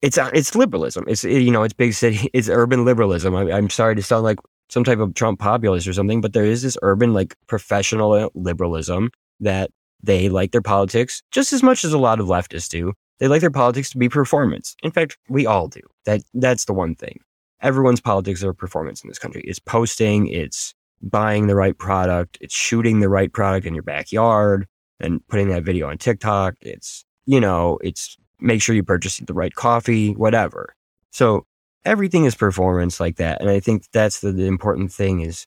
It's 0.00 0.18
uh, 0.18 0.30
it's 0.34 0.54
liberalism. 0.54 1.04
It's 1.06 1.24
you 1.24 1.50
know 1.50 1.62
it's 1.62 1.74
big 1.74 1.94
city. 1.94 2.28
It's 2.34 2.48
urban 2.48 2.84
liberalism. 2.84 3.34
I, 3.34 3.52
I'm 3.52 3.70
sorry 3.70 3.94
to 3.96 4.02
sound 4.02 4.24
like 4.24 4.38
some 4.68 4.84
type 4.84 4.98
of 4.98 5.14
Trump 5.14 5.38
populist 5.38 5.86
or 5.86 5.92
something, 5.92 6.20
but 6.20 6.32
there 6.32 6.44
is 6.44 6.62
this 6.62 6.78
urban 6.82 7.12
like 7.12 7.36
professional 7.46 8.30
liberalism 8.34 9.10
that 9.40 9.70
they 10.02 10.28
like 10.28 10.52
their 10.52 10.62
politics 10.62 11.22
just 11.30 11.52
as 11.52 11.62
much 11.62 11.84
as 11.84 11.92
a 11.92 11.98
lot 11.98 12.20
of 12.20 12.26
leftists 12.26 12.68
do. 12.68 12.92
They 13.18 13.28
like 13.28 13.40
their 13.40 13.50
politics 13.50 13.90
to 13.90 13.98
be 13.98 14.08
performance. 14.08 14.74
In 14.82 14.90
fact, 14.90 15.16
we 15.28 15.46
all 15.46 15.68
do. 15.68 15.82
That 16.06 16.22
that's 16.34 16.64
the 16.64 16.72
one 16.72 16.94
thing. 16.94 17.20
Everyone's 17.60 18.00
politics 18.00 18.42
are 18.42 18.52
performance 18.52 19.02
in 19.04 19.08
this 19.08 19.18
country. 19.18 19.42
It's 19.44 19.60
posting. 19.60 20.26
It's 20.26 20.74
buying 21.02 21.46
the 21.46 21.56
right 21.56 21.76
product, 21.76 22.38
it's 22.40 22.54
shooting 22.54 23.00
the 23.00 23.08
right 23.08 23.32
product 23.32 23.66
in 23.66 23.74
your 23.74 23.82
backyard 23.82 24.66
and 25.00 25.26
putting 25.28 25.48
that 25.48 25.64
video 25.64 25.88
on 25.88 25.98
TikTok. 25.98 26.54
It's, 26.60 27.04
you 27.26 27.40
know, 27.40 27.78
it's 27.82 28.16
make 28.40 28.62
sure 28.62 28.74
you 28.74 28.82
purchase 28.82 29.18
the 29.18 29.34
right 29.34 29.54
coffee, 29.54 30.12
whatever. 30.12 30.74
So 31.10 31.46
everything 31.84 32.24
is 32.24 32.34
performance 32.34 33.00
like 33.00 33.16
that. 33.16 33.40
And 33.40 33.50
I 33.50 33.60
think 33.60 33.84
that's 33.92 34.20
the, 34.20 34.32
the 34.32 34.46
important 34.46 34.92
thing 34.92 35.20
is 35.20 35.46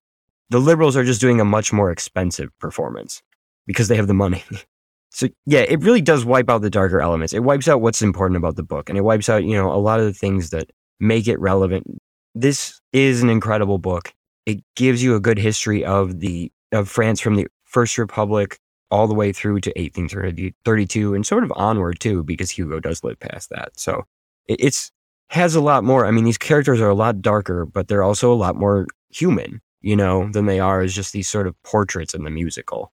the 0.49 0.59
liberals 0.59 0.95
are 0.95 1.03
just 1.03 1.21
doing 1.21 1.39
a 1.39 1.45
much 1.45 1.73
more 1.73 1.91
expensive 1.91 2.49
performance 2.59 3.21
because 3.65 3.87
they 3.87 3.95
have 3.95 4.07
the 4.07 4.13
money. 4.13 4.43
so 5.09 5.27
yeah, 5.45 5.61
it 5.61 5.81
really 5.81 6.01
does 6.01 6.25
wipe 6.25 6.49
out 6.49 6.61
the 6.61 6.69
darker 6.69 7.01
elements. 7.01 7.33
It 7.33 7.43
wipes 7.43 7.67
out 7.67 7.81
what's 7.81 8.01
important 8.01 8.37
about 8.37 8.55
the 8.55 8.63
book 8.63 8.89
and 8.89 8.97
it 8.97 9.03
wipes 9.03 9.29
out, 9.29 9.43
you 9.43 9.55
know, 9.55 9.71
a 9.71 9.77
lot 9.77 9.99
of 9.99 10.05
the 10.05 10.13
things 10.13 10.49
that 10.51 10.69
make 10.99 11.27
it 11.27 11.39
relevant. 11.39 11.85
This 12.33 12.79
is 12.93 13.23
an 13.23 13.29
incredible 13.29 13.77
book 13.77 14.13
it 14.45 14.63
gives 14.75 15.03
you 15.03 15.15
a 15.15 15.19
good 15.19 15.37
history 15.37 15.83
of 15.83 16.19
the 16.19 16.51
of 16.71 16.89
France 16.89 17.19
from 17.19 17.35
the 17.35 17.47
First 17.63 17.97
Republic 17.97 18.59
all 18.91 19.07
the 19.07 19.13
way 19.13 19.31
through 19.31 19.59
to 19.59 19.71
1832 19.75 21.13
and 21.13 21.25
sort 21.25 21.43
of 21.43 21.51
onward 21.55 21.99
too, 21.99 22.23
because 22.23 22.51
Hugo 22.51 22.79
does 22.79 23.03
live 23.03 23.19
past 23.19 23.49
that. 23.49 23.77
So 23.77 24.03
it, 24.47 24.59
it's 24.59 24.91
has 25.29 25.55
a 25.55 25.61
lot 25.61 25.83
more. 25.83 26.05
I 26.05 26.11
mean, 26.11 26.23
these 26.23 26.37
characters 26.37 26.79
are 26.79 26.89
a 26.89 26.95
lot 26.95 27.21
darker, 27.21 27.65
but 27.65 27.87
they're 27.87 28.03
also 28.03 28.31
a 28.31 28.35
lot 28.35 28.55
more 28.55 28.87
human, 29.09 29.59
you 29.81 29.95
know, 29.95 30.29
than 30.31 30.45
they 30.45 30.59
are 30.59 30.81
as 30.81 30.93
just 30.93 31.13
these 31.13 31.27
sort 31.27 31.47
of 31.47 31.61
portraits 31.63 32.13
in 32.13 32.23
the 32.23 32.29
musical. 32.29 32.91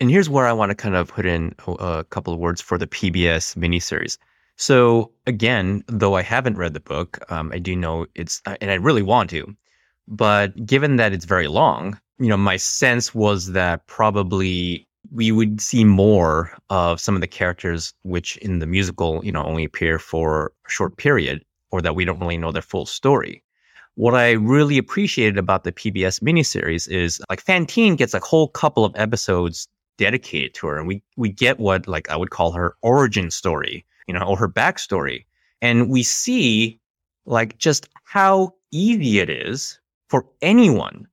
And 0.00 0.10
here's 0.10 0.28
where 0.28 0.46
I 0.46 0.52
want 0.52 0.70
to 0.70 0.74
kind 0.74 0.94
of 0.94 1.08
put 1.08 1.26
in 1.26 1.54
a 1.66 2.04
couple 2.10 2.32
of 2.32 2.38
words 2.38 2.60
for 2.60 2.78
the 2.78 2.86
PBS 2.86 3.56
miniseries. 3.56 4.18
So 4.56 5.12
again, 5.26 5.82
though 5.86 6.14
I 6.14 6.22
haven't 6.22 6.58
read 6.58 6.74
the 6.74 6.80
book, 6.80 7.18
um, 7.30 7.50
I 7.52 7.58
do 7.58 7.74
know 7.74 8.06
it's, 8.14 8.42
and 8.60 8.70
I 8.70 8.74
really 8.74 9.02
want 9.02 9.30
to. 9.30 9.56
But 10.08 10.66
given 10.66 10.96
that 10.96 11.12
it's 11.12 11.24
very 11.24 11.48
long, 11.48 11.98
you 12.18 12.28
know, 12.28 12.36
my 12.36 12.56
sense 12.56 13.14
was 13.14 13.52
that 13.52 13.86
probably 13.86 14.86
we 15.10 15.32
would 15.32 15.60
see 15.60 15.84
more 15.84 16.56
of 16.70 17.00
some 17.00 17.14
of 17.14 17.20
the 17.20 17.26
characters 17.26 17.92
which 18.02 18.36
in 18.38 18.60
the 18.60 18.66
musical, 18.66 19.24
you 19.24 19.32
know, 19.32 19.44
only 19.44 19.64
appear 19.64 19.98
for 19.98 20.52
a 20.66 20.70
short 20.70 20.96
period 20.96 21.44
or 21.70 21.82
that 21.82 21.94
we 21.94 22.04
don't 22.04 22.20
really 22.20 22.36
know 22.36 22.52
their 22.52 22.62
full 22.62 22.86
story. 22.86 23.42
What 23.94 24.14
I 24.14 24.32
really 24.32 24.78
appreciated 24.78 25.36
about 25.36 25.64
the 25.64 25.72
PBS 25.72 26.20
miniseries 26.20 26.88
is 26.88 27.20
like 27.28 27.42
Fantine 27.42 27.96
gets 27.96 28.14
a 28.14 28.20
whole 28.20 28.48
couple 28.48 28.84
of 28.84 28.94
episodes 28.96 29.68
dedicated 29.98 30.54
to 30.54 30.66
her 30.66 30.78
and 30.78 30.88
we 30.88 31.02
we 31.16 31.30
get 31.30 31.60
what 31.60 31.86
like 31.86 32.10
I 32.10 32.16
would 32.16 32.30
call 32.30 32.52
her 32.52 32.74
origin 32.80 33.30
story, 33.30 33.84
you 34.06 34.14
know, 34.14 34.22
or 34.22 34.36
her 34.38 34.48
backstory. 34.48 35.26
And 35.60 35.90
we 35.90 36.02
see 36.02 36.80
like 37.26 37.58
just 37.58 37.88
how 38.04 38.54
easy 38.70 39.18
it 39.18 39.28
is 39.28 39.78
for 40.12 40.26
anyone 40.42 41.06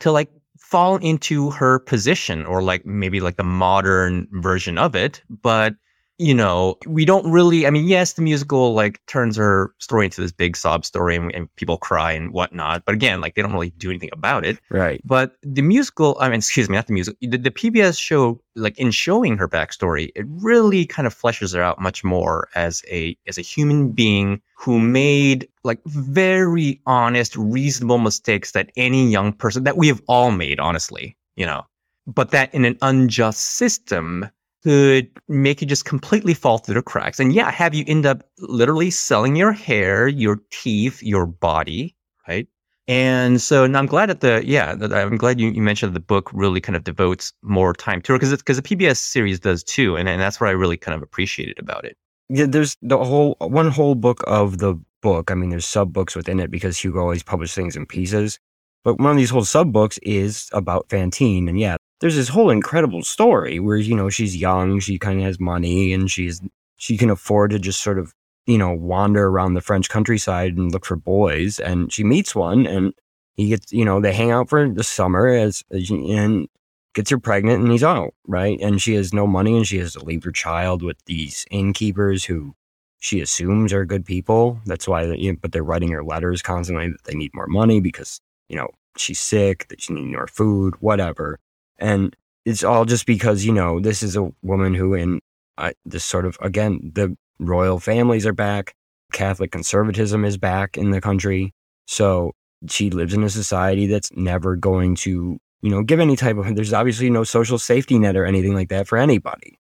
to 0.00 0.12
like 0.12 0.30
fall 0.58 0.96
into 0.98 1.48
her 1.48 1.78
position 1.78 2.44
or 2.44 2.62
like 2.62 2.84
maybe 2.84 3.18
like 3.18 3.38
the 3.38 3.42
modern 3.42 4.28
version 4.32 4.76
of 4.76 4.94
it 4.94 5.22
but 5.30 5.74
you 6.18 6.34
know, 6.34 6.76
we 6.86 7.04
don't 7.04 7.28
really, 7.30 7.66
I 7.66 7.70
mean, 7.70 7.88
yes, 7.88 8.12
the 8.12 8.22
musical 8.22 8.72
like 8.72 9.04
turns 9.06 9.36
her 9.36 9.74
story 9.78 10.04
into 10.04 10.20
this 10.20 10.30
big 10.30 10.56
sob 10.56 10.84
story 10.84 11.16
and, 11.16 11.34
and, 11.34 11.54
people 11.56 11.76
cry 11.76 12.12
and 12.12 12.32
whatnot. 12.32 12.84
But 12.84 12.94
again, 12.94 13.20
like 13.20 13.34
they 13.34 13.42
don't 13.42 13.52
really 13.52 13.70
do 13.70 13.90
anything 13.90 14.10
about 14.12 14.44
it. 14.44 14.60
Right. 14.70 15.00
But 15.04 15.36
the 15.42 15.62
musical, 15.62 16.16
I 16.20 16.28
mean, 16.28 16.38
excuse 16.38 16.68
me, 16.68 16.76
not 16.76 16.86
the 16.86 16.92
musical, 16.92 17.18
the, 17.20 17.36
the 17.36 17.50
PBS 17.50 18.00
show, 18.00 18.40
like 18.54 18.78
in 18.78 18.92
showing 18.92 19.36
her 19.38 19.48
backstory, 19.48 20.10
it 20.14 20.24
really 20.28 20.86
kind 20.86 21.06
of 21.06 21.14
fleshes 21.14 21.54
her 21.54 21.62
out 21.62 21.80
much 21.80 22.04
more 22.04 22.48
as 22.54 22.82
a, 22.88 23.16
as 23.26 23.36
a 23.36 23.42
human 23.42 23.90
being 23.90 24.40
who 24.56 24.78
made 24.78 25.48
like 25.64 25.80
very 25.84 26.80
honest, 26.86 27.36
reasonable 27.36 27.98
mistakes 27.98 28.52
that 28.52 28.70
any 28.76 29.10
young 29.10 29.32
person 29.32 29.64
that 29.64 29.76
we 29.76 29.88
have 29.88 30.00
all 30.06 30.30
made, 30.30 30.60
honestly, 30.60 31.16
you 31.34 31.44
know, 31.44 31.66
but 32.06 32.30
that 32.30 32.54
in 32.54 32.64
an 32.64 32.78
unjust 32.82 33.40
system, 33.40 34.30
could 34.64 35.08
make 35.28 35.60
you 35.60 35.66
just 35.66 35.84
completely 35.84 36.34
fall 36.34 36.58
through 36.58 36.74
the 36.74 36.82
cracks. 36.82 37.20
And 37.20 37.32
yeah, 37.32 37.50
have 37.50 37.74
you 37.74 37.84
end 37.86 38.06
up 38.06 38.22
literally 38.38 38.90
selling 38.90 39.36
your 39.36 39.52
hair, 39.52 40.08
your 40.08 40.40
teeth, 40.50 41.02
your 41.02 41.26
body, 41.26 41.94
right? 42.26 42.48
And 42.86 43.40
so 43.40 43.64
and 43.64 43.76
I'm 43.76 43.86
glad 43.86 44.10
that 44.10 44.20
the, 44.20 44.42
yeah, 44.44 44.74
that 44.74 44.92
I'm 44.92 45.16
glad 45.16 45.40
you, 45.40 45.50
you 45.50 45.62
mentioned 45.62 45.94
the 45.94 46.00
book 46.00 46.30
really 46.32 46.60
kind 46.60 46.76
of 46.76 46.84
devotes 46.84 47.32
more 47.42 47.72
time 47.72 48.02
to 48.02 48.14
it 48.14 48.18
because 48.18 48.36
because 48.36 48.56
the 48.56 48.62
PBS 48.62 48.96
series 48.96 49.40
does 49.40 49.62
too. 49.62 49.96
And, 49.96 50.08
and 50.08 50.20
that's 50.20 50.40
what 50.40 50.48
I 50.48 50.52
really 50.52 50.76
kind 50.76 50.94
of 50.94 51.02
appreciated 51.02 51.58
about 51.58 51.84
it. 51.84 51.96
Yeah, 52.28 52.46
there's 52.46 52.76
the 52.80 52.98
whole, 52.98 53.36
one 53.38 53.70
whole 53.70 53.94
book 53.94 54.24
of 54.26 54.58
the 54.58 54.78
book. 55.02 55.30
I 55.30 55.34
mean, 55.34 55.50
there's 55.50 55.66
sub 55.66 55.92
books 55.92 56.16
within 56.16 56.40
it 56.40 56.50
because 56.50 56.78
Hugo 56.78 57.00
always 57.00 57.22
published 57.22 57.54
things 57.54 57.76
in 57.76 57.86
pieces. 57.86 58.38
But 58.82 58.98
one 58.98 59.10
of 59.10 59.16
these 59.16 59.30
whole 59.30 59.44
sub 59.44 59.72
books 59.72 59.98
is 60.02 60.48
about 60.52 60.88
Fantine. 60.90 61.48
And 61.48 61.58
yeah, 61.58 61.76
there's 62.00 62.16
this 62.16 62.28
whole 62.28 62.50
incredible 62.50 63.02
story 63.02 63.60
where, 63.60 63.76
you 63.76 63.94
know, 63.94 64.10
she's 64.10 64.36
young, 64.36 64.80
she 64.80 64.98
kind 64.98 65.20
of 65.20 65.24
has 65.24 65.40
money 65.40 65.92
and 65.92 66.10
she's, 66.10 66.40
she 66.76 66.96
can 66.96 67.10
afford 67.10 67.50
to 67.52 67.58
just 67.58 67.82
sort 67.82 67.98
of, 67.98 68.12
you 68.46 68.58
know, 68.58 68.72
wander 68.72 69.26
around 69.26 69.54
the 69.54 69.60
French 69.60 69.88
countryside 69.88 70.56
and 70.56 70.72
look 70.72 70.84
for 70.84 70.96
boys. 70.96 71.58
And 71.60 71.92
she 71.92 72.04
meets 72.04 72.34
one 72.34 72.66
and 72.66 72.92
he 73.36 73.48
gets, 73.48 73.72
you 73.72 73.84
know, 73.84 74.00
they 74.00 74.12
hang 74.12 74.30
out 74.30 74.48
for 74.48 74.68
the 74.68 74.84
summer 74.84 75.28
as, 75.28 75.64
and 75.70 76.48
gets 76.94 77.10
her 77.10 77.18
pregnant 77.18 77.62
and 77.62 77.72
he's 77.72 77.82
out, 77.84 78.14
right? 78.26 78.58
And 78.60 78.80
she 78.80 78.94
has 78.94 79.12
no 79.12 79.26
money 79.26 79.56
and 79.56 79.66
she 79.66 79.78
has 79.78 79.94
to 79.94 80.04
leave 80.04 80.24
her 80.24 80.32
child 80.32 80.82
with 80.82 80.96
these 81.06 81.44
innkeepers 81.50 82.24
who 82.24 82.54
she 83.00 83.20
assumes 83.20 83.72
are 83.72 83.84
good 83.84 84.04
people. 84.04 84.60
That's 84.66 84.88
why, 84.88 85.04
you 85.04 85.32
know, 85.32 85.38
but 85.40 85.52
they're 85.52 85.64
writing 85.64 85.90
her 85.90 86.04
letters 86.04 86.40
constantly 86.40 86.88
that 86.88 87.04
they 87.04 87.14
need 87.14 87.32
more 87.34 87.46
money 87.46 87.80
because, 87.80 88.20
you 88.48 88.56
know, 88.56 88.68
she's 88.96 89.18
sick, 89.18 89.68
that 89.68 89.82
she 89.82 89.92
needs 89.92 90.14
more 90.14 90.26
food, 90.26 90.74
whatever. 90.80 91.38
And 91.78 92.16
it's 92.44 92.64
all 92.64 92.84
just 92.84 93.06
because, 93.06 93.44
you 93.44 93.52
know, 93.52 93.80
this 93.80 94.02
is 94.02 94.16
a 94.16 94.30
woman 94.42 94.74
who, 94.74 94.94
in 94.94 95.20
uh, 95.58 95.72
this 95.84 96.04
sort 96.04 96.26
of, 96.26 96.36
again, 96.40 96.92
the 96.94 97.16
royal 97.38 97.80
families 97.80 98.26
are 98.26 98.32
back, 98.32 98.74
Catholic 99.12 99.52
conservatism 99.52 100.24
is 100.24 100.36
back 100.36 100.76
in 100.76 100.90
the 100.90 101.00
country. 101.00 101.54
So 101.86 102.32
she 102.68 102.90
lives 102.90 103.14
in 103.14 103.24
a 103.24 103.30
society 103.30 103.86
that's 103.86 104.12
never 104.14 104.56
going 104.56 104.96
to, 104.96 105.38
you 105.62 105.70
know, 105.70 105.82
give 105.82 106.00
any 106.00 106.16
type 106.16 106.36
of, 106.36 106.54
there's 106.54 106.72
obviously 106.72 107.10
no 107.10 107.24
social 107.24 107.58
safety 107.58 107.98
net 107.98 108.16
or 108.16 108.24
anything 108.24 108.54
like 108.54 108.68
that 108.68 108.88
for 108.88 108.98
anybody. 108.98 109.58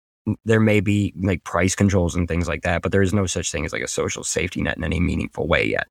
There 0.44 0.60
may 0.60 0.80
be 0.80 1.12
like 1.20 1.44
price 1.44 1.74
controls 1.74 2.14
and 2.14 2.28
things 2.28 2.46
like 2.46 2.62
that, 2.62 2.82
but 2.82 2.92
there 2.92 3.02
is 3.02 3.12
no 3.12 3.26
such 3.26 3.50
thing 3.50 3.64
as 3.64 3.72
like 3.72 3.82
a 3.82 3.88
social 3.88 4.22
safety 4.22 4.62
net 4.62 4.76
in 4.76 4.84
any 4.84 5.00
meaningful 5.00 5.46
way 5.46 5.66
yet. 5.66 5.88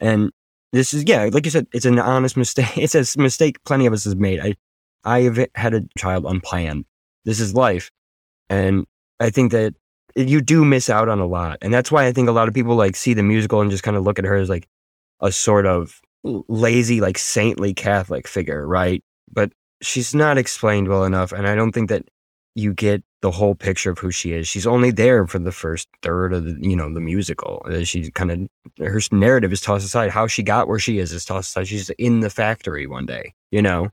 And 0.00 0.30
this 0.72 0.94
is, 0.94 1.04
yeah, 1.04 1.28
like 1.32 1.44
you 1.44 1.50
said, 1.50 1.66
it's 1.72 1.86
an 1.86 1.98
honest 1.98 2.36
mistake. 2.36 2.70
It's 2.76 2.94
a 2.94 3.18
mistake 3.20 3.62
plenty 3.64 3.86
of 3.86 3.92
us 3.92 4.04
has 4.04 4.16
made. 4.16 4.40
I, 4.40 4.54
I 5.04 5.22
have 5.22 5.46
had 5.54 5.74
a 5.74 5.82
child 5.96 6.24
unplanned. 6.26 6.84
This 7.24 7.40
is 7.40 7.54
life. 7.54 7.90
And 8.48 8.86
I 9.18 9.30
think 9.30 9.52
that 9.52 9.74
you 10.16 10.40
do 10.40 10.64
miss 10.64 10.90
out 10.90 11.08
on 11.08 11.20
a 11.20 11.26
lot. 11.26 11.58
And 11.62 11.72
that's 11.72 11.92
why 11.92 12.06
I 12.06 12.12
think 12.12 12.28
a 12.28 12.32
lot 12.32 12.48
of 12.48 12.54
people 12.54 12.74
like 12.74 12.96
see 12.96 13.14
the 13.14 13.22
musical 13.22 13.60
and 13.60 13.70
just 13.70 13.82
kind 13.82 13.96
of 13.96 14.02
look 14.02 14.18
at 14.18 14.24
her 14.24 14.36
as 14.36 14.48
like 14.48 14.66
a 15.20 15.30
sort 15.30 15.66
of 15.66 16.00
lazy, 16.24 17.00
like 17.00 17.18
saintly 17.18 17.72
Catholic 17.74 18.26
figure, 18.26 18.66
right? 18.66 19.02
But 19.32 19.52
she's 19.82 20.14
not 20.14 20.38
explained 20.38 20.88
well 20.88 21.04
enough. 21.04 21.32
And 21.32 21.46
I 21.46 21.54
don't 21.54 21.72
think 21.72 21.88
that 21.90 22.08
you 22.54 22.74
get 22.74 23.02
the 23.22 23.30
whole 23.30 23.54
picture 23.54 23.90
of 23.90 23.98
who 23.98 24.10
she 24.10 24.32
is. 24.32 24.48
She's 24.48 24.66
only 24.66 24.90
there 24.90 25.26
for 25.26 25.38
the 25.38 25.52
first 25.52 25.88
third 26.02 26.32
of 26.32 26.44
the, 26.44 26.58
you 26.60 26.74
know, 26.74 26.92
the 26.92 27.00
musical. 27.00 27.62
Uh, 27.64 27.84
she's 27.84 28.10
kind 28.10 28.30
of, 28.30 28.48
her 28.78 29.00
narrative 29.12 29.52
is 29.52 29.60
tossed 29.60 29.84
aside. 29.84 30.10
How 30.10 30.26
she 30.26 30.42
got 30.42 30.66
where 30.66 30.78
she 30.78 30.98
is 30.98 31.12
is 31.12 31.24
tossed 31.24 31.50
aside. 31.50 31.68
She's 31.68 31.90
in 31.90 32.20
the 32.20 32.30
factory 32.30 32.86
one 32.86 33.06
day, 33.06 33.34
you 33.50 33.62
know? 33.62 33.90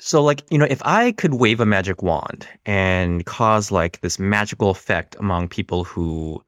So, 0.00 0.22
like, 0.22 0.44
you 0.50 0.58
know, 0.58 0.66
if 0.68 0.80
I 0.84 1.12
could 1.12 1.34
wave 1.34 1.60
a 1.60 1.66
magic 1.66 2.02
wand 2.02 2.46
and 2.64 3.24
cause 3.26 3.72
like 3.72 4.00
this 4.00 4.18
magical 4.18 4.70
effect 4.70 5.16
among 5.18 5.48
people 5.48 5.82
who 5.82 6.42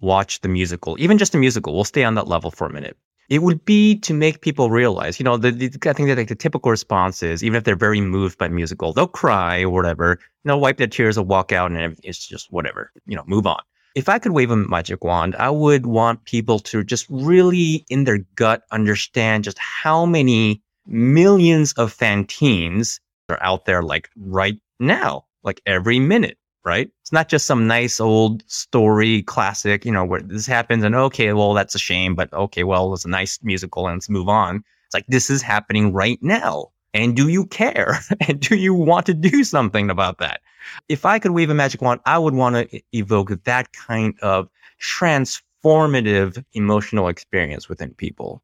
watch 0.00 0.40
the 0.40 0.48
musical, 0.48 0.96
even 0.98 1.16
just 1.16 1.34
a 1.34 1.38
musical, 1.38 1.74
we'll 1.74 1.84
stay 1.84 2.02
on 2.02 2.14
that 2.16 2.26
level 2.26 2.50
for 2.50 2.66
a 2.66 2.72
minute. 2.72 2.96
It 3.28 3.42
would 3.42 3.64
be 3.64 3.98
to 4.00 4.14
make 4.14 4.40
people 4.40 4.70
realize, 4.70 5.18
you 5.18 5.24
know, 5.24 5.36
the, 5.36 5.50
the 5.50 5.66
I 5.88 5.92
think 5.92 6.08
that 6.08 6.18
like 6.18 6.28
the 6.28 6.34
typical 6.34 6.70
response 6.70 7.22
is, 7.22 7.42
even 7.42 7.56
if 7.56 7.64
they're 7.64 7.76
very 7.76 8.00
moved 8.00 8.38
by 8.38 8.48
musical, 8.48 8.92
they'll 8.92 9.08
cry 9.08 9.62
or 9.62 9.70
whatever, 9.70 10.18
they'll 10.44 10.60
wipe 10.60 10.76
their 10.76 10.86
tears, 10.86 11.14
they'll 11.14 11.24
walk 11.24 11.52
out, 11.52 11.72
and 11.72 11.96
it's 12.02 12.26
just 12.26 12.52
whatever, 12.52 12.92
you 13.06 13.16
know, 13.16 13.24
move 13.26 13.46
on. 13.46 13.60
If 13.94 14.08
I 14.08 14.18
could 14.18 14.32
wave 14.32 14.50
a 14.50 14.56
magic 14.56 15.02
wand, 15.02 15.34
I 15.36 15.50
would 15.50 15.86
want 15.86 16.24
people 16.24 16.58
to 16.60 16.84
just 16.84 17.06
really, 17.08 17.84
in 17.88 18.04
their 18.04 18.18
gut, 18.34 18.62
understand 18.70 19.44
just 19.44 19.58
how 19.58 20.06
many 20.06 20.62
millions 20.86 21.72
of 21.74 21.92
Fantines 21.92 23.00
are 23.28 23.42
out 23.42 23.64
there 23.64 23.82
like 23.82 24.08
right 24.16 24.58
now, 24.78 25.24
like 25.42 25.60
every 25.66 25.98
minute, 25.98 26.38
right? 26.64 26.90
It's 27.02 27.12
not 27.12 27.28
just 27.28 27.46
some 27.46 27.66
nice 27.66 28.00
old 28.00 28.42
story 28.48 29.22
classic, 29.22 29.84
you 29.84 29.92
know, 29.92 30.04
where 30.04 30.20
this 30.20 30.46
happens 30.46 30.84
and 30.84 30.94
okay, 30.94 31.32
well, 31.32 31.54
that's 31.54 31.74
a 31.74 31.78
shame, 31.78 32.14
but 32.14 32.32
okay, 32.32 32.64
well, 32.64 32.92
it's 32.94 33.04
a 33.04 33.08
nice 33.08 33.38
musical 33.42 33.86
and 33.86 33.96
let's 33.96 34.08
move 34.08 34.28
on. 34.28 34.62
It's 34.86 34.94
like 34.94 35.06
this 35.08 35.30
is 35.30 35.42
happening 35.42 35.92
right 35.92 36.18
now. 36.22 36.70
And 36.94 37.14
do 37.14 37.28
you 37.28 37.46
care? 37.46 37.98
and 38.26 38.40
do 38.40 38.56
you 38.56 38.74
want 38.74 39.06
to 39.06 39.14
do 39.14 39.44
something 39.44 39.90
about 39.90 40.18
that? 40.18 40.40
If 40.88 41.04
I 41.04 41.18
could 41.18 41.32
wave 41.32 41.50
a 41.50 41.54
magic 41.54 41.82
wand, 41.82 42.00
I 42.06 42.18
would 42.18 42.34
want 42.34 42.70
to 42.70 42.80
evoke 42.92 43.30
that 43.44 43.72
kind 43.72 44.14
of 44.22 44.48
transformative 44.80 46.44
emotional 46.54 47.08
experience 47.08 47.68
within 47.68 47.94
people 47.94 48.42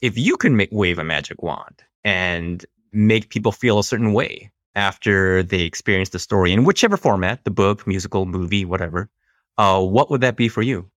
if 0.00 0.16
you 0.16 0.36
can 0.36 0.56
make, 0.56 0.70
wave 0.72 0.98
a 0.98 1.04
magic 1.04 1.42
wand 1.42 1.82
and 2.04 2.64
make 2.92 3.30
people 3.30 3.52
feel 3.52 3.78
a 3.78 3.84
certain 3.84 4.12
way 4.12 4.50
after 4.74 5.42
they 5.42 5.62
experience 5.62 6.10
the 6.10 6.18
story 6.18 6.52
in 6.52 6.64
whichever 6.64 6.96
format, 6.96 7.44
the 7.44 7.50
book, 7.50 7.86
musical, 7.86 8.26
movie, 8.26 8.64
whatever, 8.64 9.08
uh, 9.56 9.82
what 9.82 10.10
would 10.10 10.20
that 10.20 10.36
be 10.36 10.48
for 10.48 10.62
you? 10.62 10.88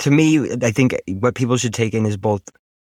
To 0.00 0.10
me, 0.10 0.52
I 0.62 0.70
think 0.72 1.00
what 1.08 1.34
people 1.34 1.56
should 1.56 1.72
take 1.72 1.94
in 1.94 2.04
is 2.04 2.16
both 2.16 2.42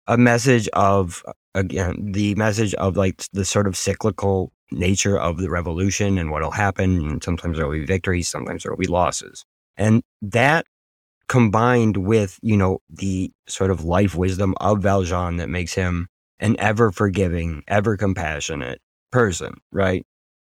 a 0.07 0.19
message 0.19 0.69
of, 0.69 1.25
again, 1.55 2.13
the 2.13 2.35
message 2.35 2.75
of 2.75 2.97
like 2.97 3.25
the 3.33 3.45
sort 3.45 3.67
of 3.67 3.77
cyclical 3.77 4.53
nature 4.71 5.19
of 5.19 5.39
the 5.39 5.51
revolution 5.51 6.19
and 6.19 6.31
what'll 6.31 6.51
happen. 6.51 7.09
And 7.09 7.25
sometimes 7.25 7.57
there 7.57 7.67
will 7.67 7.79
be 7.79 7.87
victories, 7.87 8.29
sometimes 8.29 8.63
there 8.63 8.73
will 8.73 8.79
be 8.79 8.87
losses. 8.87 9.45
And 9.77 10.03
that 10.23 10.67
combined 11.29 11.97
with, 11.97 12.39
you 12.43 12.57
know, 12.57 12.81
the 12.91 13.31
sort 13.49 13.71
of 13.71 13.85
life 13.85 14.15
wisdom 14.15 14.55
of 14.61 14.83
Valjean 14.83 15.37
that 15.37 15.49
makes 15.49 15.75
him 15.75 16.09
an 16.41 16.57
ever 16.59 16.91
forgiving, 16.91 17.63
ever 17.69 17.97
compassionate 17.97 18.81
person, 19.11 19.55
right? 19.73 20.05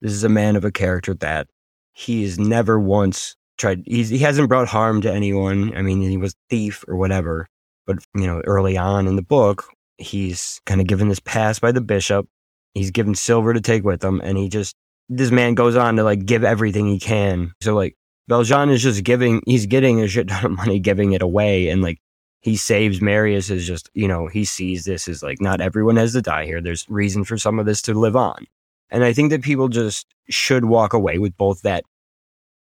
This 0.02 0.14
is 0.14 0.24
a 0.24 0.30
man 0.30 0.56
of 0.56 0.66
a 0.66 0.72
character 0.72 1.14
that 1.16 1.48
he's 1.94 2.40
never 2.40 2.80
once 2.80 3.36
tried, 3.58 3.84
he 3.86 4.18
hasn't 4.20 4.50
brought 4.50 4.68
harm 4.68 5.02
to 5.02 5.12
anyone. 5.12 5.76
I 5.76 5.82
mean, 5.82 6.02
he 6.02 6.18
was 6.18 6.36
thief 6.50 6.84
or 6.88 6.96
whatever. 6.96 7.48
But, 7.88 8.00
you 8.16 8.26
know, 8.26 8.42
early 8.46 8.78
on 8.78 9.08
in 9.08 9.16
the 9.16 9.22
book, 9.22 9.66
he's 9.98 10.60
kind 10.66 10.82
of 10.82 10.88
given 10.88 11.08
this 11.08 11.20
pass 11.20 11.60
by 11.60 11.72
the 11.72 11.82
bishop. 11.82 12.28
He's 12.74 12.92
given 12.92 13.16
silver 13.16 13.54
to 13.54 13.62
take 13.62 13.84
with 13.84 14.04
him. 14.04 14.22
And 14.22 14.38
he 14.38 14.50
just, 14.50 14.76
this 15.08 15.32
man 15.32 15.54
goes 15.54 15.76
on 15.76 15.96
to 15.98 16.04
like 16.04 16.26
give 16.26 16.44
everything 16.44 16.88
he 16.88 17.00
can. 17.00 17.54
So, 17.62 17.76
like, 17.76 17.96
Valjean 18.28 18.70
is 18.70 18.82
just 18.82 19.04
giving, 19.04 19.42
he's 19.46 19.66
getting 19.66 20.02
a 20.02 20.08
shit 20.08 20.28
ton 20.28 20.46
of 20.46 20.52
money, 20.52 20.80
giving 20.80 21.14
it 21.14 21.22
away. 21.22 21.70
And 21.70 21.82
like, 21.82 22.00
he 22.42 22.56
saves 22.56 23.02
Marius 23.02 23.50
is 23.50 23.66
just, 23.66 23.90
you 23.96 24.08
know, 24.08 24.28
he 24.28 24.46
sees 24.46 24.86
this 24.86 25.08
as 25.08 25.24
like, 25.24 25.42
not 25.42 25.62
everyone 25.62 25.96
has 25.96 26.14
to 26.14 26.22
die 26.22 26.46
here. 26.46 26.62
There's 26.62 26.86
reason 26.88 27.24
for 27.24 27.40
some 27.40 27.58
of 27.58 27.66
this 27.66 27.82
to 27.84 27.96
live 27.96 28.16
on. 28.16 28.46
And 28.92 29.04
I 29.04 29.14
think 29.14 29.32
that 29.32 29.42
people 29.42 29.68
just 29.68 30.06
should 30.30 30.66
walk 30.66 30.94
away 30.94 31.18
with 31.18 31.36
both 31.38 31.64
that, 31.64 31.86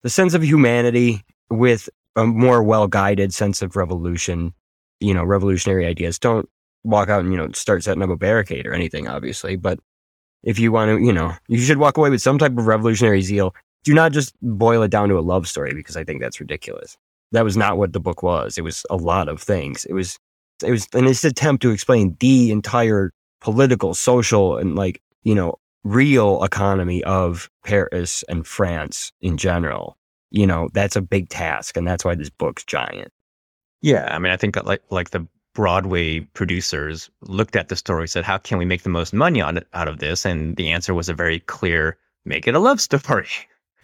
the 0.05 0.09
sense 0.09 0.35
of 0.35 0.45
humanity 0.45 1.25
with 1.51 1.89
a 2.15 2.25
more 2.25 2.63
well 2.63 2.87
guided 2.87 3.35
sense 3.35 3.61
of 3.61 3.75
revolution, 3.75 4.55
you 5.01 5.13
know, 5.13 5.25
revolutionary 5.25 5.85
ideas. 5.85 6.17
Don't 6.17 6.49
walk 6.85 7.09
out 7.09 7.21
and, 7.25 7.33
you 7.33 7.37
know, 7.37 7.51
start 7.53 7.83
setting 7.83 8.05
up 8.05 8.11
a 8.11 8.17
barricade 8.17 8.67
or 8.67 8.75
anything, 8.75 9.09
obviously. 9.09 9.57
But 9.57 9.81
if 10.45 10.61
you 10.61 10.71
want 10.71 10.91
to, 10.91 11.05
you 11.05 11.13
know, 11.13 11.33
you 11.49 11.59
should 11.59 11.79
walk 11.79 11.97
away 11.97 12.11
with 12.11 12.23
some 12.23 12.39
type 12.39 12.57
of 12.57 12.69
revolutionary 12.69 13.23
zeal. 13.23 13.53
Do 13.85 13.95
not 13.95 14.13
just 14.13 14.35
boil 14.43 14.83
it 14.83 14.91
down 14.91 15.09
to 15.09 15.19
a 15.19 15.21
love 15.21 15.49
story 15.49 15.75
because 15.75 15.97
I 15.97 16.05
think 16.05 16.21
that's 16.21 16.41
ridiculous 16.41 16.97
that 17.33 17.45
was 17.45 17.57
not 17.57 17.79
what 17.79 17.93
the 17.93 18.01
book 18.01 18.23
was. 18.23 18.57
It 18.57 18.63
was 18.63 18.85
a 18.91 18.97
lot 18.97 19.29
of 19.29 19.43
things. 19.43 19.85
It 19.87 19.95
was 19.95 20.19
It 20.63 20.71
was 20.71 20.87
in 20.95 21.07
its 21.07 21.25
attempt 21.25 21.63
to 21.63 21.71
explain 21.71 22.17
the 22.21 22.53
entire 22.53 23.13
political, 23.41 23.95
social, 23.95 24.57
and 24.57 24.77
like, 24.77 25.03
you 25.25 25.35
know, 25.35 25.57
real 25.83 26.45
economy 26.45 27.03
of 27.05 27.51
Paris 27.65 28.23
and 28.29 28.47
France 28.47 29.13
in 29.21 29.37
general. 29.37 29.97
You 30.31 30.47
know, 30.47 30.69
that's 30.73 30.97
a 30.97 31.03
big 31.03 31.29
task. 31.29 31.77
And 31.77 31.87
that's 31.87 32.05
why 32.05 32.15
this 32.15 32.31
book's 32.31 32.65
giant. 32.65 33.09
Yeah. 33.81 34.09
I 34.15 34.19
mean, 34.19 34.33
I 34.33 34.37
think 34.37 34.63
like, 34.65 34.83
like 34.91 35.11
the 35.11 35.27
Broadway 35.55 36.21
producers 36.21 37.11
looked 37.23 37.57
at 37.57 37.69
the 37.69 37.77
story, 37.77 38.09
said, 38.09 38.25
how 38.25 38.39
can 38.39 38.59
we 38.59 38.65
make 38.65 38.83
the 38.83 38.89
most 38.89 39.13
money 39.13 39.41
on 39.41 39.57
it, 39.59 39.67
out 39.75 39.89
of 39.89 39.99
this? 39.99 40.25
And 40.25 40.57
the 40.57 40.71
answer 40.71 40.95
was 40.95 41.09
a 41.09 41.15
very 41.15 41.41
clear, 41.41 41.99
make 42.25 42.47
it 42.47 42.55
a 42.55 42.61
love 42.61 42.81
story. 42.81 43.29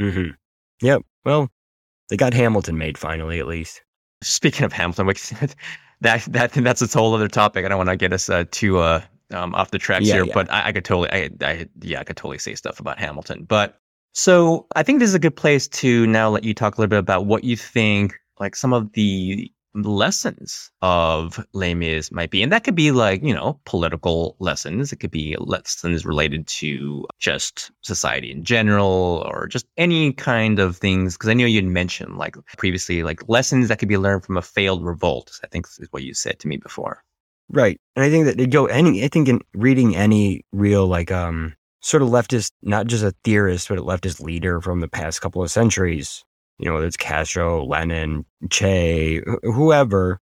Mm-hmm. 0.00 0.30
Yep. 0.82 1.02
Well, 1.24 1.48
they 2.08 2.16
got 2.16 2.34
Hamilton 2.34 2.78
made 2.78 2.96
finally, 2.98 3.38
at 3.38 3.46
least. 3.46 3.82
Speaking 4.22 4.64
of 4.64 4.72
Hamilton, 4.72 5.06
that 6.00 6.22
that 6.24 6.52
that's 6.52 6.82
a 6.82 6.98
whole 6.98 7.14
other 7.14 7.28
topic. 7.28 7.64
I 7.64 7.68
don't 7.68 7.78
want 7.78 7.90
to 7.90 7.96
get 7.96 8.12
us 8.12 8.28
uh, 8.28 8.44
too 8.50 8.78
uh, 8.78 9.02
um, 9.32 9.54
off 9.54 9.70
the 9.70 9.78
tracks 9.78 10.06
Yeah, 10.06 10.14
here, 10.14 10.24
yeah. 10.26 10.34
but 10.34 10.50
I, 10.50 10.68
I 10.68 10.72
could 10.72 10.84
totally, 10.84 11.10
I, 11.10 11.30
I, 11.42 11.66
yeah, 11.82 12.00
I 12.00 12.04
could 12.04 12.16
totally 12.16 12.38
say 12.38 12.54
stuff 12.54 12.80
about 12.80 12.98
Hamilton. 12.98 13.44
But 13.44 13.78
so 14.14 14.66
I 14.74 14.82
think 14.82 15.00
this 15.00 15.08
is 15.08 15.14
a 15.14 15.20
good 15.20 15.36
place 15.36 15.68
to 15.68 16.06
now 16.06 16.30
let 16.30 16.44
you 16.44 16.54
talk 16.54 16.76
a 16.76 16.80
little 16.80 16.90
bit 16.90 16.98
about 16.98 17.26
what 17.26 17.44
you 17.44 17.56
think, 17.56 18.14
like 18.40 18.56
some 18.56 18.72
of 18.72 18.92
the 18.92 19.52
lessons 19.74 20.70
of 20.82 21.44
Les 21.52 21.74
Mis 21.74 22.10
might 22.10 22.30
be, 22.30 22.42
and 22.42 22.52
that 22.52 22.64
could 22.64 22.74
be 22.74 22.90
like 22.90 23.22
you 23.22 23.34
know 23.34 23.60
political 23.64 24.36
lessons. 24.38 24.92
It 24.92 24.96
could 24.96 25.10
be 25.10 25.36
lessons 25.38 26.04
related 26.04 26.46
to 26.48 27.06
just 27.18 27.70
society 27.82 28.30
in 28.30 28.44
general, 28.44 29.26
or 29.30 29.46
just 29.46 29.66
any 29.76 30.12
kind 30.12 30.58
of 30.58 30.76
things. 30.76 31.14
Because 31.14 31.28
I 31.28 31.34
know 31.34 31.46
you'd 31.46 31.64
mentioned 31.64 32.18
like 32.18 32.36
previously, 32.56 33.02
like 33.02 33.28
lessons 33.28 33.68
that 33.68 33.78
could 33.78 33.88
be 33.88 33.98
learned 33.98 34.24
from 34.24 34.36
a 34.36 34.42
failed 34.42 34.84
revolt. 34.84 35.40
I 35.42 35.46
think 35.48 35.66
is 35.78 35.88
what 35.90 36.02
you 36.02 36.14
said 36.14 36.38
to 36.40 36.48
me 36.48 36.56
before. 36.56 37.02
Right. 37.50 37.80
And 37.96 38.04
I 38.04 38.10
think 38.10 38.26
that 38.26 38.50
Joe, 38.50 38.66
any, 38.66 39.04
I 39.04 39.08
think 39.08 39.28
in 39.28 39.40
reading 39.54 39.96
any 39.96 40.44
real, 40.52 40.86
like, 40.86 41.10
um, 41.10 41.54
sort 41.80 42.02
of 42.02 42.08
leftist, 42.08 42.52
not 42.62 42.86
just 42.86 43.04
a 43.04 43.14
theorist, 43.24 43.68
but 43.68 43.78
a 43.78 43.82
leftist 43.82 44.20
leader 44.20 44.60
from 44.60 44.80
the 44.80 44.88
past 44.88 45.20
couple 45.20 45.42
of 45.42 45.50
centuries, 45.50 46.24
you 46.58 46.66
know, 46.66 46.74
whether 46.74 46.86
it's 46.86 46.96
Castro, 46.96 47.64
Lenin, 47.64 48.24
Che, 48.50 49.22
whoever, 49.42 50.20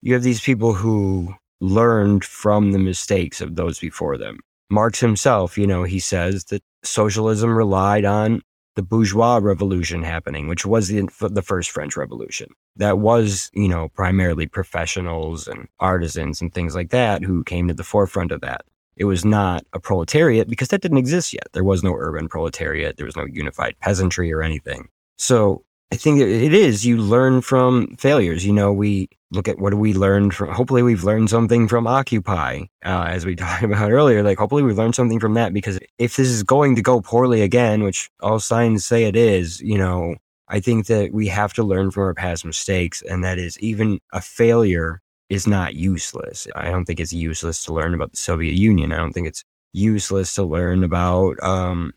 you 0.00 0.14
have 0.14 0.22
these 0.22 0.40
people 0.40 0.72
who 0.72 1.34
learned 1.60 2.24
from 2.24 2.72
the 2.72 2.78
mistakes 2.78 3.40
of 3.40 3.54
those 3.54 3.78
before 3.78 4.18
them. 4.18 4.40
Marx 4.70 5.00
himself, 5.00 5.56
you 5.56 5.66
know, 5.66 5.84
he 5.84 6.00
says 6.00 6.44
that 6.46 6.62
socialism 6.82 7.54
relied 7.54 8.04
on 8.04 8.42
the 8.74 8.82
bourgeois 8.82 9.38
revolution 9.40 10.02
happening, 10.02 10.48
which 10.48 10.64
was 10.64 10.88
the, 10.88 11.06
the 11.20 11.42
first 11.42 11.70
French 11.70 11.96
Revolution. 11.96 12.48
That 12.76 12.98
was, 12.98 13.50
you 13.52 13.68
know, 13.68 13.90
primarily 13.90 14.46
professionals 14.46 15.46
and 15.46 15.68
artisans 15.78 16.40
and 16.40 16.52
things 16.52 16.74
like 16.74 16.90
that 16.90 17.22
who 17.22 17.44
came 17.44 17.68
to 17.68 17.74
the 17.74 17.84
forefront 17.84 18.32
of 18.32 18.40
that. 18.40 18.64
It 18.96 19.04
was 19.04 19.24
not 19.24 19.64
a 19.72 19.80
proletariat 19.80 20.48
because 20.48 20.68
that 20.68 20.80
didn't 20.80 20.98
exist 20.98 21.32
yet. 21.32 21.48
There 21.52 21.64
was 21.64 21.82
no 21.82 21.94
urban 21.94 22.28
proletariat. 22.28 22.96
There 22.96 23.06
was 23.06 23.16
no 23.16 23.26
unified 23.26 23.76
peasantry 23.80 24.32
or 24.32 24.42
anything. 24.42 24.88
So 25.22 25.62
I 25.92 25.96
think 25.96 26.20
it 26.20 26.52
is. 26.52 26.84
You 26.84 26.96
learn 26.96 27.42
from 27.42 27.94
failures. 27.96 28.44
You 28.44 28.52
know, 28.52 28.72
we 28.72 29.08
look 29.30 29.46
at 29.46 29.60
what 29.60 29.70
do 29.70 29.76
we 29.76 29.94
learn 29.94 30.32
from. 30.32 30.52
Hopefully, 30.52 30.82
we've 30.82 31.04
learned 31.04 31.30
something 31.30 31.68
from 31.68 31.86
Occupy, 31.86 32.62
uh, 32.84 33.04
as 33.08 33.24
we 33.24 33.36
talked 33.36 33.62
about 33.62 33.92
earlier. 33.92 34.24
Like, 34.24 34.38
hopefully, 34.38 34.64
we've 34.64 34.76
learned 34.76 34.96
something 34.96 35.20
from 35.20 35.34
that 35.34 35.54
because 35.54 35.78
if 35.98 36.16
this 36.16 36.26
is 36.26 36.42
going 36.42 36.74
to 36.74 36.82
go 36.82 37.00
poorly 37.00 37.42
again, 37.42 37.84
which 37.84 38.10
all 38.20 38.40
signs 38.40 38.84
say 38.84 39.04
it 39.04 39.14
is, 39.14 39.60
you 39.60 39.78
know, 39.78 40.16
I 40.48 40.58
think 40.58 40.86
that 40.86 41.12
we 41.12 41.28
have 41.28 41.52
to 41.54 41.62
learn 41.62 41.92
from 41.92 42.02
our 42.02 42.14
past 42.14 42.44
mistakes, 42.44 43.00
and 43.02 43.22
that 43.22 43.38
is 43.38 43.56
even 43.60 44.00
a 44.12 44.20
failure 44.20 45.00
is 45.28 45.46
not 45.46 45.76
useless. 45.76 46.48
I 46.56 46.68
don't 46.70 46.84
think 46.84 46.98
it's 46.98 47.12
useless 47.12 47.64
to 47.64 47.72
learn 47.72 47.94
about 47.94 48.10
the 48.10 48.16
Soviet 48.16 48.54
Union. 48.54 48.92
I 48.92 48.96
don't 48.96 49.12
think 49.12 49.28
it's 49.28 49.44
useless 49.72 50.34
to 50.34 50.42
learn 50.42 50.82
about 50.82 51.40
um, 51.44 51.92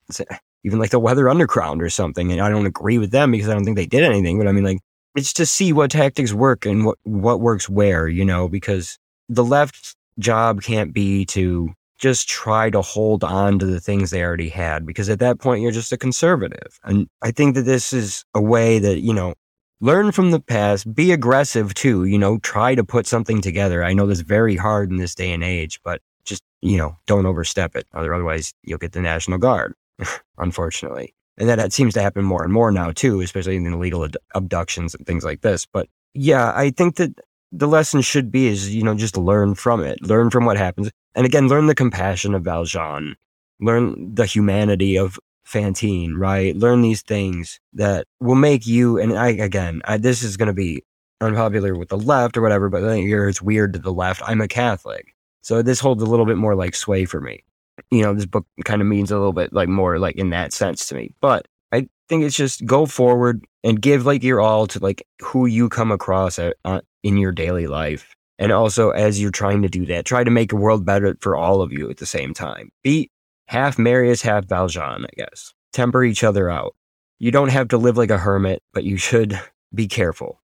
even 0.65 0.79
like 0.79 0.89
the 0.89 0.99
Weather 0.99 1.29
Underground 1.29 1.81
or 1.81 1.89
something. 1.89 2.31
And 2.31 2.41
I 2.41 2.49
don't 2.49 2.65
agree 2.65 2.97
with 2.97 3.11
them 3.11 3.31
because 3.31 3.47
I 3.47 3.53
don't 3.53 3.63
think 3.63 3.77
they 3.77 3.85
did 3.85 4.03
anything. 4.03 4.37
But 4.37 4.47
I 4.47 4.51
mean, 4.51 4.63
like, 4.63 4.79
it's 5.15 5.31
to 5.33 5.45
see 5.45 5.71
what 5.71 5.91
tactics 5.91 6.33
work 6.33 6.65
and 6.65 6.85
what 6.85 6.97
what 7.03 7.39
works 7.39 7.69
where, 7.69 8.07
you 8.07 8.25
know, 8.25 8.49
because 8.49 8.97
the 9.29 9.43
left's 9.43 9.95
job 10.19 10.61
can't 10.61 10.91
be 10.93 11.25
to 11.25 11.73
just 11.97 12.27
try 12.27 12.69
to 12.69 12.81
hold 12.81 13.23
on 13.23 13.57
to 13.59 13.65
the 13.65 13.79
things 13.79 14.09
they 14.09 14.23
already 14.23 14.49
had 14.49 14.85
because 14.85 15.09
at 15.09 15.19
that 15.19 15.39
point 15.39 15.61
you're 15.61 15.71
just 15.71 15.93
a 15.93 15.97
conservative. 15.97 16.79
And 16.83 17.07
I 17.21 17.31
think 17.31 17.55
that 17.55 17.61
this 17.61 17.93
is 17.93 18.25
a 18.33 18.41
way 18.41 18.79
that, 18.79 18.99
you 18.99 19.13
know, 19.13 19.35
learn 19.79 20.11
from 20.11 20.31
the 20.31 20.39
past, 20.41 20.93
be 20.93 21.11
aggressive 21.11 21.73
too, 21.73 22.05
you 22.05 22.17
know, 22.17 22.37
try 22.39 22.75
to 22.75 22.83
put 22.83 23.07
something 23.07 23.41
together. 23.41 23.83
I 23.83 23.93
know 23.93 24.07
that's 24.07 24.19
very 24.21 24.55
hard 24.55 24.91
in 24.91 24.97
this 24.97 25.15
day 25.15 25.31
and 25.31 25.43
age, 25.43 25.79
but 25.83 26.01
just, 26.25 26.43
you 26.61 26.77
know, 26.77 26.97
don't 27.07 27.25
overstep 27.25 27.75
it. 27.75 27.87
Otherwise 27.93 28.53
you'll 28.63 28.77
get 28.77 28.91
the 28.91 29.01
National 29.01 29.37
Guard, 29.37 29.73
unfortunately. 30.37 31.13
And 31.37 31.49
that, 31.49 31.73
seems 31.73 31.93
to 31.95 32.01
happen 32.01 32.23
more 32.23 32.43
and 32.43 32.53
more 32.53 32.71
now 32.71 32.91
too, 32.91 33.21
especially 33.21 33.57
in 33.57 33.65
illegal 33.65 34.07
abductions 34.33 34.95
and 34.95 35.05
things 35.05 35.25
like 35.25 35.41
this. 35.41 35.65
But 35.65 35.89
yeah, 36.13 36.53
I 36.55 36.69
think 36.69 36.95
that 36.95 37.19
the 37.51 37.67
lesson 37.67 38.01
should 38.01 38.31
be 38.31 38.47
is, 38.47 38.73
you 38.73 38.83
know, 38.83 38.95
just 38.95 39.17
learn 39.17 39.55
from 39.55 39.81
it, 39.81 40.01
learn 40.01 40.29
from 40.29 40.45
what 40.45 40.57
happens. 40.57 40.91
And 41.13 41.25
again, 41.25 41.47
learn 41.47 41.67
the 41.67 41.75
compassion 41.75 42.33
of 42.33 42.43
Valjean, 42.43 43.15
learn 43.59 44.15
the 44.15 44.25
humanity 44.25 44.97
of 44.97 45.19
Fantine, 45.43 46.15
right? 46.15 46.55
Learn 46.55 46.81
these 46.81 47.01
things 47.01 47.59
that 47.73 48.07
will 48.19 48.35
make 48.35 48.65
you, 48.65 48.97
and 48.97 49.17
I, 49.17 49.29
again, 49.29 49.81
I, 49.85 49.97
this 49.97 50.23
is 50.23 50.37
going 50.37 50.47
to 50.47 50.53
be 50.53 50.83
unpopular 51.21 51.75
with 51.75 51.89
the 51.89 51.97
left 51.97 52.35
or 52.35 52.41
whatever, 52.41 52.69
but 52.69 52.83
it's 52.83 53.41
weird 53.41 53.73
to 53.73 53.79
the 53.79 53.93
left. 53.93 54.21
I'm 54.25 54.41
a 54.41 54.47
Catholic. 54.47 55.13
So 55.41 55.61
this 55.61 55.79
holds 55.79 56.01
a 56.01 56.07
little 56.07 56.25
bit 56.25 56.37
more 56.37 56.55
like 56.55 56.75
sway 56.75 57.05
for 57.05 57.21
me. 57.21 57.43
You 57.91 58.03
know, 58.03 58.13
this 58.13 58.25
book 58.25 58.45
kind 58.63 58.81
of 58.81 58.87
means 58.87 59.11
a 59.11 59.17
little 59.17 59.33
bit 59.33 59.53
like 59.53 59.69
more 59.69 59.99
like 59.99 60.15
in 60.15 60.29
that 60.29 60.53
sense 60.53 60.87
to 60.87 60.95
me. 60.95 61.13
But 61.21 61.47
I 61.71 61.87
think 62.07 62.23
it's 62.23 62.35
just 62.35 62.65
go 62.65 62.85
forward 62.85 63.45
and 63.63 63.81
give 63.81 64.05
like 64.05 64.23
your 64.23 64.41
all 64.41 64.67
to 64.67 64.79
like 64.79 65.05
who 65.21 65.45
you 65.45 65.69
come 65.69 65.91
across 65.91 66.39
at, 66.39 66.55
uh, 66.65 66.81
in 67.03 67.17
your 67.17 67.31
daily 67.31 67.67
life. 67.67 68.15
And 68.37 68.51
also, 68.51 68.89
as 68.89 69.21
you're 69.21 69.31
trying 69.31 69.61
to 69.61 69.69
do 69.69 69.85
that, 69.85 70.05
try 70.05 70.23
to 70.23 70.31
make 70.31 70.51
a 70.51 70.57
world 70.57 70.85
better 70.85 71.15
for 71.21 71.35
all 71.35 71.61
of 71.61 71.71
you 71.71 71.89
at 71.89 71.97
the 71.97 72.05
same 72.05 72.33
time. 72.33 72.69
Be 72.83 73.09
half 73.47 73.79
Marius, 73.79 74.21
half 74.21 74.45
Valjean, 74.45 75.05
I 75.05 75.09
guess. 75.15 75.53
Temper 75.71 76.03
each 76.03 76.23
other 76.23 76.49
out. 76.49 76.75
You 77.17 77.31
don't 77.31 77.51
have 77.51 77.69
to 77.69 77.77
live 77.77 77.97
like 77.97 78.09
a 78.09 78.17
hermit, 78.17 78.61
but 78.73 78.83
you 78.83 78.97
should 78.97 79.39
be 79.73 79.87
careful. 79.87 80.41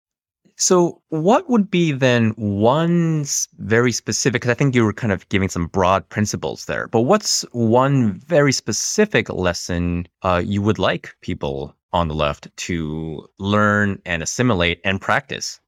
So, 0.61 1.01
what 1.09 1.49
would 1.49 1.71
be 1.71 1.91
then 1.91 2.35
one 2.37 3.25
very 3.57 3.91
specific? 3.91 4.41
Because 4.41 4.51
I 4.51 4.53
think 4.53 4.75
you 4.75 4.85
were 4.85 4.93
kind 4.93 5.11
of 5.11 5.27
giving 5.29 5.49
some 5.49 5.65
broad 5.65 6.07
principles 6.09 6.65
there, 6.65 6.87
but 6.87 7.01
what's 7.01 7.41
one 7.51 8.19
very 8.19 8.51
specific 8.51 9.27
lesson 9.29 10.07
uh, 10.21 10.39
you 10.45 10.61
would 10.61 10.77
like 10.77 11.15
people 11.21 11.75
on 11.93 12.09
the 12.09 12.13
left 12.13 12.55
to 12.57 13.27
learn 13.39 13.99
and 14.05 14.21
assimilate 14.21 14.79
and 14.83 15.01
practice? 15.01 15.59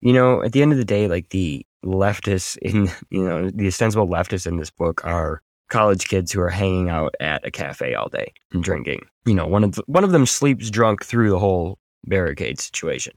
You 0.00 0.14
know, 0.14 0.42
at 0.42 0.52
the 0.52 0.62
end 0.62 0.72
of 0.72 0.78
the 0.78 0.86
day, 0.86 1.06
like 1.06 1.28
the 1.28 1.66
leftists 1.84 2.56
in, 2.62 2.88
you 3.10 3.22
know, 3.22 3.50
the 3.50 3.66
ostensible 3.66 4.08
leftists 4.08 4.46
in 4.46 4.56
this 4.56 4.70
book 4.70 5.04
are 5.04 5.42
college 5.68 6.08
kids 6.08 6.32
who 6.32 6.40
are 6.40 6.48
hanging 6.48 6.88
out 6.88 7.14
at 7.20 7.46
a 7.46 7.50
cafe 7.50 7.92
all 7.92 8.08
day 8.08 8.32
and 8.52 8.64
drinking. 8.64 9.02
You 9.26 9.34
know, 9.34 9.46
one 9.46 9.64
of 9.64 9.72
the, 9.72 9.82
one 9.86 10.02
of 10.02 10.12
them 10.12 10.24
sleeps 10.24 10.70
drunk 10.70 11.04
through 11.04 11.28
the 11.28 11.38
whole 11.38 11.78
barricade 12.06 12.58
situation. 12.58 13.12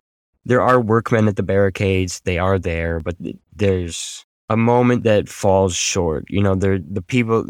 There 0.46 0.62
are 0.62 0.82
workmen 0.82 1.28
at 1.28 1.36
the 1.36 1.44
barricades; 1.44 2.22
they 2.22 2.38
are 2.38 2.60
there, 2.60 3.00
but 3.00 3.16
there's 3.56 4.26
a 4.50 4.58
moment 4.58 5.04
that 5.04 5.30
falls 5.30 5.76
short. 5.76 6.26
You 6.30 6.42
know, 6.42 6.56
they're 6.56 6.80
the 6.80 7.02
people 7.02 7.46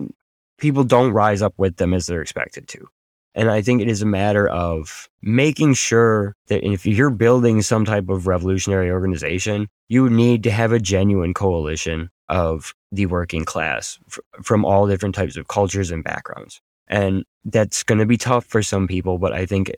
people 0.58 0.84
don't 0.84 1.12
rise 1.12 1.42
up 1.42 1.54
with 1.58 1.78
them 1.78 1.94
as 1.94 2.06
they're 2.06 2.22
expected 2.22 2.68
to. 2.70 2.88
And 3.34 3.50
I 3.50 3.62
think 3.62 3.82
it 3.82 3.88
is 3.88 4.02
a 4.02 4.06
matter 4.06 4.48
of 4.48 5.10
making 5.22 5.74
sure 5.74 6.36
that 6.48 6.64
if 6.64 6.86
you're 6.86 7.10
building 7.10 7.62
some 7.62 7.86
type 7.86 8.10
of 8.10 8.28
revolutionary 8.28 8.92
organization, 8.92 9.68
you 9.88 10.10
need 10.10 10.44
to 10.44 10.52
have 10.52 10.72
a 10.72 10.80
genuine 10.80 11.34
coalition 11.34 12.10
of 12.28 12.74
the 12.92 13.06
working 13.06 13.46
class 13.46 13.98
f- 14.10 14.20
from 14.44 14.66
all 14.66 14.88
different 14.88 15.16
types 15.16 15.38
of 15.38 15.48
cultures 15.48 15.92
and 15.92 16.04
backgrounds. 16.04 16.62
And 16.88 17.24
that's 17.46 17.84
going 17.84 18.00
to 18.00 18.06
be 18.06 18.18
tough 18.18 18.46
for 18.46 18.62
some 18.62 18.88
people, 18.88 19.18
but 19.18 19.34
I 19.34 19.46
think 19.46 19.72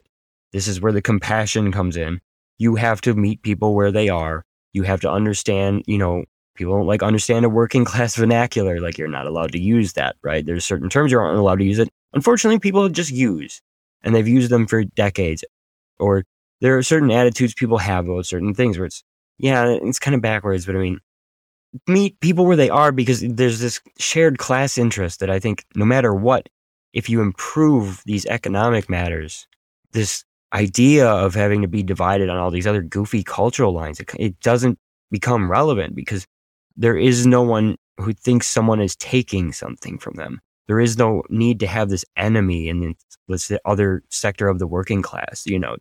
this 0.52 0.66
is 0.66 0.80
where 0.80 0.92
the 0.92 1.02
compassion 1.02 1.70
comes 1.70 1.96
in. 1.96 2.20
You 2.58 2.76
have 2.76 3.00
to 3.02 3.14
meet 3.14 3.42
people 3.42 3.74
where 3.74 3.92
they 3.92 4.08
are. 4.08 4.44
You 4.72 4.82
have 4.84 5.00
to 5.00 5.10
understand, 5.10 5.84
you 5.86 5.98
know, 5.98 6.24
people 6.54 6.76
don't 6.76 6.86
like 6.86 7.02
understand 7.02 7.44
a 7.44 7.48
working 7.48 7.84
class 7.90 8.16
vernacular. 8.16 8.80
Like 8.80 8.98
you're 8.98 9.08
not 9.08 9.26
allowed 9.26 9.52
to 9.52 9.60
use 9.60 9.94
that, 9.94 10.16
right? 10.22 10.44
There's 10.44 10.64
certain 10.64 10.88
terms 10.88 11.12
you 11.12 11.18
aren't 11.18 11.38
allowed 11.38 11.58
to 11.58 11.64
use 11.64 11.78
it. 11.78 11.88
Unfortunately, 12.12 12.58
people 12.58 12.88
just 12.88 13.10
use 13.10 13.60
and 14.02 14.14
they've 14.14 14.28
used 14.28 14.50
them 14.50 14.66
for 14.66 14.84
decades. 14.84 15.44
Or 15.98 16.24
there 16.60 16.76
are 16.76 16.82
certain 16.82 17.10
attitudes 17.10 17.54
people 17.54 17.78
have 17.78 18.08
about 18.08 18.26
certain 18.26 18.54
things 18.54 18.78
where 18.78 18.86
it's, 18.86 19.02
yeah, 19.38 19.76
it's 19.82 19.98
kind 19.98 20.14
of 20.14 20.20
backwards, 20.20 20.66
but 20.66 20.76
I 20.76 20.78
mean, 20.78 21.00
meet 21.88 22.20
people 22.20 22.46
where 22.46 22.56
they 22.56 22.70
are 22.70 22.92
because 22.92 23.20
there's 23.20 23.60
this 23.60 23.80
shared 23.98 24.38
class 24.38 24.78
interest 24.78 25.20
that 25.20 25.30
I 25.30 25.40
think 25.40 25.64
no 25.74 25.84
matter 25.84 26.14
what, 26.14 26.48
if 26.92 27.08
you 27.08 27.20
improve 27.20 28.02
these 28.06 28.24
economic 28.26 28.88
matters, 28.88 29.48
this 29.92 30.24
idea 30.54 31.08
of 31.08 31.34
having 31.34 31.62
to 31.62 31.68
be 31.68 31.82
divided 31.82 32.30
on 32.30 32.38
all 32.38 32.50
these 32.50 32.66
other 32.66 32.82
goofy 32.82 33.22
cultural 33.22 33.72
lines, 33.72 34.00
it, 34.00 34.10
it 34.18 34.40
doesn't 34.40 34.78
become 35.10 35.50
relevant 35.50 35.94
because 35.94 36.26
there 36.76 36.96
is 36.96 37.26
no 37.26 37.42
one 37.42 37.76
who 37.98 38.12
thinks 38.12 38.46
someone 38.46 38.80
is 38.80 38.96
taking 38.96 39.52
something 39.52 39.98
from 39.98 40.14
them. 40.14 40.40
There 40.66 40.80
is 40.80 40.96
no 40.96 41.22
need 41.28 41.60
to 41.60 41.66
have 41.66 41.90
this 41.90 42.04
enemy 42.16 42.68
in 42.68 42.94
this 43.28 43.52
other 43.64 44.02
sector 44.08 44.48
of 44.48 44.58
the 44.58 44.66
working 44.66 45.02
class. 45.02 45.44
You 45.44 45.58
know, 45.58 45.76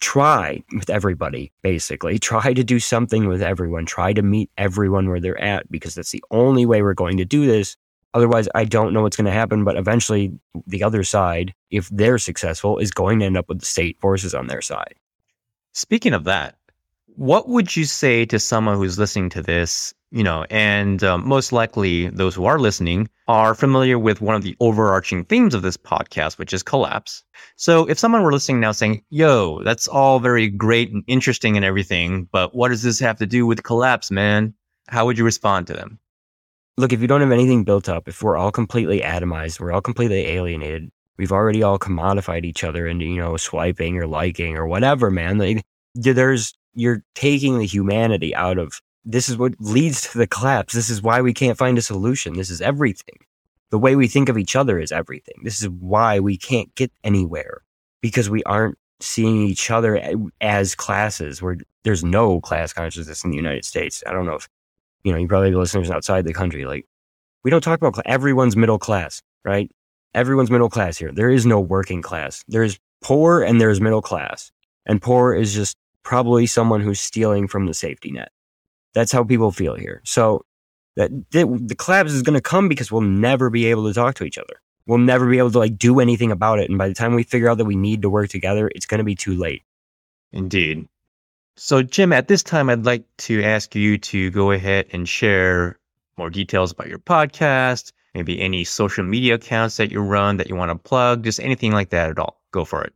try 0.00 0.62
with 0.72 0.90
everybody, 0.90 1.52
basically. 1.62 2.18
Try 2.26 2.54
to 2.54 2.64
do 2.64 2.80
something 2.80 3.28
with 3.28 3.42
everyone. 3.42 3.86
Try 3.86 4.12
to 4.14 4.22
meet 4.22 4.50
everyone 4.56 5.08
where 5.08 5.20
they're 5.20 5.40
at 5.40 5.70
because 5.70 5.94
that's 5.94 6.12
the 6.12 6.24
only 6.30 6.66
way 6.66 6.82
we're 6.82 6.94
going 6.94 7.18
to 7.18 7.24
do 7.24 7.46
this. 7.46 7.76
Otherwise, 8.16 8.48
I 8.54 8.64
don't 8.64 8.92
know 8.92 9.02
what's 9.02 9.16
going 9.16 9.26
to 9.26 9.30
happen. 9.30 9.62
But 9.62 9.76
eventually, 9.76 10.32
the 10.66 10.82
other 10.82 11.04
side, 11.04 11.54
if 11.70 11.88
they're 11.90 12.18
successful, 12.18 12.78
is 12.78 12.90
going 12.90 13.20
to 13.20 13.26
end 13.26 13.36
up 13.36 13.48
with 13.48 13.60
the 13.60 13.66
state 13.66 14.00
forces 14.00 14.34
on 14.34 14.46
their 14.46 14.62
side. 14.62 14.94
Speaking 15.72 16.14
of 16.14 16.24
that, 16.24 16.56
what 17.06 17.48
would 17.48 17.76
you 17.76 17.84
say 17.84 18.24
to 18.26 18.38
someone 18.38 18.76
who's 18.76 18.98
listening 18.98 19.30
to 19.30 19.42
this 19.42 19.94
you 20.10 20.22
know, 20.22 20.46
and 20.50 21.02
um, 21.02 21.26
most 21.26 21.52
likely 21.52 22.08
those 22.08 22.34
who 22.34 22.44
are 22.44 22.58
listening 22.58 23.08
are 23.26 23.54
familiar 23.54 23.98
with 23.98 24.20
one 24.20 24.34
of 24.34 24.42
the 24.42 24.56
overarching 24.60 25.24
themes 25.24 25.52
of 25.52 25.62
this 25.62 25.76
podcast, 25.76 26.38
which 26.38 26.52
is 26.52 26.62
collapse. 26.62 27.24
So 27.56 27.86
if 27.86 27.98
someone 27.98 28.22
were 28.22 28.32
listening 28.32 28.60
now 28.60 28.72
saying, 28.72 29.02
yo, 29.10 29.62
that's 29.62 29.88
all 29.88 30.20
very 30.20 30.48
great 30.48 30.92
and 30.92 31.02
interesting 31.06 31.56
and 31.56 31.64
everything, 31.64 32.28
but 32.30 32.54
what 32.54 32.68
does 32.68 32.82
this 32.82 33.00
have 33.00 33.18
to 33.18 33.26
do 33.26 33.46
with 33.46 33.64
collapse, 33.64 34.10
man? 34.10 34.54
How 34.88 35.06
would 35.06 35.18
you 35.18 35.24
respond 35.24 35.66
to 35.66 35.72
them? 35.72 35.98
Look, 36.78 36.92
if 36.92 37.00
you 37.00 37.06
don't 37.06 37.22
have 37.22 37.32
anything 37.32 37.64
built 37.64 37.88
up, 37.88 38.06
if 38.06 38.22
we're 38.22 38.36
all 38.36 38.52
completely 38.52 39.00
atomized, 39.00 39.60
we're 39.60 39.72
all 39.72 39.80
completely 39.80 40.26
alienated, 40.26 40.90
we've 41.16 41.32
already 41.32 41.62
all 41.62 41.78
commodified 41.78 42.44
each 42.44 42.64
other 42.64 42.86
into, 42.86 43.06
you 43.06 43.16
know, 43.16 43.36
swiping 43.36 43.96
or 43.96 44.06
liking 44.06 44.56
or 44.56 44.66
whatever, 44.66 45.10
man. 45.10 45.38
Like, 45.38 45.64
there's, 45.94 46.52
you're 46.74 47.02
taking 47.14 47.58
the 47.58 47.66
humanity 47.66 48.34
out 48.34 48.58
of 48.58 48.80
this 49.06 49.28
is 49.28 49.38
what 49.38 49.54
leads 49.60 50.02
to 50.10 50.18
the 50.18 50.26
collapse. 50.26 50.74
This 50.74 50.90
is 50.90 51.00
why 51.00 51.20
we 51.22 51.32
can't 51.32 51.56
find 51.56 51.78
a 51.78 51.82
solution. 51.82 52.34
This 52.34 52.50
is 52.50 52.60
everything. 52.60 53.18
The 53.70 53.78
way 53.78 53.96
we 53.96 54.08
think 54.08 54.28
of 54.28 54.36
each 54.36 54.56
other 54.56 54.78
is 54.78 54.92
everything. 54.92 55.36
This 55.44 55.62
is 55.62 55.68
why 55.68 56.18
we 56.18 56.36
can't 56.36 56.74
get 56.74 56.92
anywhere 57.04 57.62
because 58.00 58.28
we 58.28 58.42
aren't 58.44 58.76
seeing 59.00 59.42
each 59.42 59.70
other 59.70 60.00
as 60.40 60.74
classes 60.74 61.40
where 61.40 61.56
there's 61.84 62.02
no 62.02 62.40
class 62.40 62.72
consciousness 62.72 63.24
in 63.24 63.30
the 63.30 63.36
United 63.36 63.64
States. 63.64 64.02
I 64.06 64.12
don't 64.12 64.26
know 64.26 64.34
if, 64.34 64.48
you 65.06 65.12
know, 65.12 65.18
you 65.18 65.28
probably 65.28 65.50
have 65.50 65.58
listeners 65.58 65.88
outside 65.88 66.24
the 66.24 66.34
country. 66.34 66.64
Like, 66.66 66.84
we 67.44 67.50
don't 67.50 67.62
talk 67.62 67.80
about 67.80 67.96
everyone's 68.06 68.56
middle 68.56 68.78
class, 68.78 69.22
right? 69.44 69.70
Everyone's 70.14 70.50
middle 70.50 70.68
class 70.68 70.98
here. 70.98 71.12
There 71.12 71.30
is 71.30 71.46
no 71.46 71.60
working 71.60 72.02
class. 72.02 72.42
There's 72.48 72.76
poor 73.02 73.40
and 73.40 73.60
there's 73.60 73.80
middle 73.80 74.02
class. 74.02 74.50
And 74.84 75.00
poor 75.00 75.32
is 75.32 75.54
just 75.54 75.76
probably 76.02 76.46
someone 76.46 76.80
who's 76.80 77.00
stealing 77.00 77.46
from 77.46 77.66
the 77.66 77.74
safety 77.74 78.10
net. 78.10 78.32
That's 78.94 79.12
how 79.12 79.22
people 79.22 79.52
feel 79.52 79.76
here. 79.76 80.02
So 80.04 80.44
that 80.96 81.10
the, 81.30 81.46
the 81.66 81.76
collapse 81.76 82.12
is 82.12 82.22
going 82.22 82.34
to 82.34 82.40
come 82.40 82.68
because 82.68 82.90
we'll 82.90 83.02
never 83.02 83.48
be 83.48 83.66
able 83.66 83.86
to 83.86 83.94
talk 83.94 84.16
to 84.16 84.24
each 84.24 84.38
other. 84.38 84.60
We'll 84.86 84.98
never 84.98 85.28
be 85.28 85.38
able 85.38 85.52
to 85.52 85.58
like 85.60 85.78
do 85.78 86.00
anything 86.00 86.32
about 86.32 86.58
it. 86.58 86.68
And 86.68 86.78
by 86.78 86.88
the 86.88 86.94
time 86.94 87.14
we 87.14 87.22
figure 87.22 87.48
out 87.48 87.58
that 87.58 87.64
we 87.64 87.76
need 87.76 88.02
to 88.02 88.10
work 88.10 88.28
together, 88.28 88.72
it's 88.74 88.86
going 88.86 88.98
to 88.98 89.04
be 89.04 89.14
too 89.14 89.36
late. 89.36 89.62
Indeed. 90.32 90.88
So, 91.56 91.82
Jim, 91.82 92.12
at 92.12 92.28
this 92.28 92.42
time, 92.42 92.68
I'd 92.68 92.84
like 92.84 93.04
to 93.18 93.42
ask 93.42 93.74
you 93.74 93.96
to 93.98 94.30
go 94.30 94.50
ahead 94.50 94.86
and 94.92 95.08
share 95.08 95.78
more 96.18 96.28
details 96.28 96.72
about 96.72 96.88
your 96.88 96.98
podcast, 96.98 97.92
maybe 98.14 98.40
any 98.40 98.64
social 98.64 99.04
media 99.04 99.34
accounts 99.34 99.78
that 99.78 99.90
you 99.90 100.00
run 100.00 100.36
that 100.36 100.48
you 100.48 100.56
want 100.56 100.70
to 100.70 100.76
plug, 100.76 101.24
just 101.24 101.40
anything 101.40 101.72
like 101.72 101.90
that 101.90 102.10
at 102.10 102.18
all. 102.18 102.40
Go 102.52 102.66
for 102.66 102.84
it. 102.84 102.92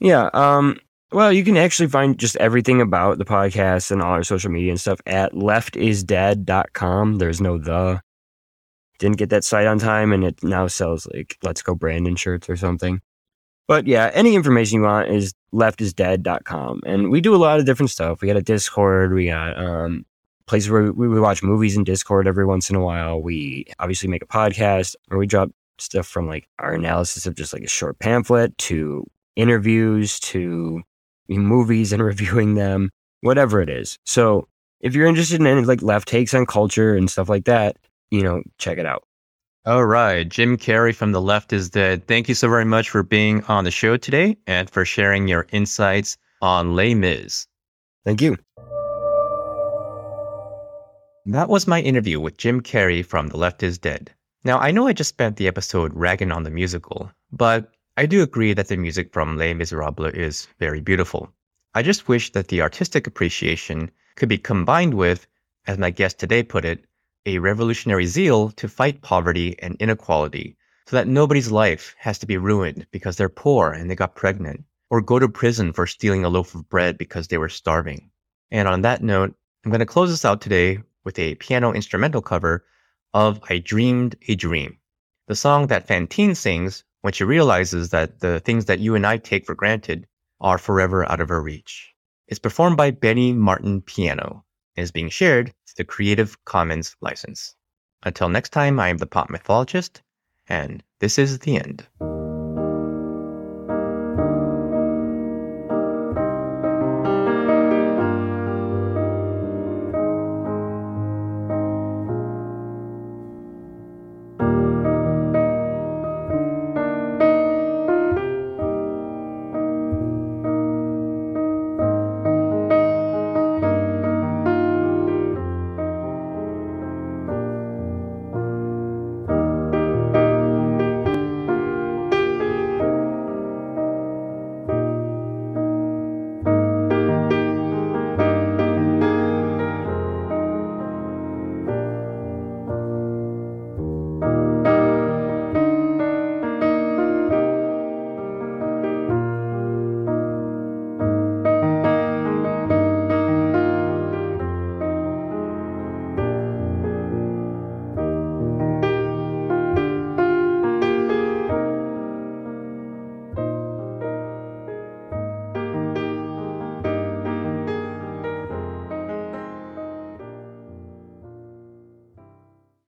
Yeah. 0.00 0.28
Um, 0.34 0.78
well, 1.12 1.32
you 1.32 1.44
can 1.44 1.56
actually 1.56 1.88
find 1.88 2.18
just 2.18 2.34
everything 2.36 2.80
about 2.80 3.18
the 3.18 3.24
podcast 3.24 3.92
and 3.92 4.02
all 4.02 4.10
our 4.12 4.24
social 4.24 4.50
media 4.50 4.70
and 4.70 4.80
stuff 4.80 5.00
at 5.06 5.32
leftisdead.com. 5.32 7.18
There's 7.18 7.40
no 7.40 7.58
the. 7.58 8.00
Didn't 8.98 9.18
get 9.18 9.30
that 9.30 9.44
site 9.44 9.66
on 9.66 9.78
time 9.78 10.12
and 10.12 10.24
it 10.24 10.42
now 10.42 10.66
sells 10.66 11.06
like 11.14 11.36
Let's 11.42 11.62
Go 11.62 11.76
Brandon 11.76 12.16
shirts 12.16 12.50
or 12.50 12.56
something. 12.56 13.00
But 13.66 13.86
yeah, 13.86 14.10
any 14.12 14.34
information 14.34 14.80
you 14.80 14.82
want 14.84 15.08
is 15.08 15.34
leftisdead.com. 15.52 16.82
And 16.84 17.10
we 17.10 17.20
do 17.20 17.34
a 17.34 17.38
lot 17.38 17.58
of 17.58 17.66
different 17.66 17.90
stuff. 17.90 18.20
We 18.20 18.28
got 18.28 18.36
a 18.36 18.42
Discord, 18.42 19.14
we 19.14 19.26
got 19.26 19.58
um 19.58 20.04
places 20.46 20.70
where 20.70 20.92
we, 20.92 21.08
we 21.08 21.20
watch 21.20 21.42
movies 21.42 21.76
in 21.76 21.84
Discord 21.84 22.28
every 22.28 22.44
once 22.44 22.68
in 22.68 22.76
a 22.76 22.80
while. 22.80 23.20
We 23.20 23.66
obviously 23.78 24.08
make 24.08 24.22
a 24.22 24.26
podcast 24.26 24.94
where 25.08 25.18
we 25.18 25.26
drop 25.26 25.50
stuff 25.78 26.06
from 26.06 26.28
like 26.28 26.48
our 26.58 26.74
analysis 26.74 27.26
of 27.26 27.34
just 27.34 27.52
like 27.52 27.62
a 27.62 27.68
short 27.68 27.98
pamphlet 27.98 28.56
to 28.58 29.06
interviews 29.36 30.20
to 30.20 30.82
movies 31.28 31.92
and 31.92 32.02
reviewing 32.04 32.54
them, 32.54 32.90
whatever 33.22 33.60
it 33.60 33.70
is. 33.70 33.98
So 34.04 34.48
if 34.80 34.94
you're 34.94 35.06
interested 35.06 35.40
in 35.40 35.46
any 35.46 35.62
like 35.62 35.82
left 35.82 36.08
takes 36.08 36.34
on 36.34 36.46
culture 36.46 36.94
and 36.94 37.10
stuff 37.10 37.28
like 37.28 37.46
that, 37.46 37.76
you 38.10 38.22
know, 38.22 38.42
check 38.58 38.78
it 38.78 38.86
out. 38.86 39.04
All 39.66 39.86
right. 39.86 40.28
Jim 40.28 40.58
Carrey 40.58 40.94
from 40.94 41.12
The 41.12 41.22
Left 41.22 41.50
is 41.50 41.70
Dead. 41.70 42.06
Thank 42.06 42.28
you 42.28 42.34
so 42.34 42.50
very 42.50 42.66
much 42.66 42.90
for 42.90 43.02
being 43.02 43.42
on 43.44 43.64
the 43.64 43.70
show 43.70 43.96
today 43.96 44.36
and 44.46 44.68
for 44.68 44.84
sharing 44.84 45.26
your 45.26 45.46
insights 45.52 46.18
on 46.42 46.76
Les 46.76 46.94
Mis. 46.94 47.46
Thank 48.04 48.20
you. 48.20 48.36
That 51.24 51.48
was 51.48 51.66
my 51.66 51.80
interview 51.80 52.20
with 52.20 52.36
Jim 52.36 52.60
Carrey 52.60 53.02
from 53.02 53.28
The 53.28 53.38
Left 53.38 53.62
is 53.62 53.78
Dead. 53.78 54.12
Now, 54.44 54.58
I 54.58 54.70
know 54.70 54.86
I 54.86 54.92
just 54.92 55.08
spent 55.08 55.38
the 55.38 55.48
episode 55.48 55.94
ragging 55.94 56.30
on 56.30 56.42
the 56.42 56.50
musical, 56.50 57.10
but 57.32 57.72
I 57.96 58.04
do 58.04 58.22
agree 58.22 58.52
that 58.52 58.68
the 58.68 58.76
music 58.76 59.14
from 59.14 59.38
Les 59.38 59.54
Miserables 59.54 60.12
is 60.12 60.46
very 60.58 60.82
beautiful. 60.82 61.32
I 61.74 61.82
just 61.82 62.06
wish 62.06 62.32
that 62.32 62.48
the 62.48 62.60
artistic 62.60 63.06
appreciation 63.06 63.90
could 64.16 64.28
be 64.28 64.36
combined 64.36 64.92
with, 64.92 65.26
as 65.66 65.78
my 65.78 65.88
guest 65.88 66.18
today 66.18 66.42
put 66.42 66.66
it, 66.66 66.84
a 67.26 67.38
revolutionary 67.38 68.06
zeal 68.06 68.50
to 68.50 68.68
fight 68.68 69.02
poverty 69.02 69.56
and 69.60 69.76
inequality 69.80 70.56
so 70.86 70.96
that 70.96 71.08
nobody's 71.08 71.50
life 71.50 71.94
has 71.98 72.18
to 72.18 72.26
be 72.26 72.36
ruined 72.36 72.86
because 72.90 73.16
they're 73.16 73.28
poor 73.28 73.70
and 73.72 73.90
they 73.90 73.94
got 73.94 74.14
pregnant, 74.14 74.64
or 74.90 75.00
go 75.00 75.18
to 75.18 75.28
prison 75.28 75.72
for 75.72 75.86
stealing 75.86 76.24
a 76.24 76.28
loaf 76.28 76.54
of 76.54 76.68
bread 76.68 76.98
because 76.98 77.28
they 77.28 77.38
were 77.38 77.48
starving. 77.48 78.10
And 78.50 78.68
on 78.68 78.82
that 78.82 79.02
note, 79.02 79.34
I'm 79.64 79.70
going 79.70 79.80
to 79.80 79.86
close 79.86 80.10
this 80.10 80.24
out 80.24 80.42
today 80.42 80.78
with 81.04 81.18
a 81.18 81.36
piano 81.36 81.72
instrumental 81.72 82.20
cover 82.20 82.66
of 83.14 83.40
I 83.48 83.58
Dreamed 83.58 84.16
a 84.28 84.34
Dream, 84.34 84.78
the 85.26 85.36
song 85.36 85.68
that 85.68 85.86
Fantine 85.86 86.34
sings 86.34 86.84
when 87.00 87.12
she 87.12 87.24
realizes 87.24 87.90
that 87.90 88.20
the 88.20 88.40
things 88.40 88.66
that 88.66 88.80
you 88.80 88.94
and 88.94 89.06
I 89.06 89.16
take 89.16 89.46
for 89.46 89.54
granted 89.54 90.06
are 90.40 90.58
forever 90.58 91.10
out 91.10 91.20
of 91.20 91.30
her 91.30 91.40
reach. 91.42 91.94
It's 92.28 92.38
performed 92.38 92.76
by 92.76 92.90
Benny 92.90 93.32
Martin 93.32 93.80
Piano 93.80 94.44
and 94.76 94.84
is 94.84 94.90
being 94.90 95.08
shared 95.08 95.48
through 95.48 95.74
the 95.76 95.84
Creative 95.84 96.42
Commons 96.44 96.96
license. 97.00 97.54
Until 98.02 98.28
next 98.28 98.50
time, 98.50 98.78
I 98.78 98.88
am 98.88 98.98
the 98.98 99.06
pop 99.06 99.30
mythologist, 99.30 100.02
and 100.48 100.82
this 101.00 101.18
is 101.18 101.38
the 101.38 101.56
end. 101.56 101.86